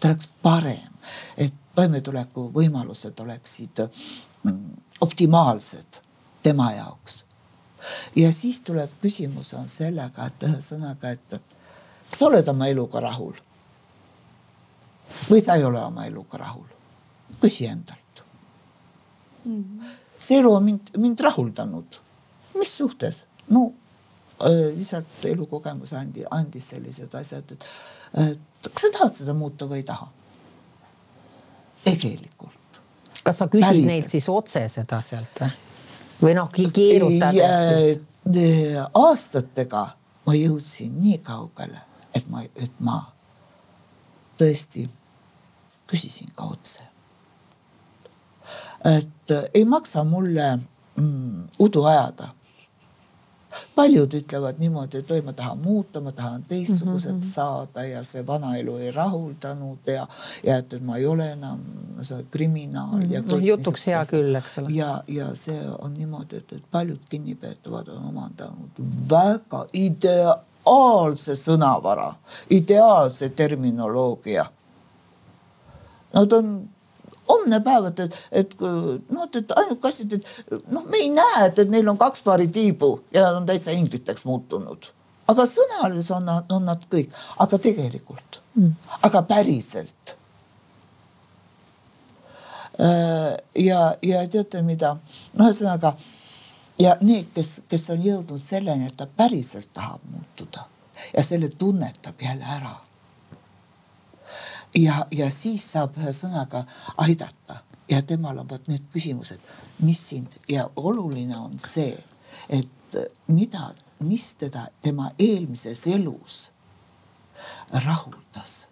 ta 0.00 0.10
oleks 0.10 0.28
parem, 0.42 0.98
et 1.36 1.54
toimetuleku 1.76 2.48
võimalused 2.54 3.18
oleksid 3.22 3.82
mm, 3.86 4.60
optimaalsed 5.04 6.00
tema 6.42 6.72
jaoks. 6.76 7.24
ja 8.16 8.32
siis 8.32 8.60
tuleb 8.62 8.90
küsimus 9.02 9.52
on 9.54 9.68
sellega, 9.68 10.26
et 10.26 10.48
ühesõnaga, 10.48 11.10
et 11.10 11.40
kas 12.10 12.18
sa 12.18 12.30
oled 12.30 12.48
oma 12.48 12.70
eluga 12.70 13.02
rahul? 13.02 13.34
Või 15.30 15.42
sa 15.44 15.56
ei 15.58 15.64
ole 15.64 15.82
oma 15.82 16.06
eluga 16.06 16.40
rahul? 16.42 16.66
küsi 17.40 17.66
endalt 17.68 18.22
mm. 19.44 19.94
see 20.18 20.38
elu 20.40 20.52
on 20.54 20.64
mind, 20.64 20.92
mind 20.96 21.20
rahuldanud 21.20 22.00
mis 22.58 22.76
suhtes? 22.76 23.24
no 23.48 23.72
äh, 24.42 24.76
lihtsalt 24.76 25.24
elukogemus 25.24 25.92
andi, 25.92 26.24
andis 26.30 26.70
sellised 26.70 27.14
asjad, 27.14 27.52
et, 27.52 27.66
et 28.26 28.70
kas 28.72 28.88
sa 28.88 28.92
tahad 28.98 29.14
seda 29.14 29.34
muuta 29.36 29.68
või 29.68 29.82
ei 29.82 29.88
taha? 29.88 30.08
tegelikult. 31.84 32.80
kas 33.22 33.38
sa 33.38 33.48
küsid 33.50 33.68
Päriselt. 33.68 33.90
neilt 33.92 34.10
siis 34.10 34.28
otse 34.32 34.66
seda 34.72 35.00
sealt 35.04 35.42
või? 35.42 35.52
või 36.22 36.36
noh, 36.38 36.50
keerutades 36.52 37.72
siis? 37.82 38.84
aastatega 38.94 39.86
ma 40.26 40.34
jõudsin 40.34 40.94
nii 40.98 41.18
kaugele, 41.22 41.82
et 42.14 42.26
ma, 42.30 42.42
et 42.42 42.80
ma 42.82 42.98
tõesti 44.40 44.88
küsisin 45.86 46.28
ka 46.34 46.44
otse. 46.44 46.82
et 48.84 49.30
ei 49.54 49.64
maksa 49.64 50.04
mulle 50.04 50.58
mm, 50.96 51.48
udu 51.58 51.84
ajada 51.84 52.28
paljud 53.74 54.14
ütlevad 54.14 54.58
niimoodi, 54.60 55.00
et 55.00 55.10
oi, 55.10 55.20
ma 55.24 55.32
tahan 55.32 55.58
muuta, 55.58 56.00
ma 56.00 56.12
tahan 56.12 56.42
teistsuguseks 56.48 57.12
mm 57.12 57.18
-hmm. 57.18 57.32
saada 57.32 57.84
ja 57.84 58.02
see 58.04 58.26
vana 58.26 58.56
elu 58.56 58.76
ei 58.76 58.90
rahuldanud 58.90 59.78
ja, 59.86 60.06
ja 60.44 60.56
et, 60.56 60.72
et 60.72 60.82
ma 60.82 60.96
ei 60.96 61.06
ole 61.06 61.30
enam 61.32 61.60
kriminaal 62.30 62.96
mm 62.96 63.02
-hmm. 63.02 63.12
ja. 63.12 63.22
noh, 63.22 63.44
jutuks 63.44 63.86
hea 63.86 64.02
küll, 64.04 64.34
eks 64.34 64.58
ole. 64.58 64.68
ja, 64.70 65.02
ja 65.08 65.34
see 65.34 65.60
on 65.78 65.94
niimoodi, 65.94 66.36
et, 66.36 66.52
et 66.52 66.70
paljud 66.70 67.00
kinnipeetavad 67.08 67.88
on 67.88 68.04
omandanud 68.08 68.84
väga 69.10 69.66
idea 69.72 70.36
ideaalse 70.66 71.36
sõnavara, 71.36 72.14
ideaalse 72.50 73.28
terminoloogia. 73.28 74.46
Nad 76.16 76.32
on 76.32 76.50
homne 77.28 77.60
päev, 77.64 77.88
et, 77.90 78.00
et, 78.00 78.18
et 78.42 78.60
noh, 78.60 79.26
et 79.26 79.54
ainuke 79.60 79.88
asi, 79.88 80.06
et 80.06 80.60
noh, 80.72 80.84
me 80.86 81.00
ei 81.00 81.10
näe, 81.12 81.48
et, 81.48 81.58
et 81.62 81.72
neil 81.72 81.88
on 81.90 81.98
kaks 82.00 82.22
paari 82.26 82.46
tiibu 82.52 82.92
ja 83.14 83.26
nad 83.26 83.40
on 83.40 83.48
täitsa 83.48 83.74
ingliteks 83.76 84.26
muutunud. 84.28 84.92
aga 85.26 85.46
sõnalises 85.50 86.12
on 86.14 86.28
nad, 86.28 86.52
on 86.54 86.68
nad 86.68 86.84
kõik, 86.90 87.14
aga 87.42 87.58
tegelikult 87.58 88.40
mm., 88.54 89.00
aga 89.08 89.22
päriselt. 89.26 90.14
Äh, 92.78 93.34
ja, 93.58 93.80
ja 94.04 94.22
teate, 94.30 94.62
mida, 94.62 94.94
noh, 95.34 95.48
ühesõnaga 95.48 95.96
ja 96.78 96.96
need, 97.00 97.32
kes, 97.34 97.62
kes 97.68 97.90
on 97.96 98.04
jõudnud 98.04 98.42
selleni, 98.42 98.90
et 98.90 98.96
ta 99.00 99.08
päriselt 99.08 99.72
tahab 99.74 100.04
muutuda 100.12 100.68
ja 101.16 101.24
selle 101.24 101.48
tunnetab 101.48 102.20
jälle 102.22 102.44
ära 102.44 102.76
ja, 104.74 105.06
ja 105.10 105.30
siis 105.30 105.72
saab 105.72 105.96
ühesõnaga 105.98 106.64
aidata 106.96 107.60
ja 107.88 108.02
temal 108.02 108.38
on 108.38 108.48
vot 108.50 108.68
need 108.68 108.86
küsimused, 108.92 109.40
mis 109.78 110.00
sind 110.08 110.34
ja 110.48 110.68
oluline 110.76 111.36
on 111.38 111.58
see, 111.62 111.94
et 112.48 112.98
mida, 113.28 113.70
mis 114.00 114.34
teda 114.38 114.66
tema 114.82 115.10
eelmises 115.18 115.86
elus 115.86 116.50
rahuldas. 117.84 118.66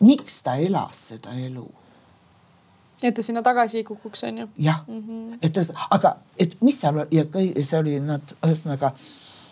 miks 0.00 0.42
ta 0.42 0.56
elas 0.56 1.08
seda 1.08 1.34
elu? 1.34 1.68
et 3.02 3.14
ta 3.14 3.22
sinna 3.22 3.42
tagasi 3.42 3.78
ei 3.78 3.84
kukuks, 3.84 4.24
on 4.24 4.38
ju. 4.38 4.48
jah 4.58 4.84
mm, 4.88 5.00
-hmm. 5.00 5.38
et 5.42 5.58
aga, 5.90 6.16
et 6.38 6.60
mis 6.60 6.80
seal 6.80 7.06
ja 7.10 7.24
see 7.64 7.78
oli 7.78 8.00
nad 8.00 8.34
ühesõnaga, 8.46 8.92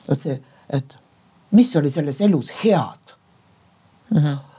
vot 0.09 0.21
see, 0.21 0.43
et 0.69 0.97
mis 1.51 1.77
oli 1.77 1.91
selles 1.91 2.21
elus 2.21 2.53
head 2.65 3.17
mm. 4.11 4.19
-hmm 4.19 4.50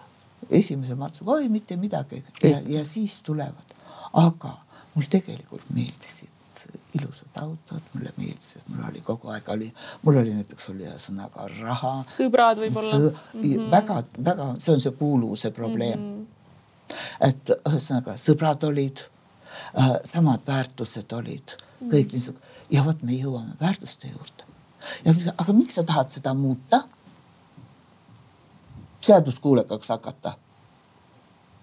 esimese 0.50 0.96
matsuga, 0.96 1.32
oi 1.32 1.50
mitte 1.50 1.78
midagi 1.78 2.24
ja, 2.44 2.60
ja 2.68 2.86
siis 2.86 3.22
tulevad, 3.26 3.76
aga 4.14 4.58
mul 4.96 5.08
tegelikult 5.10 5.70
meeldisid 5.74 6.30
ilusad 6.94 7.42
autod, 7.42 7.82
mulle 7.94 8.12
meeldis, 8.18 8.56
et 8.60 8.68
mul 8.70 8.84
oli 8.90 9.02
kogu 9.06 9.32
aeg 9.34 9.48
oli, 9.50 9.70
mul 10.04 10.20
oli 10.22 10.34
näiteks 10.36 10.70
oli 10.74 10.86
ühesõnaga 10.86 11.48
raha. 11.60 11.94
sõbrad 12.12 12.62
võib-olla 12.62 12.92
Sõ, 12.92 13.10
mm. 13.10 13.42
-hmm. 13.42 13.72
väga-väga, 13.72 14.48
see 14.60 14.76
on 14.76 14.84
see 14.84 14.94
kuuluvuse 15.00 15.52
probleem 15.56 16.00
mm. 16.00 16.14
-hmm. 16.20 17.02
et 17.30 17.54
ühesõnaga 17.56 18.18
sõbrad 18.20 18.68
olid 18.68 19.06
äh,, 19.80 19.98
samad 20.04 20.46
väärtused 20.48 21.14
olid 21.18 21.56
mm, 21.56 21.88
-hmm. 21.88 21.92
kõik 21.96 22.14
niisugune 22.14 22.52
ja 22.72 22.86
vot 22.86 23.04
me 23.04 23.14
jõuame 23.18 23.56
väärtuste 23.62 24.08
juurde. 24.08 24.44
ja 25.06 25.14
aga 25.38 25.54
miks 25.54 25.76
sa 25.80 25.84
tahad 25.84 26.12
seda 26.12 26.34
muuta? 26.34 26.84
Seaduskuulekaks 29.02 29.90
hakata 29.90 30.34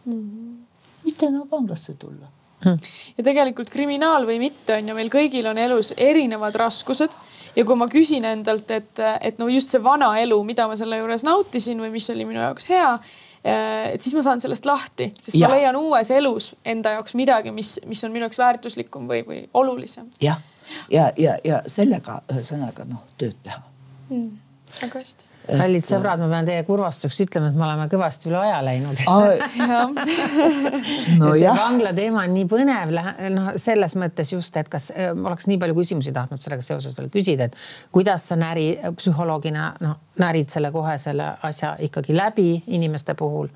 mm. 0.04 0.12
-hmm. 0.12 0.56
mitte 1.04 1.26
enam 1.26 1.48
vanglasse 1.50 1.94
tulla 1.94 2.26
hmm. 2.64 2.78
ja 3.18 3.24
tegelikult 3.24 3.70
kriminaal 3.70 4.26
või 4.26 4.38
mitte, 4.38 4.76
on 4.78 4.88
ju, 4.88 4.94
meil 4.94 5.10
kõigil 5.12 5.46
on 5.50 5.58
elus 5.58 5.92
erinevad 5.96 6.54
raskused 6.54 7.16
ja 7.56 7.64
kui 7.64 7.78
ma 7.78 7.88
küsin 7.90 8.26
endalt, 8.28 8.70
et, 8.70 9.00
et 9.20 9.38
no 9.38 9.48
just 9.52 9.74
see 9.74 9.82
vana 9.82 10.12
elu, 10.20 10.38
mida 10.46 10.68
ma 10.68 10.76
selle 10.78 11.00
juures 11.00 11.24
nautisin 11.26 11.80
või 11.82 11.90
mis 11.94 12.10
oli 12.14 12.26
minu 12.28 12.40
jaoks 12.40 12.68
hea, 12.70 12.90
eh, 13.42 13.94
et 13.94 14.04
siis 14.04 14.14
ma 14.18 14.24
saan 14.26 14.42
sellest 14.44 14.66
lahti, 14.68 15.10
sest 15.20 15.38
ja. 15.38 15.48
ma 15.48 15.56
leian 15.56 15.78
uues 15.78 16.10
elus 16.14 16.52
enda 16.64 16.96
jaoks 16.98 17.16
midagi, 17.18 17.54
mis, 17.54 17.78
mis 17.86 18.04
on 18.06 18.14
minu 18.14 18.28
jaoks 18.28 18.42
väärtuslikum 18.42 19.08
või, 19.10 19.24
või 19.26 19.40
olulisem. 19.54 20.10
jah, 20.22 20.42
ja, 20.70 20.76
ja, 20.90 21.08
ja, 21.16 21.38
ja 21.44 21.62
sellega 21.66 22.22
ühesõnaga 22.32 22.86
noh, 22.88 23.02
tööd 23.18 23.38
teha 23.42 23.62
mm,. 24.10 24.30
väga 24.82 25.02
hästi 25.02 25.27
kallid 25.48 25.86
sõbrad, 25.86 26.20
ma 26.22 26.28
pean 26.32 26.48
teie 26.48 26.64
kurvastuseks 26.66 27.22
ütlema, 27.24 27.50
et 27.50 27.58
me 27.58 27.66
oleme 27.66 27.86
kõvasti 27.92 28.30
üle 28.30 28.40
aja 28.42 28.60
läinud. 28.64 29.02
No 31.18 31.32
see 31.34 31.50
vangla 31.54 31.92
teema 31.96 32.22
on 32.26 32.34
nii 32.36 32.46
põnev, 32.50 32.92
noh, 33.34 33.50
selles 33.60 33.94
mõttes 33.98 34.32
just, 34.32 34.56
et 34.60 34.68
kas 34.70 34.90
äh, 34.94 35.10
oleks 35.16 35.48
nii 35.50 35.58
palju 35.60 35.76
küsimusi 35.78 36.12
tahtnud 36.14 36.42
sellega 36.42 36.64
seoses 36.64 36.96
veel 36.96 37.10
küsida, 37.12 37.48
et 37.48 37.56
kuidas 37.94 38.28
sa 38.30 38.38
näri 38.38 38.70
psühholoogina 38.98 39.70
noh, 39.84 39.98
närid 40.20 40.50
selle 40.52 40.70
kohe 40.74 40.96
selle 41.00 41.32
asja 41.46 41.74
ikkagi 41.84 42.16
läbi 42.16 42.50
inimeste 42.78 43.16
puhul 43.18 43.48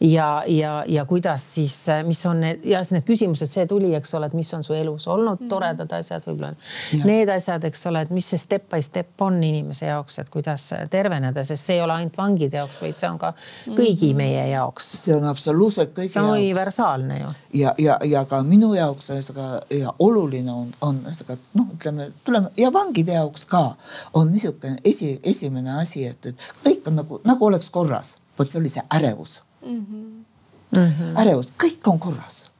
ja, 0.00 0.44
ja, 0.46 0.84
ja 0.88 1.04
kuidas 1.04 1.54
siis, 1.54 1.86
mis 2.04 2.26
on 2.26 2.40
need 2.40 2.64
ja 2.64 2.82
need 2.90 3.04
küsimused, 3.06 3.50
see 3.50 3.66
tuli, 3.66 3.92
eks 3.96 4.14
ole, 4.14 4.28
et 4.30 4.36
mis 4.36 4.52
on 4.54 4.64
su 4.64 4.74
elus 4.74 5.08
olnud 5.08 5.40
mm 5.40 5.46
-hmm. 5.46 5.48
toredad 5.48 5.92
asjad, 5.92 6.22
võib-olla 6.26 6.54
need 7.04 7.28
asjad, 7.28 7.64
eks 7.64 7.86
ole, 7.86 8.00
et 8.00 8.10
mis 8.10 8.30
see 8.30 8.38
step 8.38 8.68
by 8.70 8.82
step 8.82 9.22
on 9.22 9.42
inimese 9.44 9.86
jaoks, 9.86 10.18
et 10.18 10.28
kuidas 10.30 10.70
terveneda, 10.90 11.44
sest 11.44 11.66
see 11.66 11.76
ei 11.76 11.82
ole 11.82 11.92
ainult 11.92 12.18
vangide 12.18 12.56
jaoks, 12.56 12.80
vaid 12.82 12.98
see 12.98 13.10
on 13.10 13.18
ka 13.18 13.32
kõigi 13.66 14.06
mm 14.06 14.12
-hmm. 14.12 14.16
meie 14.16 14.48
jaoks. 14.48 14.92
see 15.04 15.16
on 15.16 15.24
absoluutselt 15.24 15.90
kõigi 15.90 16.02
jaoks. 16.02 16.12
see 16.12 16.22
on 16.22 16.30
universaalne 16.30 17.20
ju. 17.20 17.26
ja, 17.54 17.74
ja, 17.78 17.98
ja 18.04 18.24
ka 18.24 18.42
minu 18.42 18.74
jaoks 18.74 19.10
ühesõnaga 19.10 19.60
ja 19.70 19.92
oluline 19.98 20.52
on, 20.52 20.68
on 20.80 21.00
ühesõnaga 21.06 21.38
noh, 21.54 21.66
ütleme, 21.74 22.10
tuleme 22.24 22.50
ja 22.56 22.72
vangide 22.72 23.12
jaoks 23.12 23.44
ka 23.44 23.76
on 24.12 24.32
niisugune 24.32 24.76
esi, 24.84 25.20
esimene 25.22 25.80
asi, 25.80 26.06
et, 26.06 26.26
et 26.26 26.36
kõik 26.64 26.88
on 26.88 26.96
nagu, 26.96 27.20
nagu 27.24 27.46
oleks 27.46 27.70
korras. 27.70 28.16
vot 28.38 28.50
see 28.50 28.60
oli 28.60 28.68
see 28.68 28.82
ärevus 28.94 29.42
mm. 29.66 29.86
-hmm. 30.72 31.20
ärevus, 31.20 31.52
kõik 31.62 31.90
on 31.90 31.98
korras. 31.98 32.50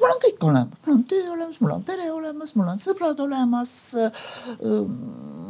mul 0.00 0.10
on 0.10 0.20
kõik 0.20 0.44
olemas, 0.44 0.78
mul 0.86 0.94
on 0.94 1.04
töö 1.04 1.32
olemas, 1.32 1.60
mul 1.60 1.70
on 1.70 1.82
pere 1.82 2.10
olemas, 2.12 2.54
mul 2.54 2.68
on 2.68 2.78
sõbrad 2.78 3.20
olemas. 3.20 3.96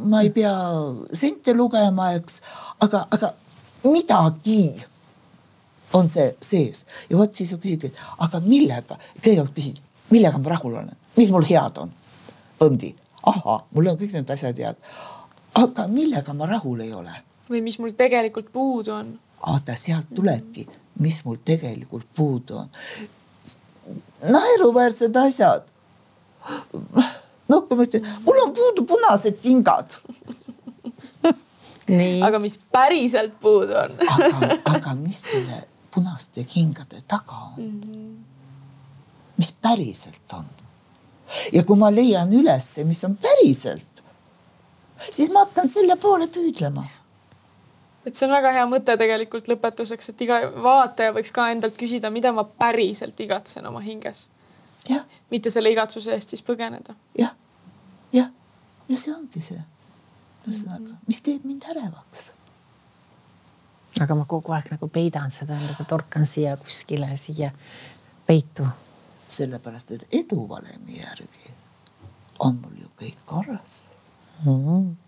ma 0.05 0.21
ei 0.21 0.29
pea 0.29 0.53
sente 1.13 1.53
lugema, 1.53 2.11
eks, 2.13 2.41
aga, 2.79 3.07
aga 3.11 3.33
midagi 3.83 4.85
on 5.93 6.09
see 6.09 6.35
sees 6.41 6.85
ja 7.09 7.17
vot 7.17 7.35
siis 7.35 7.49
sa 7.49 7.57
küsidki, 7.57 7.87
et 7.87 7.99
aga 8.17 8.39
millega, 8.39 8.97
kõigepealt 9.19 9.53
küsid, 9.55 9.81
millega 10.11 10.37
ma 10.37 10.55
rahul 10.55 10.73
olen, 10.73 10.95
mis 11.17 11.31
mul 11.31 11.45
head 11.47 11.77
on. 11.77 11.91
Põmdi, 12.59 12.93
ahah, 13.27 13.65
mul 13.75 13.91
on 13.91 13.97
kõik 13.99 14.13
need 14.15 14.29
asjad 14.31 14.57
head. 14.57 14.75
aga 15.55 15.87
millega 15.87 16.33
ma 16.33 16.45
rahul 16.45 16.81
ei 16.81 16.93
ole? 16.93 17.21
või 17.49 17.61
mis 17.61 17.77
mul 17.79 17.93
tegelikult 17.97 18.49
puudu 18.53 18.93
on 18.95 19.11
vaata 19.45 19.75
sealt 19.75 20.09
tulebki, 20.15 20.67
mis 20.99 21.21
mul 21.25 21.37
tegelikult 21.45 22.07
puudu 22.15 22.57
on. 22.57 22.69
naeruväärsed 24.23 25.15
asjad. 25.15 25.67
noh, 27.49 27.61
kui 27.67 27.77
ma 27.77 27.85
ütlen, 27.85 28.07
mul 28.25 28.41
on 28.43 28.53
puudu 28.53 28.85
punased 28.89 29.39
tingad. 29.41 29.97
aga 32.25 32.39
mis 32.41 32.57
päriselt 32.71 33.39
puudu 33.41 33.77
on 33.77 33.97
aga, 34.09 34.59
aga 34.73 34.95
mis 34.97 35.21
selle 35.21 35.63
punaste 35.93 36.43
kingade 36.43 37.03
taga 37.07 37.37
on 37.51 37.63
mm? 37.63 37.81
-hmm. 37.81 38.15
mis 39.37 39.51
päriselt 39.61 40.33
on? 40.33 40.45
ja 41.53 41.63
kui 41.63 41.77
ma 41.77 41.91
leian 41.95 42.33
ülesse, 42.33 42.83
mis 42.83 43.03
on 43.03 43.17
päriselt, 43.17 44.03
siis 45.11 45.31
ma 45.31 45.45
hakkan 45.45 45.69
selle 45.69 45.95
poole 45.95 46.27
püüdlema 46.27 46.87
et 48.05 48.15
see 48.15 48.27
on 48.27 48.33
väga 48.35 48.51
hea 48.53 48.65
mõte 48.69 48.95
tegelikult 48.99 49.49
lõpetuseks, 49.49 50.11
et 50.11 50.23
iga 50.25 50.39
vaataja 50.63 51.13
võiks 51.15 51.33
ka 51.35 51.49
endalt 51.53 51.77
küsida, 51.79 52.11
mida 52.13 52.31
ma 52.35 52.45
päriselt 52.45 53.19
igatsen 53.19 53.65
oma 53.67 53.81
hinges. 53.85 54.29
mitte 55.31 55.49
selle 55.49 55.71
igatsuse 55.73 56.13
eest 56.13 56.29
siis 56.29 56.43
põgeneda 56.45 56.93
ja,. 57.17 57.25
jah, 57.25 57.35
jah, 58.13 58.31
ja 58.89 58.97
see 58.97 59.13
ongi 59.13 59.41
see. 59.41 59.61
ühesõnaga, 60.45 60.97
mis 61.07 61.21
teeb 61.25 61.45
mind 61.45 61.65
ärevaks. 61.73 62.33
aga 64.01 64.15
ma 64.15 64.25
kogu 64.29 64.53
aeg 64.53 64.69
nagu 64.71 64.87
peidan 64.87 65.31
seda, 65.31 65.57
nagu 65.57 65.85
torkan 65.89 66.25
siia 66.25 66.57
kuskile 66.57 67.09
siia 67.17 67.51
peitu. 68.27 68.67
sellepärast, 69.27 69.91
et 69.91 70.07
eduvalemi 70.11 71.01
järgi 71.01 71.55
on 72.39 72.61
mul 72.61 72.83
ju 72.83 72.91
kõik 72.99 73.25
korras 73.25 73.89
mm. 74.45 74.61
-hmm 74.61 75.04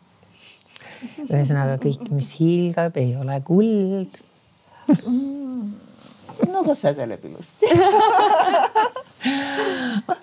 ühesõnaga 1.27 1.77
kõik, 1.81 2.07
mis 2.13 2.31
hiilgab, 2.39 2.97
ei 2.97 3.15
ole 3.19 3.39
kuld. 3.47 4.19
No 6.47 6.61
aga 6.61 6.75
sädeleb 6.77 7.23
ilusti. 7.25 7.65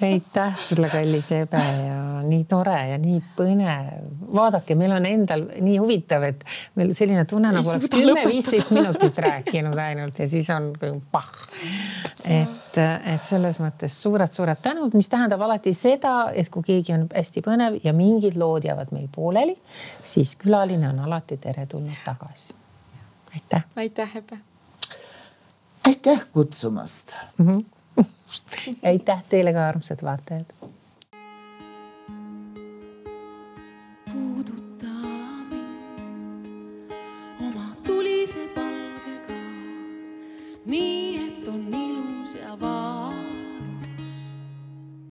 Aitäh 0.05 0.55
sulle, 0.57 0.89
kallis 0.93 1.31
Ebe 1.35 1.59
ja 1.59 2.14
nii 2.29 2.45
tore 2.51 2.77
ja 2.91 2.99
nii 3.01 3.20
põnev. 3.37 4.05
vaadake, 4.35 4.75
meil 4.79 4.93
on 4.97 5.07
endal 5.07 5.45
nii 5.61 5.77
huvitav, 5.79 6.25
et 6.29 6.45
meil 6.79 6.95
selline 6.97 7.25
tunne 7.31 7.53
nagu 7.55 7.70
oleks 7.70 7.91
kümme-viisteist 7.93 8.72
minutit 8.75 9.18
rääkinud 9.18 9.79
ainult 9.79 10.18
ja 10.18 10.29
siis 10.29 10.51
on 10.51 10.72
pah. 11.12 11.29
et, 12.25 12.79
et 12.79 13.22
selles 13.25 13.61
mõttes 13.62 14.01
suured-suured 14.07 14.62
tänud, 14.62 14.95
mis 14.95 15.09
tähendab 15.09 15.45
alati 15.47 15.75
seda, 15.75 16.31
et 16.35 16.51
kui 16.51 16.66
keegi 16.66 16.97
on 16.97 17.07
hästi 17.12 17.45
põnev 17.45 17.79
ja 17.85 17.93
mingid 17.97 18.39
lood 18.41 18.66
jäävad 18.66 18.95
meil 18.97 19.09
pooleli, 19.14 19.57
siis 20.05 20.37
külaline 20.41 20.89
on 20.89 21.05
alati 21.07 21.37
teretulnud 21.37 22.03
tagasi. 22.05 22.55
aitäh. 23.35 23.64
aitäh, 23.77 24.16
Ebe 24.16 24.39
aitäh 25.87 26.27
kutsumast 26.33 27.16
mm. 27.39 27.47
-hmm. 27.47 28.05
aitäh 28.91 29.25
teile 29.29 29.53
ka, 29.53 29.68
armsad 29.68 29.99
vaatajad 30.03 30.45
puuduta 34.15 34.95
mind 35.51 36.93
oma 37.47 37.67
tulise 37.87 38.47
palgega, 38.55 39.41
nii 40.67 41.17
et 41.27 41.49
on 41.49 41.75
ilus 41.75 42.35
ja 42.35 42.55
vaade. 42.61 43.04